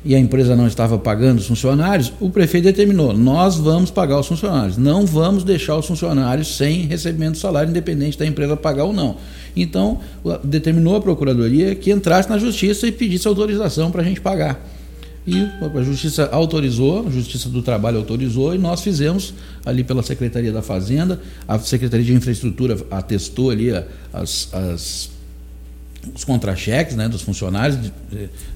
e 0.05 0.15
a 0.15 0.19
empresa 0.19 0.57
não 0.57 0.67
estava 0.67 0.99
pagando 0.99 1.39
os 1.39 1.47
funcionários, 1.47 2.13
o 2.21 2.29
prefeito 2.29 2.65
determinou: 2.65 3.13
nós 3.17 3.57
vamos 3.57 3.91
pagar 3.91 4.19
os 4.19 4.27
funcionários, 4.27 4.77
não 4.77 5.07
vamos 5.07 5.45
deixar 5.45 5.77
os 5.77 5.87
funcionários 5.87 6.57
sem 6.57 6.87
recebimento 6.87 7.33
de 7.33 7.39
salário, 7.39 7.71
independente 7.71 8.19
da 8.19 8.27
empresa 8.27 8.57
pagar 8.57 8.85
ou 8.85 8.93
não. 8.93 9.17
Então, 9.55 10.01
determinou 10.43 10.97
a 10.97 11.01
procuradoria 11.01 11.75
que 11.75 11.91
entrasse 11.91 12.29
na 12.29 12.39
justiça 12.39 12.87
e 12.87 12.93
pedisse 12.93 13.29
autorização 13.29 13.91
para 13.91 14.03
a 14.03 14.05
gente 14.05 14.21
pagar. 14.21 14.61
E 15.25 15.37
a 15.41 15.83
Justiça 15.83 16.29
autorizou, 16.33 17.07
a 17.07 17.11
Justiça 17.11 17.49
do 17.49 17.63
Trabalho 17.63 17.99
autorizou, 17.99 18.55
e 18.55 18.59
nós 18.59 18.83
fizemos 18.83 19.33
ali 19.65 19.85
pela 19.85 20.03
Secretaria 20.03 20.51
da 20.51 20.63
Fazenda, 20.63 21.21
a 21.47 21.59
Secretaria 21.61 22.05
de 22.05 22.13
Infraestrutura 22.13 22.77
atestou 22.91 23.51
ali 23.51 23.71
as, 24.13 24.53
as 24.53 25.11
os 26.15 26.25
contra-cheques 26.25 26.97
né, 26.97 27.09
dos 27.09 27.23
funcionários, 27.23 27.79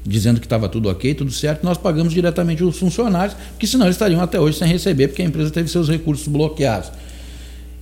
dizendo 0.04 0.40
que 0.40 0.46
estava 0.46 0.68
tudo 0.68 0.88
ok, 0.88 1.14
tudo 1.14 1.30
certo, 1.30 1.62
nós 1.62 1.78
pagamos 1.78 2.12
diretamente 2.12 2.64
os 2.64 2.78
funcionários, 2.78 3.36
porque 3.50 3.66
senão 3.66 3.86
eles 3.86 3.94
estariam 3.94 4.20
até 4.20 4.40
hoje 4.40 4.58
sem 4.58 4.68
receber, 4.68 5.08
porque 5.08 5.22
a 5.22 5.24
empresa 5.24 5.50
teve 5.50 5.68
seus 5.68 5.88
recursos 5.88 6.26
bloqueados. 6.26 6.90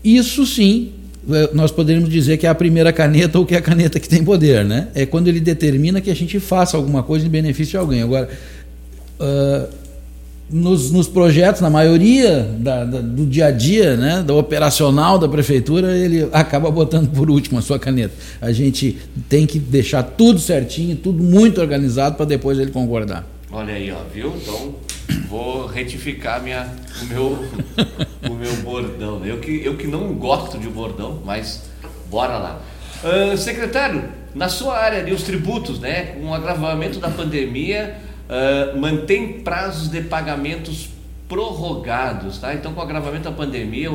Isso 0.02 0.44
sim, 0.44 0.92
é, 1.30 1.50
nós 1.54 1.70
poderíamos 1.70 2.10
dizer 2.10 2.36
que 2.36 2.46
é 2.46 2.50
a 2.50 2.54
primeira 2.54 2.92
caneta 2.92 3.38
ou 3.38 3.46
que 3.46 3.54
é 3.54 3.58
a 3.58 3.62
caneta 3.62 3.98
que 3.98 4.08
tem 4.08 4.22
poder, 4.22 4.64
né? 4.64 4.88
É 4.94 5.06
quando 5.06 5.28
ele 5.28 5.40
determina 5.40 6.00
que 6.00 6.10
a 6.10 6.14
gente 6.14 6.38
faça 6.38 6.76
alguma 6.76 7.02
coisa 7.02 7.26
em 7.26 7.30
benefício 7.30 7.72
de 7.72 7.76
alguém. 7.78 8.02
Agora, 8.02 8.28
uh, 9.18 9.83
nos, 10.50 10.90
nos, 10.90 11.08
projetos, 11.08 11.60
na 11.60 11.70
maioria 11.70 12.42
da, 12.58 12.84
da, 12.84 13.00
do 13.00 13.26
dia 13.26 13.46
a 13.46 13.50
dia, 13.50 13.96
né, 13.96 14.22
da 14.22 14.34
operacional 14.34 15.18
da 15.18 15.28
prefeitura, 15.28 15.96
ele 15.96 16.28
acaba 16.32 16.70
botando 16.70 17.10
por 17.10 17.30
último 17.30 17.58
a 17.58 17.62
sua 17.62 17.78
caneta. 17.78 18.14
A 18.40 18.52
gente 18.52 18.98
tem 19.28 19.46
que 19.46 19.58
deixar 19.58 20.02
tudo 20.02 20.38
certinho, 20.38 20.96
tudo 20.96 21.22
muito 21.22 21.60
organizado 21.60 22.16
para 22.16 22.26
depois 22.26 22.58
ele 22.58 22.70
concordar. 22.70 23.26
Olha 23.50 23.74
aí, 23.74 23.90
ó, 23.90 23.98
viu? 24.12 24.34
Então 24.36 24.74
vou 25.28 25.66
retificar 25.66 26.42
minha, 26.42 26.68
o, 27.02 27.06
meu, 27.06 27.44
o 28.30 28.34
meu 28.34 28.56
bordão. 28.62 29.24
Eu 29.24 29.38
que, 29.38 29.64
eu 29.64 29.76
que 29.76 29.86
não 29.86 30.14
gosto 30.14 30.58
de 30.58 30.68
bordão, 30.68 31.20
mas 31.24 31.62
bora 32.10 32.36
lá. 32.38 32.60
Uh, 33.02 33.36
secretário, 33.36 34.04
na 34.34 34.48
sua 34.48 34.78
área 34.78 35.04
de 35.04 35.12
os 35.12 35.22
tributos, 35.22 35.78
né, 35.78 36.14
com 36.14 36.28
o 36.28 36.34
agravamento 36.34 36.98
da 36.98 37.08
pandemia, 37.08 37.96
uh, 38.28 38.78
mantém 38.78 39.40
prazos 39.40 39.88
de 39.88 40.02
pagamentos 40.02 40.88
prorrogados, 41.28 42.38
tá? 42.38 42.54
Então, 42.54 42.72
com 42.72 42.80
o 42.80 42.82
agravamento 42.82 43.24
da 43.24 43.32
pandemia, 43.32 43.90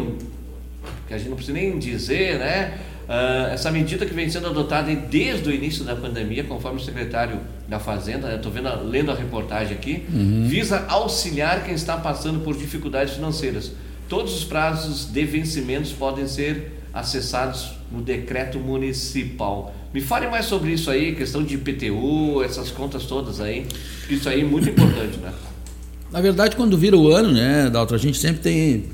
que 1.07 1.13
a 1.13 1.17
gente 1.17 1.29
não 1.29 1.35
precisa 1.35 1.57
nem 1.57 1.77
dizer, 1.77 2.39
né? 2.39 2.79
Uh, 3.09 3.51
essa 3.51 3.71
medida 3.71 4.05
que 4.05 4.13
vem 4.13 4.29
sendo 4.29 4.47
adotada 4.47 4.93
desde 4.95 5.49
o 5.49 5.51
início 5.51 5.83
da 5.83 5.95
pandemia, 5.95 6.43
conforme 6.43 6.79
o 6.79 6.83
secretário 6.83 7.39
da 7.67 7.79
Fazenda, 7.79 8.35
estou 8.35 8.51
né? 8.51 8.61
vendo, 8.61 8.83
lendo 8.87 9.11
a 9.11 9.15
reportagem 9.15 9.75
aqui, 9.75 10.05
uhum. 10.13 10.45
visa 10.47 10.85
auxiliar 10.87 11.63
quem 11.63 11.73
está 11.73 11.97
passando 11.97 12.41
por 12.41 12.55
dificuldades 12.55 13.15
financeiras. 13.15 13.71
Todos 14.07 14.37
os 14.37 14.43
prazos 14.43 15.05
de 15.05 15.25
vencimentos 15.25 15.91
podem 15.91 16.27
ser 16.27 16.79
acessados 16.93 17.71
no 17.91 18.01
decreto 18.01 18.59
municipal. 18.59 19.73
Me 19.93 20.01
fale 20.01 20.27
mais 20.27 20.45
sobre 20.45 20.71
isso 20.71 20.91
aí, 20.91 21.15
questão 21.15 21.43
de 21.43 21.55
IPTU, 21.55 22.43
essas 22.43 22.69
contas 22.69 23.05
todas 23.05 23.41
aí. 23.41 23.65
Isso 24.09 24.29
aí 24.29 24.41
é 24.41 24.43
muito 24.43 24.69
importante, 24.69 25.17
né? 25.17 25.33
Na 26.11 26.21
verdade, 26.21 26.55
quando 26.55 26.77
vira 26.77 26.97
o 26.97 27.07
ano, 27.11 27.31
né, 27.31 27.69
Dalton, 27.69 27.95
a 27.95 27.97
gente 27.97 28.17
sempre 28.17 28.41
tem 28.41 28.85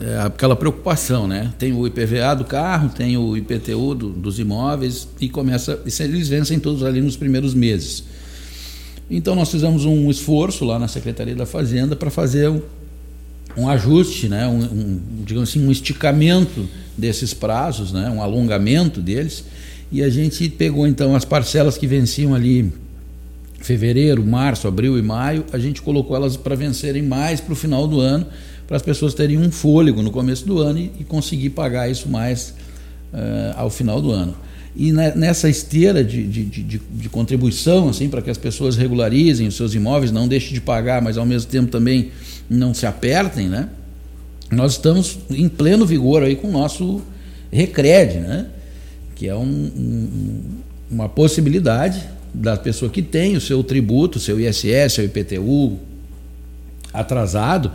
é, 0.00 0.18
aquela 0.18 0.54
preocupação, 0.54 1.26
né? 1.26 1.52
Tem 1.58 1.72
o 1.72 1.86
IPVA 1.86 2.34
do 2.34 2.44
carro, 2.44 2.88
tem 2.88 3.16
o 3.16 3.36
IPTU 3.36 3.94
do, 3.94 4.10
dos 4.10 4.38
imóveis 4.38 5.08
e 5.20 5.28
começa, 5.28 5.82
e 5.84 6.02
eles 6.02 6.28
vencem 6.28 6.58
todos 6.58 6.82
ali 6.82 7.00
nos 7.00 7.16
primeiros 7.16 7.54
meses. 7.54 8.04
Então 9.10 9.34
nós 9.34 9.50
fizemos 9.50 9.84
um 9.84 10.10
esforço 10.10 10.64
lá 10.64 10.78
na 10.78 10.86
Secretaria 10.86 11.34
da 11.34 11.46
Fazenda 11.46 11.96
para 11.96 12.10
fazer 12.10 12.48
um, 12.48 12.60
um, 13.56 13.68
ajuste, 13.68 14.28
né? 14.28 14.46
Um, 14.46 14.62
um, 14.62 15.00
digamos 15.24 15.48
assim, 15.48 15.66
um 15.66 15.70
esticamento 15.70 16.68
desses 16.96 17.32
prazos, 17.32 17.92
né? 17.92 18.10
um 18.10 18.22
alongamento 18.22 19.00
deles 19.00 19.44
e 19.90 20.02
a 20.02 20.10
gente 20.10 20.48
pegou 20.48 20.86
então 20.86 21.14
as 21.14 21.24
parcelas 21.24 21.78
que 21.78 21.86
venciam 21.86 22.34
ali 22.34 22.72
fevereiro, 23.60 24.24
março, 24.24 24.68
abril 24.68 24.98
e 24.98 25.02
maio, 25.02 25.44
a 25.52 25.58
gente 25.58 25.82
colocou 25.82 26.16
elas 26.16 26.36
para 26.36 26.54
vencerem 26.54 27.02
mais 27.02 27.40
para 27.40 27.52
o 27.52 27.56
final 27.56 27.88
do 27.88 28.00
ano, 28.00 28.26
para 28.66 28.76
as 28.76 28.82
pessoas 28.82 29.14
terem 29.14 29.38
um 29.38 29.50
fôlego 29.50 30.02
no 30.02 30.10
começo 30.10 30.46
do 30.46 30.58
ano 30.58 30.78
e, 30.78 30.92
e 31.00 31.04
conseguir 31.04 31.50
pagar 31.50 31.90
isso 31.90 32.08
mais 32.08 32.54
uh, 33.12 33.54
ao 33.56 33.70
final 33.70 34.00
do 34.00 34.10
ano. 34.10 34.36
E 34.76 34.92
nessa 34.92 35.48
esteira 35.48 36.04
de, 36.04 36.24
de, 36.24 36.44
de, 36.44 36.78
de 36.78 37.08
contribuição, 37.08 37.88
assim, 37.88 38.08
para 38.08 38.22
que 38.22 38.30
as 38.30 38.38
pessoas 38.38 38.76
regularizem 38.76 39.48
os 39.48 39.56
seus 39.56 39.74
imóveis, 39.74 40.12
não 40.12 40.28
deixem 40.28 40.52
de 40.52 40.60
pagar, 40.60 41.02
mas 41.02 41.18
ao 41.18 41.26
mesmo 41.26 41.50
tempo 41.50 41.68
também 41.68 42.12
não 42.48 42.72
se 42.72 42.86
apertem, 42.86 43.48
né? 43.48 43.70
Nós 44.52 44.72
estamos 44.72 45.18
em 45.30 45.48
pleno 45.48 45.84
vigor 45.84 46.22
aí 46.22 46.36
com 46.36 46.48
o 46.48 46.52
nosso 46.52 47.02
Recred, 47.50 48.20
né? 48.20 48.46
Que 49.18 49.26
é 49.26 49.34
um, 49.34 49.42
um, 49.42 50.40
uma 50.88 51.08
possibilidade 51.08 52.00
da 52.32 52.56
pessoa 52.56 52.88
que 52.88 53.02
tem 53.02 53.36
o 53.36 53.40
seu 53.40 53.64
tributo, 53.64 54.20
seu 54.20 54.38
ISS, 54.38 54.92
seu 54.92 55.04
IPTU 55.04 55.76
atrasado, 56.92 57.72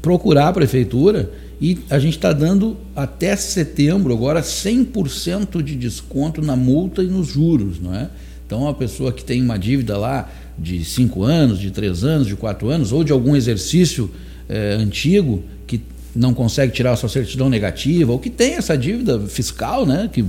procurar 0.00 0.48
a 0.48 0.52
prefeitura 0.54 1.30
e 1.60 1.78
a 1.90 1.98
gente 1.98 2.16
está 2.16 2.32
dando 2.32 2.78
até 2.96 3.36
setembro 3.36 4.12
agora 4.14 4.40
100% 4.40 5.62
de 5.62 5.76
desconto 5.76 6.40
na 6.40 6.56
multa 6.56 7.02
e 7.02 7.06
nos 7.06 7.28
juros, 7.28 7.78
não 7.78 7.94
é? 7.94 8.08
Então 8.46 8.66
a 8.66 8.72
pessoa 8.72 9.12
que 9.12 9.22
tem 9.22 9.42
uma 9.42 9.58
dívida 9.58 9.98
lá 9.98 10.30
de 10.58 10.82
5 10.82 11.22
anos, 11.22 11.58
de 11.58 11.70
3 11.70 12.04
anos, 12.04 12.26
de 12.26 12.36
4 12.36 12.70
anos, 12.70 12.90
ou 12.90 13.04
de 13.04 13.12
algum 13.12 13.36
exercício 13.36 14.10
é, 14.48 14.74
antigo 14.74 15.42
que 15.66 15.80
não 16.14 16.32
consegue 16.32 16.72
tirar 16.72 16.92
a 16.92 16.96
sua 16.96 17.08
certidão 17.08 17.48
negativa, 17.48 18.12
ou 18.12 18.18
que 18.18 18.30
tem 18.30 18.54
essa 18.54 18.76
dívida 18.76 19.20
fiscal, 19.20 19.84
né? 19.84 20.08
Que 20.12 20.24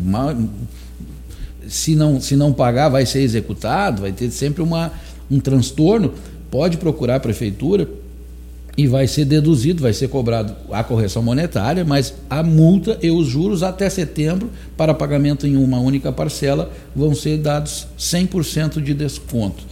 se 1.67 1.95
não, 1.95 2.19
se 2.19 2.35
não 2.35 2.53
pagar 2.53 2.89
vai 2.89 3.05
ser 3.05 3.21
executado, 3.21 4.01
vai 4.01 4.11
ter 4.11 4.29
sempre 4.31 4.61
uma, 4.61 4.91
um 5.29 5.39
transtorno, 5.39 6.13
pode 6.49 6.77
procurar 6.77 7.15
a 7.15 7.19
prefeitura 7.19 7.87
e 8.77 8.87
vai 8.87 9.07
ser 9.07 9.25
deduzido, 9.25 9.81
vai 9.81 9.93
ser 9.93 10.09
cobrado 10.09 10.55
a 10.69 10.83
correção 10.83 11.23
monetária, 11.23 11.85
mas 11.85 12.13
a 12.29 12.43
multa 12.43 12.97
e 13.01 13.09
os 13.09 13.27
juros 13.27 13.63
até 13.63 13.89
setembro, 13.89 14.49
para 14.75 14.93
pagamento 14.93 15.47
em 15.47 15.55
uma 15.55 15.79
única 15.79 16.11
parcela, 16.11 16.71
vão 16.93 17.15
ser 17.15 17.37
dados 17.37 17.87
100% 17.97 18.81
de 18.81 18.93
desconto. 18.93 19.63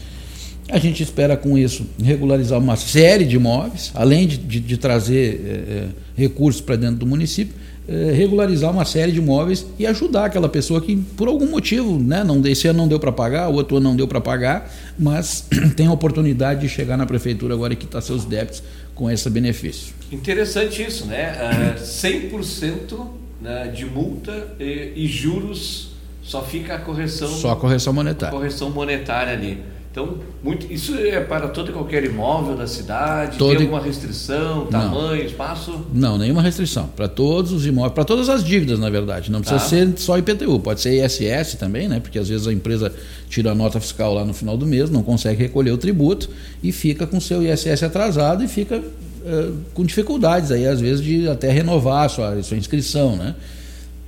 A 0.70 0.80
gente 0.80 1.04
espera 1.04 1.36
com 1.36 1.58
isso 1.58 1.86
regularizar 2.02 2.58
uma 2.58 2.76
série 2.76 3.26
de 3.26 3.36
imóveis, 3.36 3.92
além 3.94 4.28
de, 4.28 4.38
de, 4.38 4.60
de 4.60 4.78
trazer 4.78 5.42
é, 5.46 5.88
recursos 6.16 6.62
para 6.62 6.76
dentro 6.76 6.98
do 6.98 7.06
município, 7.06 7.54
é, 7.88 8.12
regularizar 8.14 8.72
uma 8.72 8.86
série 8.86 9.12
de 9.12 9.18
imóveis 9.18 9.66
e 9.78 9.86
ajudar 9.86 10.26
aquela 10.26 10.48
pessoa 10.48 10.80
que, 10.80 10.96
por 10.96 11.28
algum 11.28 11.48
motivo, 11.48 12.00
né, 12.00 12.24
não, 12.24 12.42
esse 12.46 12.68
ano 12.68 12.78
não 12.78 12.88
deu 12.88 13.00
para 13.00 13.12
pagar, 13.12 13.50
o 13.50 13.56
outro 13.56 13.78
ano 13.78 13.90
não 13.90 13.96
deu 13.96 14.08
para 14.08 14.22
pagar, 14.22 14.74
mas 14.98 15.46
tem 15.76 15.88
a 15.88 15.92
oportunidade 15.92 16.62
de 16.62 16.70
chegar 16.70 16.96
na 16.96 17.06
prefeitura 17.06 17.54
agora 17.54 17.74
e 17.74 17.76
quitar 17.76 18.02
seus 18.02 18.24
débitos 18.24 18.64
com 18.96 19.12
esse 19.12 19.30
benefício. 19.30 19.94
Interessante 20.12 20.82
isso, 20.82 21.06
né? 21.08 21.34
Uh, 21.78 21.82
100% 21.82 23.08
né, 23.42 23.68
de 23.76 23.86
multa 23.86 24.56
e, 24.60 24.94
e, 24.96 25.08
juros 25.08 25.92
só 26.22 26.42
fica 26.42 26.76
a 26.76 26.80
correção. 26.80 27.28
Só 27.28 27.52
a 27.52 27.56
correção 27.56 27.92
monetária. 27.92 28.34
A 28.34 28.40
correção 28.40 28.70
monetária 28.70 29.34
ali. 29.34 29.62
Então, 29.94 30.18
muito, 30.44 30.74
isso 30.74 30.96
é 30.96 31.20
para 31.20 31.48
todo 31.50 31.70
e 31.70 31.72
qualquer 31.72 32.04
imóvel 32.04 32.58
da 32.58 32.66
cidade? 32.66 33.38
Todo... 33.38 33.56
Tem 33.56 33.68
alguma 33.68 33.80
restrição, 33.80 34.66
tamanho, 34.66 35.20
não. 35.20 35.24
espaço? 35.24 35.86
Não, 35.94 36.18
nenhuma 36.18 36.42
restrição. 36.42 36.88
Para 36.96 37.08
todos 37.08 37.52
os 37.52 37.68
imóveis, 37.68 37.94
para 37.94 38.04
todas 38.04 38.28
as 38.28 38.44
dívidas, 38.44 38.80
na 38.80 38.90
verdade. 38.90 39.32
Não 39.32 39.40
precisa 39.40 39.62
tá. 39.62 39.68
ser 39.68 39.94
só 39.98 40.18
IPTU, 40.18 40.60
pode 40.62 40.82
ser 40.82 41.06
ISS 41.06 41.58
também, 41.60 41.88
né? 41.88 42.00
Porque 42.00 42.18
às 42.18 42.28
vezes 42.28 42.48
a 42.48 42.52
empresa 42.52 42.92
tira 43.30 43.52
a 43.52 43.56
nota 43.56 43.80
fiscal 43.80 44.16
lá 44.16 44.26
no 44.26 44.34
final 44.34 44.58
do 44.58 44.66
mês, 44.66 44.90
não 44.90 45.04
consegue 45.04 45.44
recolher 45.44 45.70
o 45.70 45.78
tributo 45.78 46.28
e 46.64 46.72
fica 46.72 47.06
com 47.06 47.20
seu 47.20 47.44
ISS 47.44 47.84
atrasado 47.84 48.44
e 48.44 48.48
fica 48.48 48.78
uh, 48.80 49.58
com 49.76 49.86
dificuldades 49.86 50.50
aí, 50.50 50.66
às 50.66 50.82
vezes, 50.82 51.06
de 51.06 51.30
até 51.30 51.52
renovar 51.52 52.06
a 52.06 52.10
sua, 52.10 52.30
a 52.34 52.42
sua 52.42 52.58
inscrição, 52.58 53.16
né? 53.16 53.36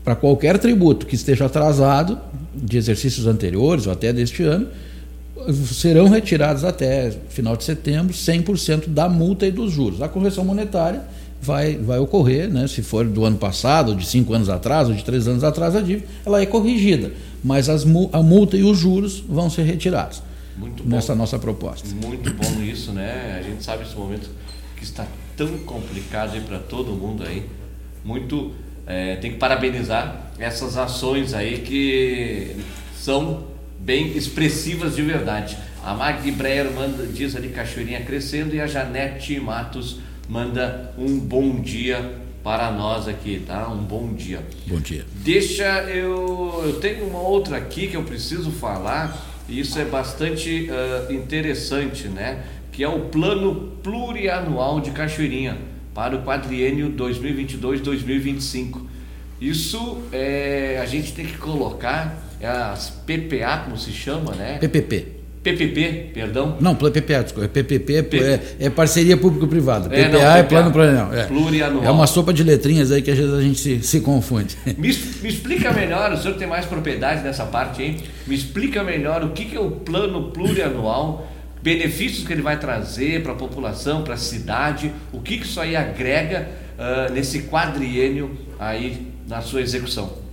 Para 0.03 0.15
qualquer 0.15 0.57
tributo 0.57 1.05
que 1.05 1.13
esteja 1.13 1.45
atrasado 1.45 2.17
de 2.55 2.75
exercícios 2.75 3.27
anteriores 3.27 3.85
ou 3.85 3.93
até 3.93 4.11
deste 4.11 4.41
ano, 4.41 4.67
serão 5.73 6.07
retirados 6.07 6.63
até 6.63 7.11
final 7.29 7.55
de 7.55 7.63
setembro 7.63 8.13
100% 8.13 8.87
da 8.87 9.09
multa 9.09 9.45
e 9.45 9.51
dos 9.51 9.71
juros. 9.71 10.01
A 10.01 10.07
correção 10.07 10.45
monetária 10.45 11.03
vai, 11.41 11.75
vai 11.75 11.99
ocorrer, 11.99 12.49
né, 12.49 12.67
se 12.67 12.81
for 12.81 13.05
do 13.05 13.23
ano 13.25 13.37
passado, 13.37 13.95
de 13.95 14.05
cinco 14.05 14.33
anos 14.33 14.49
atrás, 14.49 14.87
ou 14.87 14.95
de 14.95 15.03
três 15.03 15.27
anos 15.27 15.43
atrás, 15.43 15.75
a 15.75 15.81
dívida 15.81 16.07
ela 16.25 16.41
é 16.41 16.45
corrigida, 16.45 17.11
mas 17.43 17.69
as, 17.69 17.85
a 18.11 18.23
multa 18.23 18.57
e 18.57 18.63
os 18.63 18.77
juros 18.77 19.19
vão 19.27 19.49
ser 19.49 19.63
retirados 19.63 20.23
Muito 20.57 20.87
nessa 20.87 21.13
bom. 21.13 21.19
nossa 21.19 21.37
proposta. 21.37 21.87
Muito 22.03 22.33
bom 22.33 22.61
isso, 22.63 22.91
né? 22.91 23.39
A 23.39 23.43
gente 23.43 23.63
sabe 23.63 23.83
esse 23.83 23.95
momento 23.95 24.29
que 24.75 24.83
está 24.83 25.05
tão 25.37 25.49
complicado 25.59 26.41
para 26.45 26.57
todo 26.59 26.91
mundo 26.93 27.23
aí. 27.23 27.45
Muito 28.03 28.51
é, 28.87 29.15
tem 29.17 29.31
que 29.31 29.37
parabenizar 29.37 30.31
essas 30.39 30.77
ações 30.77 31.33
aí 31.33 31.59
que 31.59 32.55
são 32.97 33.54
bem 33.79 34.15
expressivas 34.17 34.95
de 34.95 35.01
verdade. 35.01 35.57
A 35.83 35.93
Magdi 35.93 36.31
Breyer 36.31 36.71
manda, 36.71 37.05
diz 37.05 37.35
ali 37.35 37.49
Cachoeirinha 37.49 38.01
crescendo 38.01 38.55
e 38.55 38.59
a 38.59 38.67
Janete 38.67 39.39
Matos 39.39 39.99
manda 40.27 40.93
um 40.97 41.19
bom 41.19 41.61
dia 41.61 42.23
para 42.43 42.71
nós 42.71 43.07
aqui, 43.07 43.43
tá? 43.45 43.67
Um 43.69 43.83
bom 43.83 44.13
dia. 44.13 44.43
Bom 44.67 44.79
dia. 44.79 45.05
Deixa 45.13 45.83
eu. 45.83 46.61
Eu 46.65 46.79
tenho 46.79 47.05
uma 47.07 47.19
outra 47.19 47.57
aqui 47.57 47.87
que 47.87 47.95
eu 47.97 48.03
preciso 48.03 48.51
falar, 48.51 49.19
e 49.49 49.59
isso 49.59 49.79
é 49.79 49.85
bastante 49.85 50.69
uh, 50.69 51.11
interessante, 51.13 52.07
né? 52.07 52.43
Que 52.71 52.83
é 52.83 52.87
o 52.87 53.01
plano 53.05 53.73
plurianual 53.81 54.79
de 54.79 54.91
Cachoeirinha 54.91 55.57
para 55.93 56.15
o 56.15 56.23
quadriênio 56.23 56.91
2022-2025. 56.93 58.81
Isso 59.39 60.03
é, 60.11 60.79
a 60.81 60.85
gente 60.85 61.13
tem 61.13 61.25
que 61.25 61.37
colocar 61.37 62.24
as 62.45 62.89
PPA, 62.89 63.63
como 63.65 63.77
se 63.77 63.91
chama, 63.91 64.33
né? 64.35 64.57
PPP. 64.59 65.15
PPP, 65.45 66.09
perdão? 66.11 66.57
Não, 66.59 66.73
PPA, 66.73 67.21
desculpa. 67.21 67.47
PPP 67.47 67.93
é, 67.93 67.99
é, 67.99 68.65
é 68.65 68.69
parceria 68.69 69.15
público-privada. 69.15 69.87
PPA 69.87 69.97
é, 69.97 70.09
não, 70.09 70.19
PPA, 70.19 70.37
é 70.37 70.43
plano 70.43 70.71
plurianual. 70.71 71.13
É. 71.13 71.23
plurianual. 71.25 71.85
É 71.85 71.91
uma 71.91 72.07
sopa 72.07 72.33
de 72.33 72.43
letrinhas 72.43 72.91
aí 72.91 73.03
que 73.03 73.11
às 73.11 73.17
vezes 73.17 73.31
a 73.31 73.41
gente 73.41 73.59
se, 73.59 73.79
se 73.83 73.99
confunde. 73.99 74.57
Me, 74.65 74.87
me, 74.87 75.29
explica 75.29 75.71
melhor, 75.71 76.11
o 76.13 76.17
senhor 76.17 76.35
tem 76.35 76.47
mais 76.47 76.65
propriedade 76.65 77.21
nessa 77.21 77.45
parte 77.45 77.83
aí, 77.83 77.97
me 78.25 78.33
explica 78.33 78.83
melhor 78.83 79.23
o 79.23 79.29
que, 79.29 79.45
que 79.45 79.55
é 79.55 79.59
o 79.59 79.69
plano 79.69 80.31
plurianual, 80.31 81.31
benefícios 81.61 82.25
que 82.25 82.33
ele 82.33 82.41
vai 82.41 82.57
trazer 82.59 83.21
para 83.21 83.33
a 83.33 83.35
população, 83.35 84.03
para 84.03 84.15
a 84.15 84.17
cidade, 84.17 84.91
o 85.11 85.19
que, 85.19 85.37
que 85.37 85.45
isso 85.45 85.59
aí 85.61 85.75
agrega 85.75 86.47
uh, 86.77 87.13
nesse 87.13 87.43
quadriênio 87.43 88.31
aí 88.59 89.07
na 89.27 89.41
sua 89.41 89.61
execução. 89.61 90.24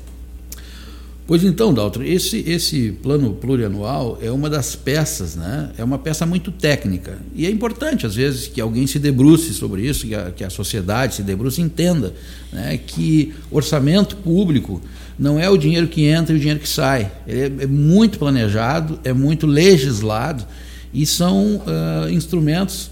Pois 1.24 1.44
então, 1.44 1.72
Daltro, 1.72 2.02
esse, 2.02 2.38
esse 2.48 2.90
plano 3.00 3.32
plurianual 3.32 4.18
é 4.20 4.30
uma 4.30 4.50
das 4.50 4.74
peças, 4.74 5.36
né? 5.36 5.70
é 5.78 5.84
uma 5.84 5.96
peça 5.96 6.26
muito 6.26 6.50
técnica. 6.50 7.16
E 7.34 7.46
é 7.46 7.50
importante, 7.50 8.04
às 8.04 8.16
vezes, 8.16 8.48
que 8.48 8.60
alguém 8.60 8.88
se 8.88 8.98
debruce 8.98 9.54
sobre 9.54 9.82
isso, 9.82 10.06
que 10.06 10.14
a, 10.16 10.32
que 10.32 10.42
a 10.42 10.50
sociedade 10.50 11.14
se 11.14 11.22
debruce 11.22 11.60
e 11.60 11.64
entenda 11.64 12.12
né? 12.52 12.76
que 12.76 13.32
orçamento 13.52 14.16
público 14.16 14.82
não 15.16 15.38
é 15.38 15.48
o 15.48 15.56
dinheiro 15.56 15.86
que 15.86 16.04
entra 16.06 16.34
e 16.34 16.36
o 16.36 16.40
dinheiro 16.40 16.58
que 16.58 16.68
sai. 16.68 17.12
Ele 17.26 17.40
é, 17.40 17.64
é 17.64 17.66
muito 17.66 18.18
planejado, 18.18 18.98
é 19.04 19.12
muito 19.12 19.46
legislado 19.46 20.44
e 20.92 21.06
são 21.06 21.56
uh, 21.56 22.10
instrumentos 22.10 22.90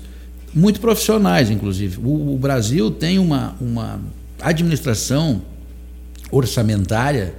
muito 0.55 0.81
profissionais, 0.81 1.51
inclusive. 1.51 1.99
O, 1.99 2.35
o 2.35 2.39
Brasil 2.39 2.93
tem 2.93 3.19
uma, 3.19 3.57
uma 3.61 4.01
administração 4.41 5.43
orçamentária 6.31 7.35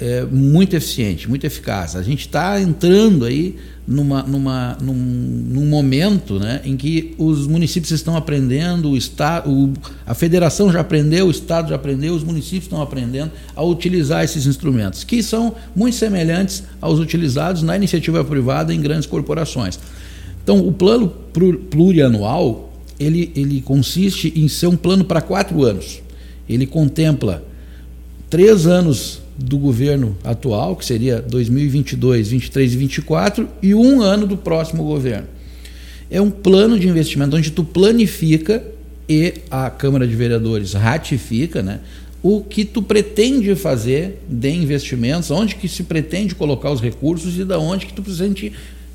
é, 0.00 0.24
muito 0.24 0.74
eficiente, 0.74 1.28
muito 1.28 1.44
eficaz. 1.44 1.94
A 1.94 2.02
gente 2.02 2.20
está 2.20 2.60
entrando 2.60 3.24
aí 3.24 3.56
numa, 3.86 4.22
numa, 4.22 4.78
num, 4.80 4.94
num, 4.94 5.66
momento 5.66 6.38
né, 6.38 6.60
em 6.64 6.76
que 6.76 7.14
os 7.18 7.46
municípios 7.46 7.92
estão 7.92 8.16
aprendendo, 8.16 8.90
o 8.90 8.96
estado, 8.96 9.72
a 10.06 10.14
federação 10.14 10.72
já 10.72 10.80
aprendeu, 10.80 11.26
o 11.26 11.30
Estado 11.30 11.68
já 11.68 11.74
aprendeu, 11.76 12.14
os 12.14 12.24
municípios 12.24 12.64
estão 12.64 12.80
aprendendo 12.80 13.30
a 13.54 13.62
utilizar 13.62 14.24
esses 14.24 14.46
instrumentos, 14.46 15.04
que 15.04 15.22
são 15.22 15.54
muito 15.76 15.96
semelhantes 15.96 16.64
aos 16.80 16.98
utilizados 16.98 17.62
na 17.62 17.76
iniciativa 17.76 18.24
privada 18.24 18.72
em 18.72 18.80
grandes 18.80 19.06
corporações. 19.06 19.78
Então, 20.42 20.66
o 20.66 20.72
plano 20.72 21.08
plurianual 21.70 22.72
ele, 22.98 23.32
ele 23.34 23.60
consiste 23.60 24.32
em 24.36 24.48
ser 24.48 24.66
um 24.66 24.76
plano 24.76 25.04
para 25.04 25.20
quatro 25.20 25.62
anos. 25.64 26.00
Ele 26.48 26.66
contempla 26.66 27.44
três 28.30 28.66
anos 28.66 29.20
do 29.36 29.58
governo 29.58 30.16
atual, 30.22 30.76
que 30.76 30.84
seria 30.84 31.20
2022, 31.20 32.28
23 32.28 32.72
e 32.72 32.76
24, 32.76 33.48
e 33.62 33.74
um 33.74 34.00
ano 34.00 34.26
do 34.26 34.36
próximo 34.36 34.84
governo. 34.84 35.26
É 36.10 36.20
um 36.20 36.30
plano 36.30 36.78
de 36.78 36.88
investimento 36.88 37.36
onde 37.36 37.50
tu 37.50 37.64
planifica 37.64 38.62
e 39.08 39.34
a 39.50 39.68
Câmara 39.70 40.06
de 40.06 40.14
Vereadores 40.14 40.72
ratifica, 40.72 41.62
né? 41.62 41.80
O 42.22 42.40
que 42.40 42.64
tu 42.64 42.82
pretende 42.82 43.54
fazer 43.54 44.22
de 44.28 44.50
investimentos, 44.50 45.30
onde 45.30 45.56
que 45.56 45.68
se 45.68 45.82
pretende 45.82 46.34
colocar 46.34 46.70
os 46.70 46.80
recursos 46.80 47.38
e 47.38 47.44
da 47.44 47.58
onde 47.58 47.86
que 47.86 47.92
tu 47.92 48.02
pretende, 48.02 48.52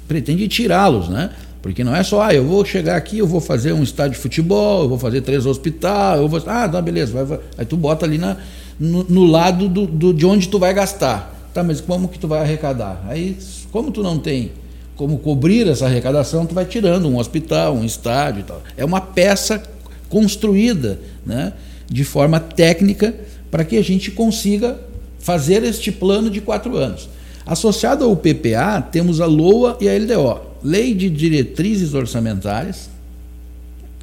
pretende 0.08 0.48
tirá-los, 0.48 1.10
né? 1.10 1.30
Porque 1.62 1.84
não 1.84 1.96
é 1.96 2.02
só, 2.04 2.22
ah, 2.22 2.34
eu 2.34 2.46
vou 2.46 2.64
chegar 2.64 2.96
aqui, 2.96 3.18
eu 3.18 3.28
vou 3.28 3.42
fazer 3.42 3.74
um 3.74 3.84
estádio 3.84 4.14
de 4.14 4.20
futebol, 4.20 4.84
eu 4.84 4.90
vou 4.90 4.98
fazer 4.98 5.22
três 5.22 5.46
hospitais, 5.46 6.20
eu 6.20 6.28
vou. 6.28 6.42
Ah, 6.48 6.68
tá, 6.68 6.82
beleza, 6.82 7.12
vai, 7.12 7.26
vai. 7.26 7.40
Aí 7.58 7.66
tu 7.66 7.76
bota 7.76 8.06
ali 8.06 8.18
na, 8.18 8.38
no, 8.80 9.04
no 9.04 9.26
lado 9.26 9.68
do, 9.68 9.86
do, 9.86 10.14
de 10.14 10.26
onde 10.26 10.48
tu 10.48 10.58
vai 10.58 10.74
gastar. 10.74 11.36
Tá, 11.54 11.64
mas 11.64 11.82
como 11.82 12.08
que 12.08 12.20
tu 12.20 12.28
vai 12.28 12.40
arrecadar? 12.40 13.04
Aí, 13.08 13.38
como 13.72 13.92
tu 13.92 14.02
não 14.02 14.18
tem 14.18 14.52
como 15.00 15.18
cobrir 15.18 15.66
essa 15.66 15.86
arrecadação, 15.86 16.46
tu 16.46 16.54
vai 16.54 16.66
tirando 16.66 17.08
um 17.08 17.18
hospital, 17.18 17.74
um 17.74 17.86
estádio 17.86 18.42
e 18.42 18.44
tal. 18.44 18.62
É 18.76 18.84
uma 18.84 19.00
peça 19.00 19.64
construída 20.10 21.00
né, 21.26 21.54
de 21.88 22.04
forma 22.04 22.38
técnica 22.38 23.16
para 23.50 23.64
que 23.64 23.78
a 23.78 23.82
gente 23.82 24.12
consiga 24.12 24.78
fazer 25.18 25.64
este 25.64 25.90
plano 25.90 26.30
de 26.30 26.42
quatro 26.42 26.76
anos. 26.76 27.08
Associado 27.46 28.04
ao 28.04 28.14
PPA, 28.14 28.82
temos 28.92 29.22
a 29.22 29.26
LOA 29.26 29.78
e 29.80 29.88
a 29.88 29.98
LDO, 29.98 30.42
Lei 30.62 30.94
de 30.94 31.10
Diretrizes 31.10 31.94
Orçamentárias 31.94 32.90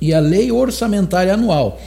e 0.01 0.15
a 0.15 0.19
Lei 0.19 0.51
Orçamentária 0.51 1.35
Anual. 1.35 1.79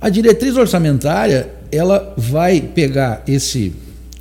A 0.00 0.08
diretriz 0.08 0.56
orçamentária 0.56 1.50
ela 1.74 2.14
vai 2.16 2.60
pegar 2.60 3.22
esse, 3.26 3.72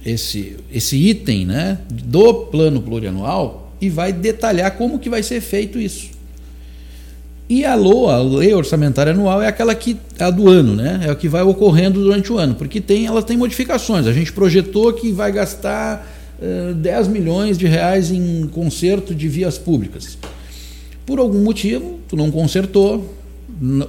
esse, 0.05 0.57
esse 0.71 0.95
item 0.97 1.45
né, 1.45 1.79
do 1.89 2.33
plano 2.45 2.81
plurianual 2.81 3.73
e 3.79 3.89
vai 3.89 4.11
detalhar 4.11 4.71
como 4.71 4.99
que 4.99 5.09
vai 5.09 5.21
ser 5.21 5.41
feito 5.41 5.77
isso. 5.77 6.11
E 7.49 7.65
a 7.65 7.75
LOA, 7.75 8.15
a 8.15 8.21
Lei 8.23 8.53
Orçamentária 8.53 9.11
Anual, 9.11 9.41
é 9.41 9.47
aquela 9.47 9.75
que 9.75 9.97
a 10.17 10.29
do 10.29 10.49
ano, 10.49 10.75
né? 10.75 11.01
É 11.03 11.11
o 11.11 11.15
que 11.15 11.27
vai 11.27 11.43
ocorrendo 11.43 12.01
durante 12.01 12.31
o 12.31 12.37
ano, 12.37 12.55
porque 12.55 12.79
tem, 12.79 13.05
ela 13.05 13.21
tem 13.21 13.37
modificações. 13.37 14.07
A 14.07 14.13
gente 14.13 14.31
projetou 14.31 14.91
que 14.93 15.11
vai 15.11 15.31
gastar 15.31 16.07
uh, 16.39 16.73
10 16.73 17.09
milhões 17.09 17.57
de 17.57 17.67
reais 17.67 18.11
em 18.11 18.47
conserto 18.47 19.13
de 19.13 19.27
vias 19.27 19.57
públicas. 19.57 20.17
Por 21.05 21.19
algum 21.19 21.43
motivo, 21.43 21.99
tu 22.07 22.15
não 22.15 22.31
consertou, 22.31 23.13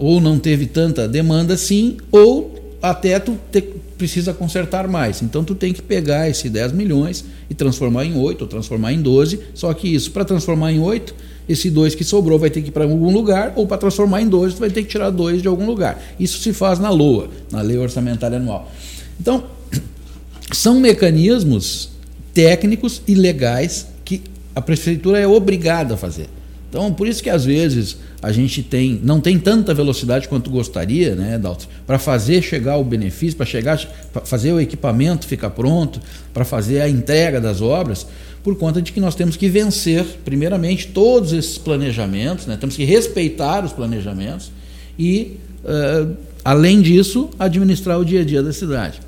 ou 0.00 0.20
não 0.20 0.38
teve 0.38 0.66
tanta 0.66 1.08
demanda 1.08 1.54
assim, 1.54 1.96
ou 2.10 2.63
até 2.84 3.18
tu 3.18 3.38
te, 3.50 3.62
precisa 3.96 4.34
consertar 4.34 4.86
mais. 4.86 5.22
Então 5.22 5.42
tu 5.42 5.54
tem 5.54 5.72
que 5.72 5.80
pegar 5.80 6.28
esse 6.28 6.50
10 6.50 6.72
milhões 6.72 7.24
e 7.48 7.54
transformar 7.54 8.04
em 8.04 8.14
8 8.14 8.42
ou 8.42 8.46
transformar 8.46 8.92
em 8.92 9.00
12. 9.00 9.40
Só 9.54 9.72
que 9.72 9.88
isso, 9.88 10.10
para 10.10 10.22
transformar 10.22 10.70
em 10.70 10.78
8, 10.78 11.14
esse 11.48 11.70
2 11.70 11.94
que 11.94 12.04
sobrou 12.04 12.38
vai 12.38 12.50
ter 12.50 12.60
que 12.60 12.68
ir 12.68 12.72
para 12.72 12.84
algum 12.84 13.10
lugar, 13.10 13.54
ou 13.56 13.66
para 13.66 13.78
transformar 13.78 14.20
em 14.20 14.28
12, 14.28 14.56
tu 14.56 14.60
vai 14.60 14.68
ter 14.68 14.82
que 14.82 14.90
tirar 14.90 15.08
2 15.08 15.40
de 15.40 15.48
algum 15.48 15.64
lugar. 15.64 15.98
Isso 16.20 16.38
se 16.42 16.52
faz 16.52 16.78
na 16.78 16.90
LOA, 16.90 17.30
na 17.50 17.62
Lei 17.62 17.78
Orçamentária 17.78 18.36
Anual. 18.36 18.70
Então, 19.18 19.44
são 20.52 20.78
mecanismos 20.78 21.88
técnicos 22.34 23.00
e 23.08 23.14
legais 23.14 23.86
que 24.04 24.20
a 24.54 24.60
prefeitura 24.60 25.18
é 25.18 25.26
obrigada 25.26 25.94
a 25.94 25.96
fazer. 25.96 26.28
Então, 26.68 26.92
por 26.92 27.08
isso 27.08 27.22
que 27.22 27.30
às 27.30 27.46
vezes 27.46 27.96
a 28.24 28.32
gente 28.32 28.62
tem 28.62 28.98
não 29.02 29.20
tem 29.20 29.38
tanta 29.38 29.74
velocidade 29.74 30.28
quanto 30.28 30.50
gostaria, 30.50 31.14
né, 31.14 31.38
Dalton, 31.38 31.66
para 31.86 31.98
fazer 31.98 32.42
chegar 32.42 32.78
o 32.78 32.84
benefício, 32.84 33.36
para 33.36 33.44
chegar 33.44 33.78
fazer 34.24 34.52
o 34.52 34.60
equipamento 34.60 35.26
ficar 35.26 35.50
pronto, 35.50 36.00
para 36.32 36.44
fazer 36.44 36.80
a 36.80 36.88
entrega 36.88 37.40
das 37.40 37.60
obras, 37.60 38.06
por 38.42 38.56
conta 38.56 38.80
de 38.80 38.92
que 38.92 39.00
nós 39.00 39.14
temos 39.14 39.36
que 39.36 39.48
vencer, 39.48 40.04
primeiramente, 40.24 40.88
todos 40.88 41.32
esses 41.32 41.58
planejamentos, 41.58 42.46
né? 42.46 42.56
temos 42.58 42.76
que 42.76 42.84
respeitar 42.84 43.64
os 43.64 43.72
planejamentos 43.72 44.52
e, 44.98 45.38
uh, 45.64 46.14
além 46.44 46.80
disso, 46.80 47.30
administrar 47.38 47.98
o 47.98 48.04
dia 48.04 48.20
a 48.20 48.24
dia 48.24 48.42
da 48.42 48.52
cidade. 48.52 49.00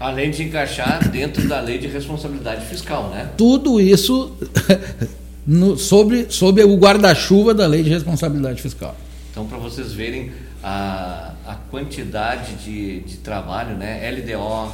Além 0.00 0.30
de 0.30 0.44
encaixar 0.44 1.08
dentro 1.10 1.46
da 1.48 1.60
lei 1.60 1.78
de 1.78 1.86
responsabilidade 1.86 2.64
fiscal, 2.66 3.10
né? 3.10 3.30
Tudo 3.36 3.80
isso 3.80 4.32
no, 5.48 5.78
sobre, 5.78 6.26
sobre 6.28 6.62
o 6.62 6.76
guarda-chuva 6.76 7.54
da 7.54 7.66
lei 7.66 7.82
de 7.82 7.88
responsabilidade 7.88 8.60
fiscal. 8.60 8.94
Então, 9.30 9.46
para 9.46 9.56
vocês 9.56 9.94
verem 9.94 10.30
a, 10.62 11.32
a 11.46 11.54
quantidade 11.70 12.54
de, 12.56 13.00
de 13.00 13.16
trabalho, 13.16 13.74
né? 13.74 14.10
LDO, 14.10 14.72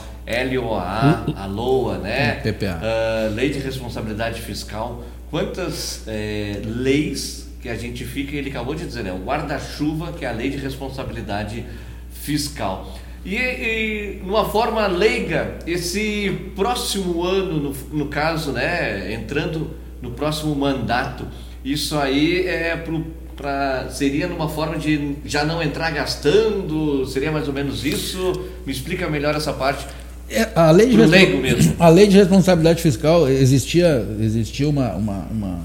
LOA, 0.52 1.24
a 1.36 1.46
LOA, 1.46 1.98
né? 1.98 2.40
PPA. 2.40 2.80
Uh, 2.82 3.34
lei 3.34 3.50
de 3.50 3.60
responsabilidade 3.60 4.40
fiscal. 4.40 5.04
Quantas 5.30 6.02
é, 6.08 6.60
leis 6.64 7.48
que 7.62 7.68
a 7.68 7.76
gente 7.76 8.04
fica, 8.04 8.34
ele 8.34 8.50
acabou 8.50 8.74
de 8.74 8.84
dizer, 8.84 9.04
né? 9.04 9.12
O 9.12 9.24
guarda-chuva, 9.24 10.12
que 10.12 10.24
é 10.24 10.28
a 10.28 10.32
lei 10.32 10.50
de 10.50 10.56
responsabilidade 10.56 11.64
fiscal. 12.10 12.92
E, 13.24 13.36
e 13.36 14.22
numa 14.24 14.44
forma 14.48 14.88
leiga, 14.88 15.56
esse 15.68 16.50
próximo 16.56 17.22
ano, 17.22 17.60
no, 17.60 17.96
no 17.96 18.06
caso, 18.08 18.50
né? 18.50 19.12
Entrando 19.14 19.84
no 20.05 20.11
próximo 20.12 20.55
mandato, 20.55 21.26
isso 21.64 21.98
aí 21.98 22.46
é 22.46 22.76
pro 22.76 23.05
Pra, 23.36 23.88
seria 23.90 24.28
numa 24.28 24.48
forma 24.48 24.78
de 24.78 25.16
já 25.24 25.44
não 25.44 25.61
entrar 25.61 25.90
gastando? 25.90 27.05
Seria 27.05 27.32
mais 27.32 27.48
ou 27.48 27.52
menos 27.52 27.84
isso? 27.84 28.44
Me 28.64 28.72
explica 28.72 29.11
melhor 29.11 29.34
essa 29.34 29.52
parte. 29.52 29.84
É, 30.30 30.48
a, 30.55 30.70
lei 30.70 30.88
de 30.88 30.96
mesmo. 30.96 31.74
a 31.80 31.88
lei 31.88 32.07
de 32.07 32.16
responsabilidade 32.16 32.80
fiscal 32.80 33.28
existia, 33.28 34.07
existia 34.20 34.68
uma, 34.68 34.94
uma, 34.94 35.26
uma, 35.30 35.61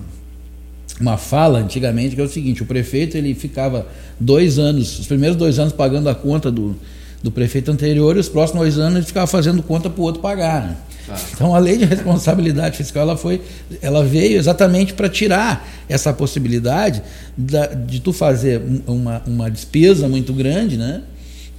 uma 0.99 1.17
fala 1.17 1.59
antigamente 1.59 2.15
que 2.15 2.21
é 2.21 2.23
o 2.23 2.27
seguinte: 2.27 2.63
o 2.63 2.65
prefeito 2.65 3.15
ele 3.15 3.35
ficava 3.35 3.87
dois 4.19 4.57
anos, 4.57 4.97
os 4.97 5.05
primeiros 5.05 5.37
dois 5.37 5.59
anos 5.59 5.71
pagando 5.71 6.09
a 6.09 6.15
conta 6.15 6.51
do, 6.51 6.75
do 7.21 7.31
prefeito 7.31 7.71
anterior 7.71 8.15
e 8.15 8.19
os 8.19 8.29
próximos 8.29 8.61
dois 8.61 8.79
anos 8.79 8.97
ele 8.97 9.05
ficava 9.05 9.27
fazendo 9.27 9.61
conta 9.61 9.89
para 9.89 10.01
o 10.01 10.03
outro 10.03 10.21
pagar. 10.21 10.61
Né? 10.61 10.77
Tá. 11.07 11.17
Então 11.33 11.55
a 11.55 11.59
lei 11.59 11.77
de 11.77 11.85
responsabilidade 11.85 12.77
fiscal 12.77 13.03
ela 13.03 13.17
foi, 13.17 13.41
ela 13.81 14.03
veio 14.03 14.37
exatamente 14.37 14.93
para 14.93 15.09
tirar 15.09 15.67
essa 15.87 16.13
possibilidade 16.13 17.01
da, 17.37 17.67
de 17.67 17.99
tu 17.99 18.13
fazer 18.13 18.61
uma, 18.87 19.21
uma 19.25 19.49
despesa 19.49 20.07
muito 20.07 20.31
grande, 20.33 20.77
né? 20.77 21.01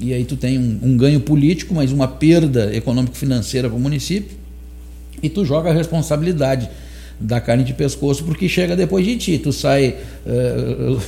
e 0.00 0.14
aí 0.14 0.24
tu 0.24 0.34
tem 0.34 0.58
um, 0.58 0.78
um 0.82 0.96
ganho 0.96 1.20
político, 1.20 1.74
mas 1.74 1.92
uma 1.92 2.08
perda 2.08 2.74
econômico-financeira 2.74 3.68
para 3.68 3.76
o 3.76 3.80
município, 3.80 4.38
e 5.22 5.28
tu 5.28 5.44
joga 5.44 5.68
a 5.70 5.74
responsabilidade 5.74 6.70
da 7.20 7.38
carne 7.38 7.62
de 7.62 7.74
pescoço 7.74 8.24
porque 8.24 8.48
chega 8.48 8.74
depois 8.74 9.04
de 9.04 9.16
ti. 9.18 9.38
Tu 9.38 9.52
sai, 9.52 9.96
uh, 10.26 10.98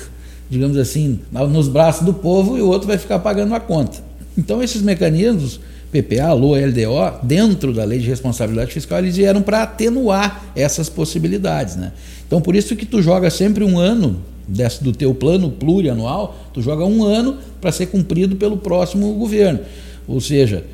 digamos 0.50 0.76
assim, 0.76 1.20
nos 1.50 1.68
braços 1.68 2.04
do 2.04 2.12
povo 2.12 2.58
e 2.58 2.60
o 2.60 2.68
outro 2.68 2.86
vai 2.86 2.98
ficar 2.98 3.18
pagando 3.20 3.54
a 3.54 3.60
conta. 3.60 4.11
Então, 4.36 4.62
esses 4.62 4.82
mecanismos, 4.82 5.60
PPA, 5.90 6.32
LOA, 6.32 6.58
LDO, 6.66 7.26
dentro 7.26 7.72
da 7.72 7.84
lei 7.84 7.98
de 7.98 8.08
responsabilidade 8.08 8.72
fiscal, 8.72 8.98
eles 8.98 9.16
vieram 9.16 9.42
para 9.42 9.62
atenuar 9.62 10.52
essas 10.56 10.88
possibilidades. 10.88 11.76
Né? 11.76 11.92
Então, 12.26 12.40
por 12.40 12.56
isso 12.56 12.74
que 12.74 12.86
tu 12.86 13.02
joga 13.02 13.28
sempre 13.30 13.62
um 13.62 13.78
ano 13.78 14.20
desse, 14.48 14.82
do 14.82 14.92
teu 14.92 15.14
plano 15.14 15.50
plurianual, 15.50 16.36
tu 16.52 16.62
joga 16.62 16.84
um 16.84 17.04
ano 17.04 17.36
para 17.60 17.70
ser 17.70 17.86
cumprido 17.86 18.36
pelo 18.36 18.56
próximo 18.56 19.12
governo. 19.14 19.60
Ou 20.08 20.20
seja, 20.20 20.64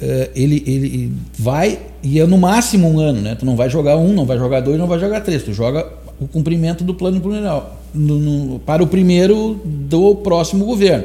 eh, 0.00 0.30
ele, 0.34 0.62
ele 0.66 1.12
vai, 1.36 1.80
e 2.02 2.20
é 2.20 2.26
no 2.26 2.38
máximo 2.38 2.88
um 2.88 3.00
ano, 3.00 3.20
né? 3.20 3.34
Tu 3.34 3.44
não 3.44 3.56
vai 3.56 3.68
jogar 3.68 3.96
um, 3.96 4.12
não 4.12 4.24
vai 4.24 4.38
jogar 4.38 4.60
dois, 4.60 4.78
não 4.78 4.86
vai 4.86 4.98
jogar 4.98 5.20
três, 5.20 5.42
tu 5.42 5.52
joga 5.52 5.86
o 6.20 6.26
cumprimento 6.26 6.84
do 6.84 6.94
plano 6.94 7.20
plurianual 7.20 7.78
no, 7.92 8.18
no, 8.18 8.58
para 8.60 8.82
o 8.82 8.86
primeiro 8.86 9.60
do 9.64 10.14
próximo 10.16 10.64
governo. 10.64 11.04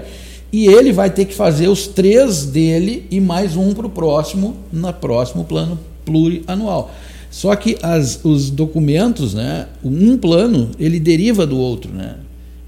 E 0.54 0.68
ele 0.68 0.94
vai 0.94 1.10
ter 1.10 1.26
que 1.26 1.34
fazer 1.34 1.68
os 1.68 1.88
três 1.88 2.46
dele 2.46 3.08
e 3.10 3.20
mais 3.20 3.58
um 3.58 3.74
para 3.74 3.88
o 3.88 3.90
próximo, 3.90 4.56
no 4.72 4.94
próximo 4.94 5.44
plano 5.44 5.80
plurianual. 6.06 6.92
Só 7.32 7.56
que 7.56 7.76
as, 7.82 8.24
os 8.24 8.52
documentos, 8.52 9.34
né, 9.34 9.66
um 9.84 10.16
plano, 10.16 10.70
ele 10.78 11.00
deriva 11.00 11.48
do 11.48 11.58
outro. 11.58 11.92
Né? 11.92 12.18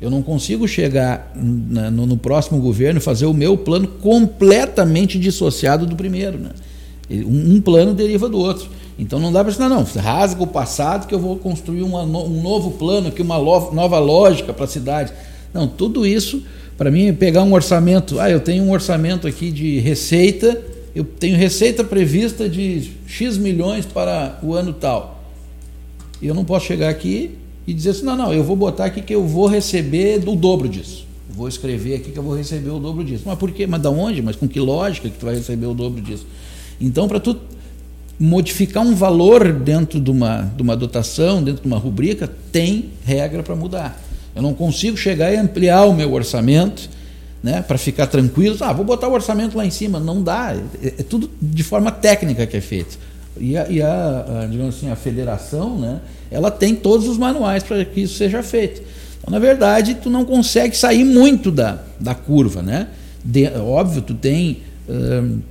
Eu 0.01 0.09
não 0.09 0.23
consigo 0.23 0.67
chegar 0.67 1.31
no, 1.36 2.07
no, 2.07 2.17
próximo 2.17 2.59
governo 2.59 2.97
e 2.97 3.01
fazer 3.01 3.27
o 3.27 3.33
meu 3.36 3.55
plano 3.55 3.88
completamente 3.88 5.19
dissociado 5.19 5.86
do 5.86 5.95
primeiro. 5.95 6.39
Né? 6.39 6.49
Um, 7.11 7.61
plano 7.61 7.93
deriva 7.93 8.27
do 8.27 8.39
outro. 8.39 8.67
Então 8.97 9.19
não 9.19 9.31
dá 9.31 9.43
para 9.43 9.53
dizer, 9.53 9.69
não, 9.69 9.83
rasga 9.83 10.41
o 10.41 10.47
passado 10.47 11.05
que 11.05 11.13
eu 11.13 11.19
vou 11.19 11.36
construir 11.36 11.83
uma, 11.83 12.01
um 12.01 12.41
novo 12.41 12.71
plano, 12.71 13.09
aqui, 13.09 13.21
uma 13.21 13.38
nova 13.38 13.99
lógica 13.99 14.51
para 14.51 14.65
a 14.65 14.67
cidade. 14.67 15.13
Não, 15.53 15.67
tudo 15.67 16.07
isso, 16.07 16.41
para 16.78 16.91
mim, 16.91 17.13
pegar 17.13 17.43
um 17.43 17.53
orçamento. 17.53 18.19
Ah, 18.19 18.30
eu 18.30 18.39
tenho 18.39 18.63
um 18.63 18.71
orçamento 18.71 19.28
aqui 19.28 19.51
de 19.51 19.80
receita 19.80 20.61
eu 20.95 21.03
tenho 21.03 21.36
receita 21.36 21.84
prevista 21.84 22.47
de 22.47 22.93
X 23.05 23.38
milhões 23.38 23.86
para 23.86 24.39
o 24.41 24.53
ano 24.53 24.71
tal. 24.71 25.26
E 26.21 26.28
eu 26.28 26.34
não 26.34 26.45
posso 26.45 26.65
chegar 26.65 26.88
aqui 26.88 27.32
e 27.67 27.73
dizer 27.73 27.89
assim, 27.89 28.03
não, 28.03 28.15
não, 28.15 28.34
eu 28.34 28.41
vou 28.41 28.55
botar 28.55 28.86
aqui 28.86 29.01
que 29.01 29.13
eu 29.13 29.28
vou 29.28 29.45
receber 29.45 30.26
o 30.26 30.36
dobro 30.38 30.69
disso. 30.69 31.05
Vou 31.30 31.49
escrever 31.49 31.95
aqui 31.95 32.11
que 32.11 32.17
eu 32.17 32.23
vou 32.23 32.34
receber 32.34 32.69
o 32.69 32.80
dobro 32.80 33.03
disso. 33.03 33.23
Mas 33.26 33.38
por 33.38 33.51
quê? 33.51 33.67
Mas 33.67 33.82
da 33.82 33.89
onde? 33.89 34.21
Mas 34.21 34.38
com 34.38 34.47
que 34.47 34.57
lógica 34.57 35.09
que 35.09 35.17
tu 35.17 35.26
vai 35.26 35.36
receber 35.36 35.65
o 35.65 35.73
dobro 35.73 36.01
disso? 36.01 36.26
Então, 36.80 37.09
para 37.09 37.19
tu 37.19 37.36
modificar 38.17 38.82
um 38.82 38.95
valor 38.95 39.51
dentro 39.51 39.99
de 39.99 40.09
uma, 40.09 40.43
de 40.43 40.61
uma 40.61 40.78
dotação, 40.78 41.43
dentro 41.43 41.63
de 41.63 41.67
uma 41.67 41.78
rubrica, 41.78 42.32
tem 42.53 42.91
regra 43.03 43.43
para 43.43 43.53
mudar. 43.53 44.01
Eu 44.36 44.41
não 44.41 44.53
consigo 44.53 44.97
chegar 44.97 45.31
e 45.31 45.38
ampliar 45.38 45.86
o 45.86 45.93
meu 45.93 46.11
orçamento 46.13 46.89
né, 47.41 47.61
para 47.61 47.77
ficar 47.77 48.07
tranquilo, 48.07 48.57
ah, 48.61 48.73
vou 48.73 48.83
botar 48.83 49.07
o 49.07 49.13
orçamento 49.13 49.55
lá 49.55 49.65
em 49.65 49.69
cima. 49.69 49.99
Não 49.99 50.21
dá, 50.21 50.55
é, 50.81 50.88
é 50.88 51.03
tudo 51.03 51.29
de 51.41 51.63
forma 51.63 51.91
técnica 51.91 52.45
que 52.45 52.57
é 52.57 52.61
feito. 52.61 52.97
E 53.38 53.57
a, 53.57 53.69
e 53.69 53.81
a, 53.81 54.41
a, 54.41 54.47
digamos 54.47 54.75
assim, 54.75 54.89
a 54.89 54.95
federação, 54.95 55.77
né, 55.77 56.01
ela 56.31 56.49
tem 56.49 56.75
todos 56.75 57.07
os 57.07 57.17
manuais 57.17 57.63
para 57.63 57.86
que 57.86 58.01
isso 58.01 58.15
seja 58.15 58.41
feito. 58.41 58.81
Então, 59.19 59.31
na 59.31 59.39
verdade, 59.39 59.95
tu 59.95 60.09
não 60.09 60.25
consegue 60.25 60.75
sair 60.75 61.03
muito 61.03 61.51
da, 61.51 61.79
da 61.99 62.13
curva, 62.13 62.61
né? 62.61 62.88
De, 63.23 63.47
óbvio, 63.57 64.01
tu 64.01 64.13
tem 64.13 64.61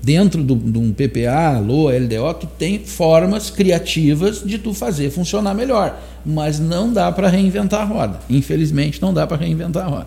dentro 0.03 0.43
do, 0.45 0.55
de 0.55 0.79
um 0.79 0.93
PPA, 0.93 1.59
LOA, 1.59 1.99
LDO, 1.99 2.35
tu 2.41 2.47
tem 2.47 2.85
formas 2.85 3.51
criativas 3.51 4.43
de 4.45 4.59
tu 4.59 4.73
fazer 4.73 5.11
funcionar 5.11 5.55
melhor, 5.55 6.01
mas 6.25 6.61
não 6.61 6.93
dá 6.93 7.11
para 7.11 7.29
reinventar 7.29 7.83
a 7.83 7.85
roda. 7.85 8.21
Infelizmente, 8.31 9.03
não 9.03 9.13
dá 9.13 9.27
para 9.27 9.37
reinventar 9.37 9.87
a 9.87 9.89
roda. 9.89 10.07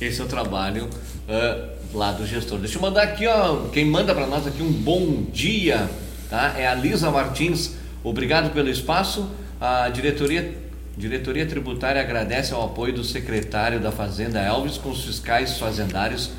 Esse 0.00 0.20
é 0.20 0.24
o 0.24 0.26
trabalho 0.26 0.88
uh, 1.28 1.96
lá 1.96 2.12
do 2.12 2.26
gestor. 2.26 2.58
Deixa 2.58 2.76
eu 2.76 2.82
mandar 2.82 3.02
aqui, 3.02 3.26
ó, 3.26 3.68
quem 3.72 3.84
manda 3.84 4.14
para 4.14 4.26
nós 4.26 4.46
aqui 4.46 4.62
um 4.62 4.72
bom 4.72 5.22
dia, 5.32 5.88
tá? 6.28 6.54
É 6.58 6.66
a 6.66 6.74
Lisa 6.74 7.10
Martins. 7.10 7.72
Obrigado 8.02 8.52
pelo 8.52 8.68
espaço. 8.68 9.30
A 9.60 9.88
diretoria 9.88 10.66
Diretoria 10.96 11.44
Tributária 11.44 12.00
agradece 12.00 12.54
ao 12.54 12.64
apoio 12.64 12.94
do 12.94 13.04
secretário 13.04 13.78
da 13.78 13.92
Fazenda 13.92 14.40
Elvis 14.40 14.78
com 14.78 14.88
os 14.88 15.04
fiscais 15.04 15.58
fazendários 15.58 16.30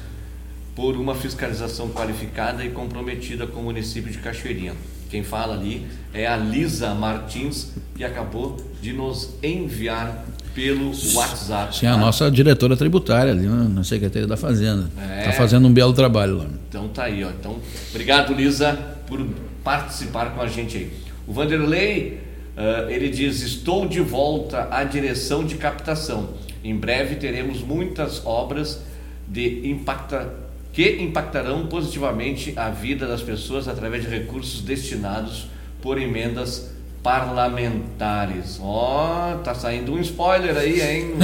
por 0.78 0.96
uma 0.96 1.16
fiscalização 1.16 1.90
qualificada 1.90 2.64
e 2.64 2.70
comprometida 2.70 3.48
com 3.48 3.62
o 3.62 3.64
município 3.64 4.12
de 4.12 4.20
Cachoeirinha. 4.20 4.74
Quem 5.10 5.24
fala 5.24 5.56
ali 5.56 5.88
é 6.14 6.28
a 6.28 6.38
Lisa 6.38 6.94
Martins, 6.94 7.72
que 7.96 8.04
acabou 8.04 8.58
de 8.80 8.94
nos 8.94 9.34
enviar 9.42 10.24
pelo 10.54 10.92
WhatsApp. 11.16 11.76
Sim, 11.76 11.88
tá? 11.88 11.94
a 11.94 11.98
nossa 11.98 12.30
diretora 12.30 12.78
tributária 12.78 13.32
ali 13.32 13.48
na 13.48 13.84
Secretaria 13.84 14.28
da 14.28 14.38
Fazenda. 14.38 14.92
Está 15.18 15.32
é. 15.32 15.32
fazendo 15.32 15.68
um 15.68 15.74
belo 15.74 15.94
trabalho 15.94 16.38
lá. 16.38 16.46
Então 16.70 16.88
tá 16.90 17.06
aí, 17.06 17.24
ó. 17.24 17.32
Então, 17.32 17.58
obrigado, 17.90 18.32
Lisa, 18.36 18.74
por 19.08 19.26
participar 19.64 20.36
com 20.36 20.42
a 20.44 20.48
gente 20.48 20.78
aí. 20.78 20.94
O 21.26 21.34
Vanderlei, 21.34 22.22
uh, 22.56 22.88
ele 22.88 23.10
diz: 23.10 23.42
Estou 23.42 23.88
de 23.88 24.00
volta 24.00 24.68
à 24.70 24.84
direção 24.84 25.44
de 25.44 25.56
captação. 25.56 26.36
Em 26.64 26.76
breve 26.76 27.16
teremos 27.16 27.64
muitas 27.64 28.24
obras 28.24 28.80
de 29.28 29.68
impacta, 29.70 30.47
que 30.78 31.02
impactarão 31.02 31.66
positivamente 31.66 32.54
a 32.56 32.70
vida 32.70 33.08
das 33.08 33.24
pessoas 33.24 33.68
através 33.68 34.04
de 34.04 34.10
recursos 34.12 34.62
destinados 34.62 35.48
por 35.82 36.00
emendas 36.00 36.70
parlamentares. 37.02 38.60
Ó, 38.62 39.34
oh, 39.34 39.38
tá 39.40 39.56
saindo 39.56 39.94
um 39.94 40.00
spoiler 40.00 40.56
aí, 40.56 40.80
hein? 40.80 41.16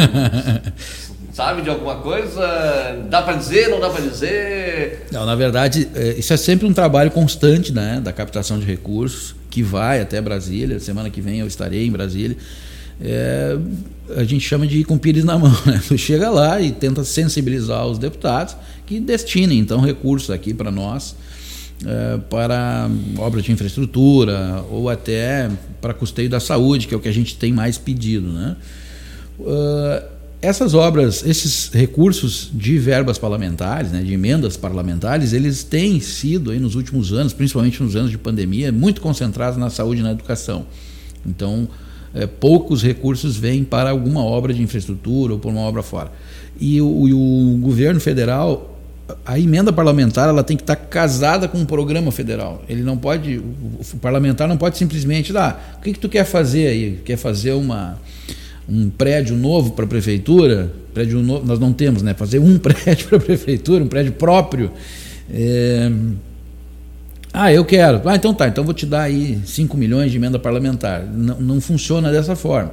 Sabe 1.32 1.62
de 1.62 1.70
alguma 1.70 1.97
coisa? 1.97 2.41
Dá 3.12 3.22
para 3.22 3.36
dizer, 3.36 3.70
não 3.70 3.80
dá 3.80 3.91
para 3.91 4.01
dizer? 4.01 5.06
Não, 5.12 5.24
na 5.24 5.36
verdade, 5.36 5.88
é, 5.93 6.14
isso 6.14 6.34
é 6.34 6.38
sempre 6.38 6.66
um 6.66 6.74
trabalho 6.74 7.12
constante, 7.12 7.72
né, 7.72 8.01
da 8.04 8.12
captação 8.12 8.58
de 8.58 8.66
recursos, 8.66 9.36
que 9.51 9.62
vai 9.62 10.01
até 10.01 10.20
Brasília. 10.20 10.80
Semana 10.80 11.12
que 11.12 11.22
vem 11.22 11.41
eu 11.41 11.45
estarei 11.45 11.86
em 11.86 11.91
Brasília. 11.91 12.36
é, 12.99 13.56
a 14.16 14.24
gente 14.24 14.41
chama 14.41 14.68
de 14.68 14.80
ir 14.80 14.84
com 14.84 14.97
pires 14.97 15.24
na 15.24 15.38
mão. 15.38 15.56
Né? 15.66 15.82
Tu 15.88 15.97
chega 15.97 16.30
lá 16.30 16.62
e 16.62 16.72
tenta 16.72 17.04
sensibilizar 17.04 17.86
os 17.88 17.97
deputados 17.97 18.56
que 18.86 18.99
destinem 18.99 19.60
então 19.60 19.80
recursos 19.80 20.30
aqui 20.30 20.54
para 20.54 20.70
nós 20.70 21.16
é, 21.86 22.18
para 22.30 22.89
obras 23.18 23.43
de 23.43 23.51
infraestrutura 23.51 24.64
ou 24.70 24.89
até 24.89 25.49
para 25.82 25.93
custeio 25.93 26.30
da 26.30 26.39
saúde, 26.39 26.88
que 26.88 26.93
é 26.93 26.97
o 26.97 26.99
que 26.99 27.10
a 27.10 27.14
gente 27.14 27.36
tem 27.36 27.51
mais 27.51 27.78
pedido. 27.78 28.32
Né? 28.32 28.56
Uh, 29.39 30.14
essas 30.41 30.74
obras, 30.74 31.26
esses 31.26 31.70
recursos 31.74 32.49
de 32.54 32.78
verbas 32.78 33.18
parlamentares, 33.18 33.91
né, 33.91 34.01
de 34.04 34.14
emendas 34.14 34.58
parlamentares, 34.58 35.32
eles 35.32 35.64
têm 35.64 35.99
sido 36.01 36.51
aí 36.51 36.60
nos 36.60 36.76
últimos 36.76 37.14
anos, 37.14 37.32
principalmente 37.32 37.82
nos 37.82 37.95
anos 37.95 38.12
de 38.12 38.18
pandemia, 38.18 38.72
muito 38.72 38.99
concentrados 38.99 39.58
na 39.58 39.70
saúde 39.70 40.01
e 40.01 40.04
na 40.04 40.12
educação. 40.12 40.66
Então, 41.26 41.68
é, 42.14 42.28
poucos 42.28 42.84
recursos 42.84 43.38
vêm 43.38 43.64
para 43.64 43.89
alguma 43.89 44.24
obra 44.24 44.53
de 44.53 44.61
infraestrutura 44.61 45.34
ou 45.34 45.39
para 45.39 45.49
uma 45.49 45.61
obra 45.61 45.82
fora. 45.82 46.11
E 46.59 46.80
o, 46.82 47.07
e 47.07 47.14
o 47.14 47.57
governo 47.59 47.99
federal 47.99 48.74
a 49.26 49.38
emenda 49.38 49.72
parlamentar 49.72 50.30
ela 50.30 50.43
tem 50.43 50.55
que 50.55 50.64
estar 50.64 50.76
casada 50.76 51.47
com 51.47 51.57
um 51.57 51.66
programa 51.66 52.11
federal. 52.11 52.64
Ele 52.70 52.82
não 52.82 52.97
pode, 52.97 53.38
o 53.38 53.97
parlamentar 53.97 54.47
não 54.47 54.57
pode 54.57 54.78
simplesmente 54.78 55.34
dar. 55.34 55.74
Ah, 55.74 55.78
o 55.78 55.82
que, 55.82 55.93
que 55.93 55.99
tu 55.99 56.09
quer 56.09 56.26
fazer 56.26 56.68
aí? 56.68 56.99
Quer 57.03 57.18
fazer 57.18 57.51
uma 57.53 57.99
um 58.68 58.89
prédio 58.89 59.36
novo 59.36 59.72
para 59.74 59.84
a 59.84 59.88
prefeitura? 59.88 60.74
Prédio 60.93 61.22
novo, 61.22 61.45
nós 61.45 61.59
não 61.59 61.74
temos, 61.74 62.01
né? 62.01 62.14
Fazer 62.14 62.39
um 62.39 62.57
prédio 62.59 63.09
para 63.09 63.18
a 63.18 63.22
prefeitura, 63.22 63.84
um 63.84 63.88
prédio 63.88 64.14
próprio. 64.14 64.72
É... 65.32 65.91
Ah, 67.36 67.52
eu 67.52 67.66
quero. 67.66 68.08
Ah, 68.08 68.16
então 68.16 68.32
tá, 68.32 68.48
então 68.48 68.64
vou 68.64 68.76
te 68.76 68.86
dar 68.86 69.02
aí 69.02 69.40
5 69.44 69.76
milhões 69.76 70.12
de 70.12 70.18
emenda 70.18 70.38
parlamentar. 70.38 71.04
Não, 71.04 71.42
não 71.42 71.60
funciona 71.60 72.12
dessa 72.12 72.36
forma. 72.36 72.72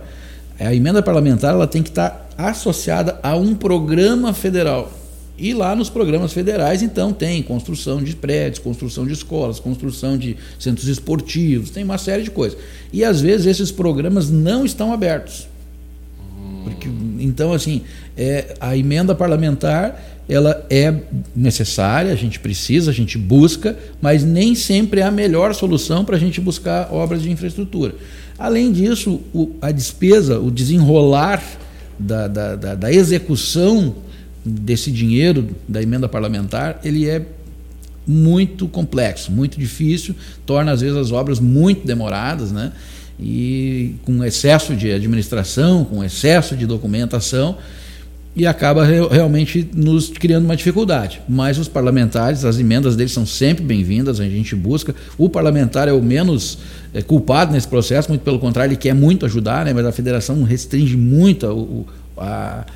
A 0.58 0.74
emenda 0.74 1.02
parlamentar 1.02 1.54
ela 1.54 1.66
tem 1.66 1.82
que 1.82 1.88
estar 1.88 2.28
associada 2.36 3.18
a 3.22 3.34
um 3.34 3.54
programa 3.54 4.34
federal. 4.34 4.92
E 5.38 5.54
lá 5.54 5.74
nos 5.74 5.88
programas 5.88 6.34
federais, 6.34 6.82
então, 6.82 7.14
tem 7.14 7.42
construção 7.42 8.02
de 8.02 8.14
prédios, 8.14 8.58
construção 8.58 9.06
de 9.06 9.14
escolas, 9.14 9.58
construção 9.58 10.18
de 10.18 10.36
centros 10.58 10.86
esportivos, 10.86 11.70
tem 11.70 11.82
uma 11.82 11.96
série 11.96 12.22
de 12.22 12.30
coisas. 12.30 12.58
E 12.92 13.02
às 13.02 13.22
vezes 13.22 13.46
esses 13.46 13.72
programas 13.72 14.28
não 14.28 14.66
estão 14.66 14.92
abertos. 14.92 15.48
Porque, 16.64 16.88
então, 17.18 17.52
assim, 17.52 17.82
é, 18.16 18.54
a 18.60 18.76
emenda 18.76 19.14
parlamentar 19.14 20.00
ela 20.30 20.64
é 20.70 20.94
necessária, 21.34 22.12
a 22.12 22.16
gente 22.16 22.38
precisa, 22.38 22.92
a 22.92 22.94
gente 22.94 23.18
busca, 23.18 23.76
mas 24.00 24.22
nem 24.22 24.54
sempre 24.54 25.00
é 25.00 25.02
a 25.02 25.10
melhor 25.10 25.52
solução 25.54 26.04
para 26.04 26.16
a 26.16 26.20
gente 26.20 26.40
buscar 26.40 26.92
obras 26.92 27.22
de 27.22 27.30
infraestrutura. 27.30 27.96
Além 28.38 28.70
disso, 28.70 29.20
o, 29.34 29.56
a 29.60 29.72
despesa, 29.72 30.38
o 30.38 30.48
desenrolar 30.48 31.42
da, 31.98 32.28
da, 32.28 32.54
da, 32.54 32.74
da 32.76 32.92
execução 32.92 33.96
desse 34.44 34.90
dinheiro 34.92 35.48
da 35.68 35.82
emenda 35.82 36.08
parlamentar, 36.08 36.80
ele 36.84 37.08
é 37.08 37.26
muito 38.06 38.68
complexo, 38.68 39.32
muito 39.32 39.58
difícil, 39.58 40.14
torna 40.46 40.72
às 40.72 40.80
vezes 40.80 40.96
as 40.96 41.12
obras 41.12 41.40
muito 41.40 41.86
demoradas, 41.86 42.52
né? 42.52 42.72
E 43.20 43.96
com 44.04 44.24
excesso 44.24 44.74
de 44.74 44.92
administração, 44.92 45.84
com 45.84 46.02
excesso 46.02 46.56
de 46.56 46.66
documentação, 46.66 47.58
e 48.34 48.46
acaba 48.46 48.84
realmente 48.84 49.68
nos 49.74 50.08
criando 50.08 50.44
uma 50.44 50.56
dificuldade. 50.56 51.20
Mas 51.28 51.58
os 51.58 51.68
parlamentares, 51.68 52.44
as 52.44 52.58
emendas 52.58 52.94
deles 52.94 53.12
são 53.12 53.26
sempre 53.26 53.64
bem-vindas, 53.64 54.20
a 54.20 54.24
gente 54.24 54.54
busca. 54.54 54.94
O 55.18 55.28
parlamentar 55.28 55.88
é 55.88 55.92
o 55.92 56.00
menos 56.00 56.58
é, 56.94 57.02
culpado 57.02 57.52
nesse 57.52 57.66
processo, 57.66 58.08
muito 58.08 58.22
pelo 58.22 58.38
contrário, 58.38 58.70
ele 58.70 58.76
quer 58.76 58.94
muito 58.94 59.26
ajudar, 59.26 59.64
né? 59.64 59.72
mas 59.72 59.84
a 59.84 59.92
federação 59.92 60.42
restringe 60.44 60.96
muito 60.96 61.86
a, 62.16 62.22
a 62.24 62.66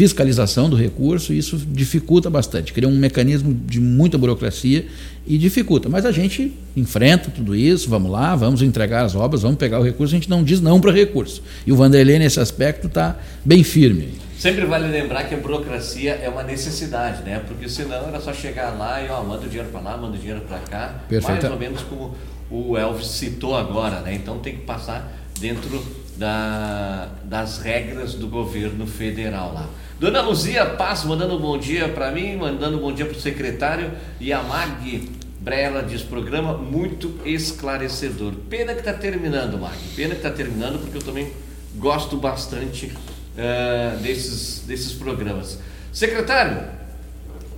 fiscalização 0.00 0.70
do 0.70 0.76
recurso, 0.76 1.30
e 1.30 1.36
isso 1.36 1.58
dificulta 1.58 2.30
bastante, 2.30 2.72
cria 2.72 2.88
um 2.88 2.96
mecanismo 2.96 3.52
de 3.52 3.78
muita 3.78 4.16
burocracia 4.16 4.86
e 5.26 5.36
dificulta. 5.36 5.90
Mas 5.90 6.06
a 6.06 6.10
gente 6.10 6.54
enfrenta 6.74 7.30
tudo 7.30 7.54
isso, 7.54 7.90
vamos 7.90 8.10
lá, 8.10 8.34
vamos 8.34 8.62
entregar 8.62 9.04
as 9.04 9.14
obras, 9.14 9.42
vamos 9.42 9.58
pegar 9.58 9.78
o 9.78 9.82
recurso, 9.82 10.14
a 10.14 10.18
gente 10.18 10.30
não 10.30 10.42
diz 10.42 10.58
não 10.58 10.80
para 10.80 10.90
recurso. 10.90 11.42
E 11.66 11.72
o 11.72 11.76
Vanderlei, 11.76 12.18
nesse 12.18 12.40
aspecto, 12.40 12.86
está 12.86 13.18
bem 13.44 13.62
firme. 13.62 14.14
Sempre 14.38 14.64
vale 14.64 14.88
lembrar 14.88 15.24
que 15.24 15.34
a 15.34 15.36
burocracia 15.36 16.12
é 16.12 16.30
uma 16.30 16.44
necessidade, 16.44 17.22
né? 17.22 17.42
Porque 17.46 17.68
senão 17.68 18.08
era 18.08 18.22
só 18.22 18.32
chegar 18.32 18.70
lá 18.78 19.02
e 19.02 19.10
ó, 19.10 19.22
manda 19.22 19.44
o 19.44 19.48
dinheiro 19.50 19.68
para 19.68 19.80
lá, 19.80 19.98
manda 19.98 20.16
o 20.16 20.18
dinheiro 20.18 20.40
para 20.48 20.60
cá, 20.60 21.02
Perfeito. 21.10 21.42
mais 21.42 21.52
ou 21.52 21.58
menos 21.58 21.82
como 21.82 22.14
o 22.50 22.74
Elvis 22.78 23.06
citou 23.06 23.54
agora, 23.54 24.00
né? 24.00 24.14
Então 24.14 24.38
tem 24.38 24.54
que 24.54 24.62
passar 24.62 25.14
dentro 25.38 25.84
da, 26.16 27.08
das 27.22 27.58
regras 27.58 28.14
do 28.14 28.28
governo 28.28 28.86
federal 28.86 29.52
lá. 29.52 29.68
Dona 30.00 30.22
Luzia 30.22 30.64
Paz 30.64 31.04
mandando 31.04 31.36
um 31.36 31.38
bom 31.38 31.58
dia 31.58 31.86
para 31.86 32.10
mim, 32.10 32.34
mandando 32.34 32.78
um 32.78 32.80
bom 32.80 32.90
dia 32.90 33.04
para 33.04 33.18
o 33.18 33.20
secretário 33.20 33.90
e 34.18 34.32
a 34.32 34.42
Mag 34.42 35.10
Brela 35.38 35.82
diz 35.82 36.00
programa 36.00 36.56
muito 36.56 37.20
esclarecedor. 37.22 38.32
Pena 38.48 38.72
que 38.72 38.78
está 38.78 38.94
terminando, 38.94 39.58
Mag. 39.58 39.76
Pena 39.94 40.14
que 40.14 40.26
está 40.26 40.30
terminando 40.30 40.80
porque 40.80 40.96
eu 40.96 41.02
também 41.02 41.30
gosto 41.76 42.16
bastante 42.16 42.86
uh, 42.86 43.98
desses, 43.98 44.60
desses 44.60 44.94
programas. 44.94 45.58
Secretário, 45.92 46.62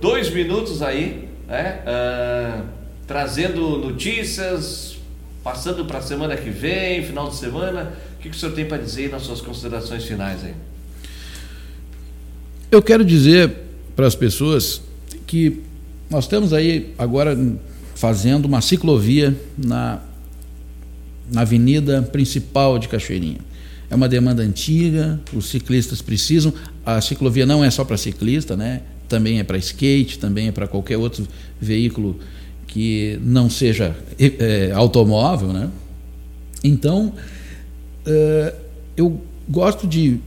dois 0.01 0.29
minutos 0.29 0.81
aí, 0.81 1.29
né, 1.47 1.79
uh, 1.87 2.65
trazendo 3.07 3.77
notícias, 3.77 4.97
passando 5.41 5.85
para 5.85 5.99
a 5.99 6.01
semana 6.01 6.35
que 6.35 6.49
vem, 6.49 7.05
final 7.05 7.29
de 7.29 7.37
semana. 7.37 7.93
O 8.17 8.21
que, 8.21 8.29
que 8.29 8.35
o 8.35 8.37
senhor 8.37 8.53
tem 8.53 8.65
para 8.65 8.79
dizer 8.79 9.09
nas 9.11 9.21
suas 9.21 9.39
considerações 9.39 10.03
finais 10.03 10.43
aí? 10.43 10.53
Eu 12.73 12.81
quero 12.81 13.05
dizer 13.05 13.53
para 13.95 14.07
as 14.07 14.15
pessoas 14.15 14.81
que 15.27 15.61
nós 16.09 16.23
estamos 16.23 16.53
aí 16.53 16.91
agora 16.97 17.37
fazendo 17.93 18.45
uma 18.45 18.61
ciclovia 18.61 19.37
na, 19.55 20.01
na 21.31 21.41
avenida 21.41 22.01
principal 22.01 22.79
de 22.79 22.87
Cachoeirinha. 22.87 23.41
É 23.91 23.93
uma 23.93 24.09
demanda 24.09 24.41
antiga, 24.41 25.21
os 25.31 25.49
ciclistas 25.49 26.01
precisam. 26.01 26.51
A 26.83 26.99
ciclovia 26.99 27.45
não 27.45 27.63
é 27.63 27.69
só 27.69 27.85
para 27.85 27.95
ciclista, 27.95 28.57
né? 28.57 28.81
também 29.07 29.39
é 29.39 29.43
para 29.43 29.59
skate, 29.59 30.17
também 30.17 30.47
é 30.47 30.51
para 30.51 30.67
qualquer 30.67 30.97
outro 30.97 31.27
veículo 31.61 32.19
que 32.65 33.19
não 33.21 33.51
seja 33.51 33.95
é, 34.17 34.71
automóvel, 34.73 35.49
né? 35.49 35.69
Então, 36.63 37.13
é, 38.03 38.55
eu 38.97 39.21
gosto 39.47 39.85
de 39.85 40.19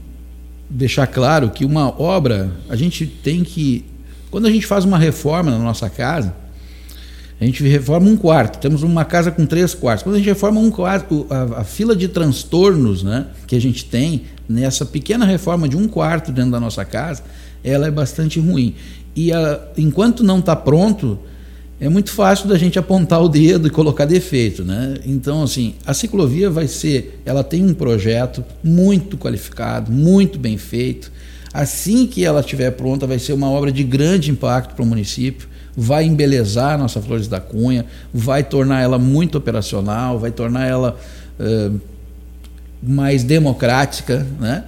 deixar 0.69 1.07
claro 1.07 1.49
que 1.49 1.65
uma 1.65 1.89
obra, 2.01 2.51
a 2.69 2.75
gente 2.75 3.05
tem 3.05 3.43
que. 3.43 3.85
Quando 4.29 4.47
a 4.47 4.51
gente 4.51 4.65
faz 4.65 4.83
uma 4.85 4.97
reforma 4.97 5.51
na 5.51 5.59
nossa 5.59 5.89
casa, 5.89 6.33
a 7.39 7.45
gente 7.45 7.63
reforma 7.63 8.09
um 8.09 8.17
quarto. 8.17 8.59
Temos 8.59 8.83
uma 8.83 9.05
casa 9.05 9.31
com 9.31 9.45
três 9.45 9.73
quartos. 9.73 10.03
Quando 10.03 10.15
a 10.15 10.17
gente 10.17 10.27
reforma 10.27 10.59
um 10.59 10.71
quarto, 10.71 11.27
a, 11.29 11.61
a, 11.61 11.63
fila 11.63 11.95
de 11.95 12.07
transtornos 12.07 13.03
né, 13.03 13.27
que 13.45 13.55
a 13.55 13.61
gente 13.61 13.85
tem 13.85 14.23
nessa 14.49 14.85
pequena 14.85 15.25
reforma 15.25 15.69
de 15.69 15.77
um 15.77 15.87
quarto 15.87 16.31
dentro 16.31 16.51
da 16.51 16.59
nossa 16.59 16.83
casa, 16.83 17.23
ela 17.63 17.87
é 17.87 17.91
bastante 17.91 18.39
ruim. 18.39 18.75
E 19.15 19.31
a, 19.31 19.61
enquanto 19.77 20.23
não 20.23 20.39
está 20.39 20.55
pronto, 20.55 21.19
é 21.79 21.87
muito 21.87 22.11
fácil 22.11 22.47
da 22.47 22.57
gente 22.57 22.79
apontar 22.79 23.21
o 23.21 23.29
dedo 23.29 23.67
e 23.67 23.69
colocar 23.69 24.05
defeito, 24.05 24.63
né? 24.63 24.95
Então, 25.05 25.43
assim, 25.43 25.75
a 25.85 25.93
ciclovia 25.93 26.49
vai 26.49 26.67
ser, 26.67 27.21
ela 27.23 27.43
tem 27.43 27.63
um 27.63 27.73
projeto 27.73 28.43
muito 28.63 29.15
qualificado, 29.15 29.91
muito 29.91 30.39
bem 30.39 30.57
feito. 30.57 31.11
Assim 31.53 32.07
que 32.07 32.25
ela 32.25 32.39
estiver 32.39 32.71
pronta, 32.71 33.05
vai 33.05 33.19
ser 33.19 33.33
uma 33.33 33.49
obra 33.49 33.71
de 33.71 33.83
grande 33.83 34.31
impacto 34.31 34.73
para 34.73 34.83
o 34.83 34.87
município, 34.87 35.47
vai 35.75 36.03
embelezar 36.05 36.73
a 36.73 36.77
nossa 36.79 36.99
Flores 36.99 37.27
da 37.27 37.39
Cunha, 37.39 37.85
vai 38.11 38.43
tornar 38.43 38.81
ela 38.81 38.97
muito 38.97 39.37
operacional, 39.37 40.17
vai 40.17 40.31
tornar 40.31 40.65
ela 40.65 40.97
uh, 41.39 41.79
mais 42.81 43.23
democrática, 43.23 44.25
né? 44.39 44.63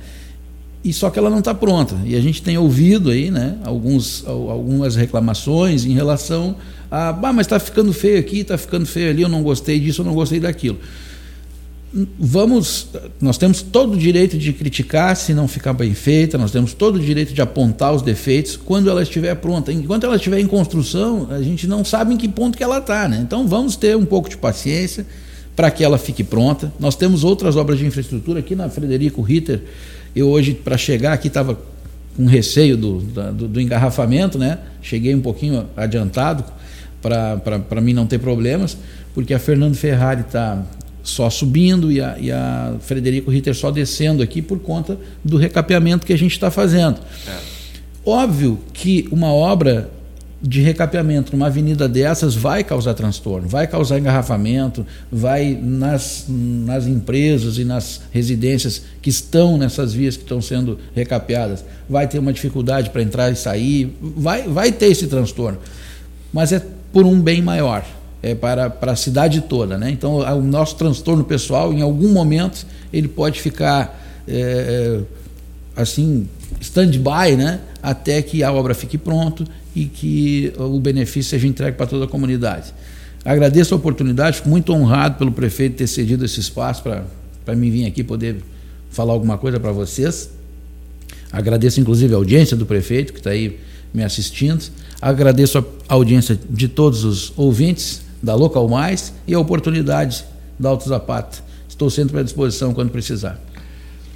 E 0.83 0.93
só 0.93 1.09
que 1.09 1.19
ela 1.19 1.29
não 1.29 1.39
está 1.39 1.53
pronta. 1.53 1.95
E 2.05 2.15
a 2.15 2.21
gente 2.21 2.41
tem 2.41 2.57
ouvido 2.57 3.09
aí, 3.09 3.29
né, 3.29 3.57
alguns, 3.65 4.23
algumas 4.25 4.95
reclamações 4.95 5.85
em 5.85 5.93
relação 5.93 6.55
ah, 6.91 7.15
mas 7.21 7.45
está 7.45 7.59
ficando 7.59 7.93
feio 7.93 8.19
aqui, 8.19 8.39
está 8.39 8.57
ficando 8.57 8.85
feio 8.85 9.11
ali, 9.11 9.21
eu 9.21 9.29
não 9.29 9.43
gostei 9.43 9.79
disso, 9.79 10.01
eu 10.01 10.05
não 10.05 10.13
gostei 10.13 10.39
daquilo. 10.39 10.79
Vamos, 12.19 12.87
nós 13.19 13.37
temos 13.37 13.63
todo 13.63 13.93
o 13.93 13.97
direito 13.97 14.37
de 14.37 14.53
criticar 14.53 15.15
se 15.15 15.33
não 15.33 15.47
ficar 15.47 15.73
bem 15.73 15.93
feita, 15.95 16.37
nós 16.37 16.51
temos 16.51 16.73
todo 16.73 16.97
o 16.97 16.99
direito 16.99 17.33
de 17.33 17.41
apontar 17.41 17.93
os 17.93 18.03
defeitos 18.03 18.55
quando 18.55 18.89
ela 18.89 19.01
estiver 19.01 19.33
pronta. 19.35 19.71
Enquanto 19.71 20.05
ela 20.05 20.15
estiver 20.15 20.39
em 20.39 20.45
construção, 20.45 21.27
a 21.31 21.41
gente 21.41 21.65
não 21.65 21.83
sabe 21.83 22.13
em 22.13 22.17
que 22.17 22.27
ponto 22.27 22.57
que 22.57 22.63
ela 22.63 22.77
está, 22.77 23.07
né? 23.07 23.19
Então 23.25 23.47
vamos 23.47 23.75
ter 23.75 23.97
um 23.97 24.05
pouco 24.05 24.29
de 24.29 24.37
paciência 24.37 25.05
para 25.55 25.71
que 25.71 25.83
ela 25.83 25.97
fique 25.97 26.23
pronta. 26.23 26.71
Nós 26.79 26.95
temos 26.95 27.23
outras 27.23 27.55
obras 27.55 27.79
de 27.79 27.85
infraestrutura 27.85 28.39
aqui 28.39 28.55
na 28.55 28.69
Frederico 28.69 29.21
Ritter. 29.21 29.61
Eu 30.15 30.29
hoje, 30.29 30.53
para 30.53 30.77
chegar 30.77 31.13
aqui, 31.13 31.27
estava 31.27 31.59
com 32.15 32.25
receio 32.25 32.75
do, 32.75 32.99
do, 32.99 33.47
do 33.47 33.61
engarrafamento, 33.61 34.37
né? 34.37 34.59
Cheguei 34.81 35.13
um 35.15 35.21
pouquinho 35.21 35.67
adiantado 35.75 36.43
para 37.01 37.81
mim 37.81 37.93
não 37.93 38.05
ter 38.05 38.19
problemas, 38.19 38.77
porque 39.13 39.33
a 39.33 39.39
Fernando 39.39 39.75
Ferrari 39.75 40.21
está 40.21 40.63
só 41.01 41.29
subindo 41.29 41.91
e 41.91 42.01
a, 42.01 42.17
e 42.19 42.31
a 42.31 42.75
Frederico 42.81 43.31
Ritter 43.31 43.55
só 43.55 43.71
descendo 43.71 44.21
aqui 44.21 44.41
por 44.41 44.59
conta 44.59 44.97
do 45.23 45.37
recapeamento 45.37 46.05
que 46.05 46.13
a 46.13 46.17
gente 46.17 46.33
está 46.33 46.51
fazendo. 46.51 46.99
É. 47.27 47.37
Óbvio 48.05 48.59
que 48.73 49.07
uma 49.11 49.33
obra 49.33 49.89
de 50.41 50.61
recapeamento 50.61 51.33
numa 51.33 51.47
avenida 51.47 51.87
dessas 51.87 52.33
vai 52.33 52.63
causar 52.63 52.93
transtorno, 52.93 53.47
vai 53.47 53.67
causar 53.67 53.99
engarrafamento, 53.99 54.85
vai 55.11 55.57
nas, 55.61 56.25
nas 56.29 56.87
empresas 56.87 57.57
e 57.57 57.65
nas 57.65 58.01
residências 58.11 58.83
que 59.01 59.09
estão 59.09 59.57
nessas 59.57 59.93
vias 59.93 60.15
que 60.15 60.23
estão 60.23 60.41
sendo 60.41 60.79
recapeadas, 60.95 61.65
vai 61.89 62.07
ter 62.07 62.19
uma 62.19 62.31
dificuldade 62.31 62.89
para 62.89 63.01
entrar 63.01 63.29
e 63.31 63.35
sair, 63.35 63.97
vai, 64.01 64.47
vai 64.47 64.71
ter 64.71 64.87
esse 64.87 65.07
transtorno. 65.07 65.59
Mas 66.31 66.53
é 66.53 66.65
por 66.93 67.05
um 67.05 67.19
bem 67.19 67.41
maior, 67.41 67.85
é 68.23 68.33
para, 68.33 68.69
para 68.69 68.93
a 68.93 68.95
cidade 68.95 69.41
toda. 69.41 69.77
Né? 69.77 69.91
Então, 69.91 70.17
o 70.17 70.41
nosso 70.41 70.75
transtorno 70.75 71.23
pessoal, 71.23 71.73
em 71.73 71.81
algum 71.81 72.09
momento, 72.09 72.65
ele 72.93 73.07
pode 73.07 73.41
ficar 73.41 73.99
é, 74.27 75.01
assim, 75.75 76.29
stand-by, 76.59 77.35
né? 77.37 77.59
até 77.81 78.21
que 78.21 78.43
a 78.43 78.51
obra 78.51 78.73
fique 78.73 78.97
pronta 78.97 79.45
e 79.75 79.85
que 79.85 80.53
o 80.57 80.79
benefício 80.79 81.29
seja 81.29 81.47
entregue 81.47 81.77
para 81.77 81.87
toda 81.87 82.05
a 82.05 82.07
comunidade. 82.07 82.73
Agradeço 83.23 83.73
a 83.73 83.77
oportunidade, 83.77 84.37
fico 84.37 84.49
muito 84.49 84.73
honrado 84.73 85.17
pelo 85.17 85.31
prefeito 85.31 85.75
ter 85.75 85.87
cedido 85.87 86.23
esse 86.25 86.39
espaço 86.39 86.83
para 86.83 87.55
mim 87.55 87.69
vir 87.69 87.85
aqui 87.85 88.03
poder 88.03 88.37
falar 88.89 89.13
alguma 89.13 89.37
coisa 89.37 89.59
para 89.59 89.71
vocês. 89.71 90.29
Agradeço 91.31 91.79
inclusive 91.79 92.13
a 92.13 92.17
audiência 92.17 92.55
do 92.57 92.65
prefeito 92.65 93.13
que 93.13 93.19
está 93.19 93.31
aí 93.31 93.59
me 93.93 94.03
assistindo. 94.03 94.63
Agradeço 95.01 95.59
a 95.87 95.93
audiência 95.93 96.39
de 96.49 96.67
todos 96.67 97.03
os 97.03 97.33
ouvintes 97.37 98.01
da 98.21 98.35
Local 98.35 98.67
Mais 98.67 99.13
e 99.27 99.33
a 99.33 99.39
oportunidade 99.39 100.25
da 100.57 100.69
Alto 100.69 100.87
Zapata. 100.87 101.39
Estou 101.67 101.89
sempre 101.89 102.19
à 102.19 102.23
disposição 102.23 102.73
quando 102.73 102.89
precisar. 102.89 103.39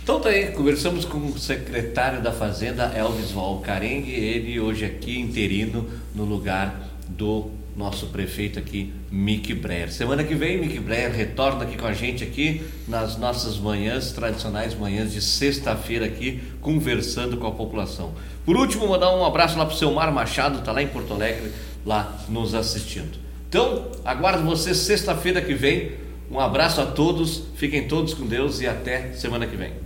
Então 0.04 0.20
tá 0.20 0.28
aí, 0.28 0.48
conversamos 0.48 1.06
com 1.06 1.18
o 1.18 1.40
secretário 1.40 2.22
da 2.22 2.34
Fazenda, 2.34 2.92
Elvis 2.94 3.32
Valcarengue, 3.32 4.12
ele 4.12 4.60
hoje 4.60 4.84
aqui 4.84 5.18
interino 5.18 5.90
no 6.14 6.26
lugar 6.26 6.78
do 7.08 7.50
nosso 7.74 8.08
prefeito 8.08 8.60
aqui, 8.60 8.92
Mick 9.10 9.54
Breyer. 9.54 9.90
Semana 9.94 10.26
que 10.26 10.36
vem, 10.36 10.58
Mick 10.58 10.78
Breyer 10.78 11.10
retorna 11.10 11.64
aqui 11.64 11.78
com 11.78 11.88
a 11.88 11.94
gente 11.94 12.22
aqui 12.22 12.62
nas 12.86 13.18
nossas 13.18 13.58
manhãs, 13.58 14.12
tradicionais 14.12 14.76
manhãs 14.76 15.14
de 15.14 15.22
sexta-feira 15.22 16.06
aqui, 16.06 16.44
conversando 16.60 17.38
com 17.38 17.48
a 17.48 17.52
população. 17.52 18.14
Por 18.46 18.58
último, 18.58 18.90
mandar 18.90 19.16
um 19.16 19.24
abraço 19.24 19.58
lá 19.58 19.66
pro 19.66 19.78
seu 19.78 19.90
Mar 19.94 20.12
Machado, 20.12 20.66
tá 20.66 20.74
lá 20.74 20.84
em 20.84 20.88
Porto 20.88 21.14
Alegre, 21.14 21.50
lá 21.86 22.22
nos 22.28 22.54
assistindo. 22.54 23.18
Então, 23.48 23.90
aguardo 24.04 24.44
você 24.44 24.76
sexta-feira 24.76 25.42
que 25.42 25.54
vem. 25.54 25.94
Um 26.30 26.42
abraço 26.42 26.82
a 26.82 26.86
todos, 26.86 27.44
fiquem 27.56 27.88
todos 27.88 28.14
com 28.14 28.28
Deus 28.28 28.60
e 28.60 28.68
até 28.68 29.14
semana 29.14 29.48
que 29.48 29.56
vem. 29.56 29.83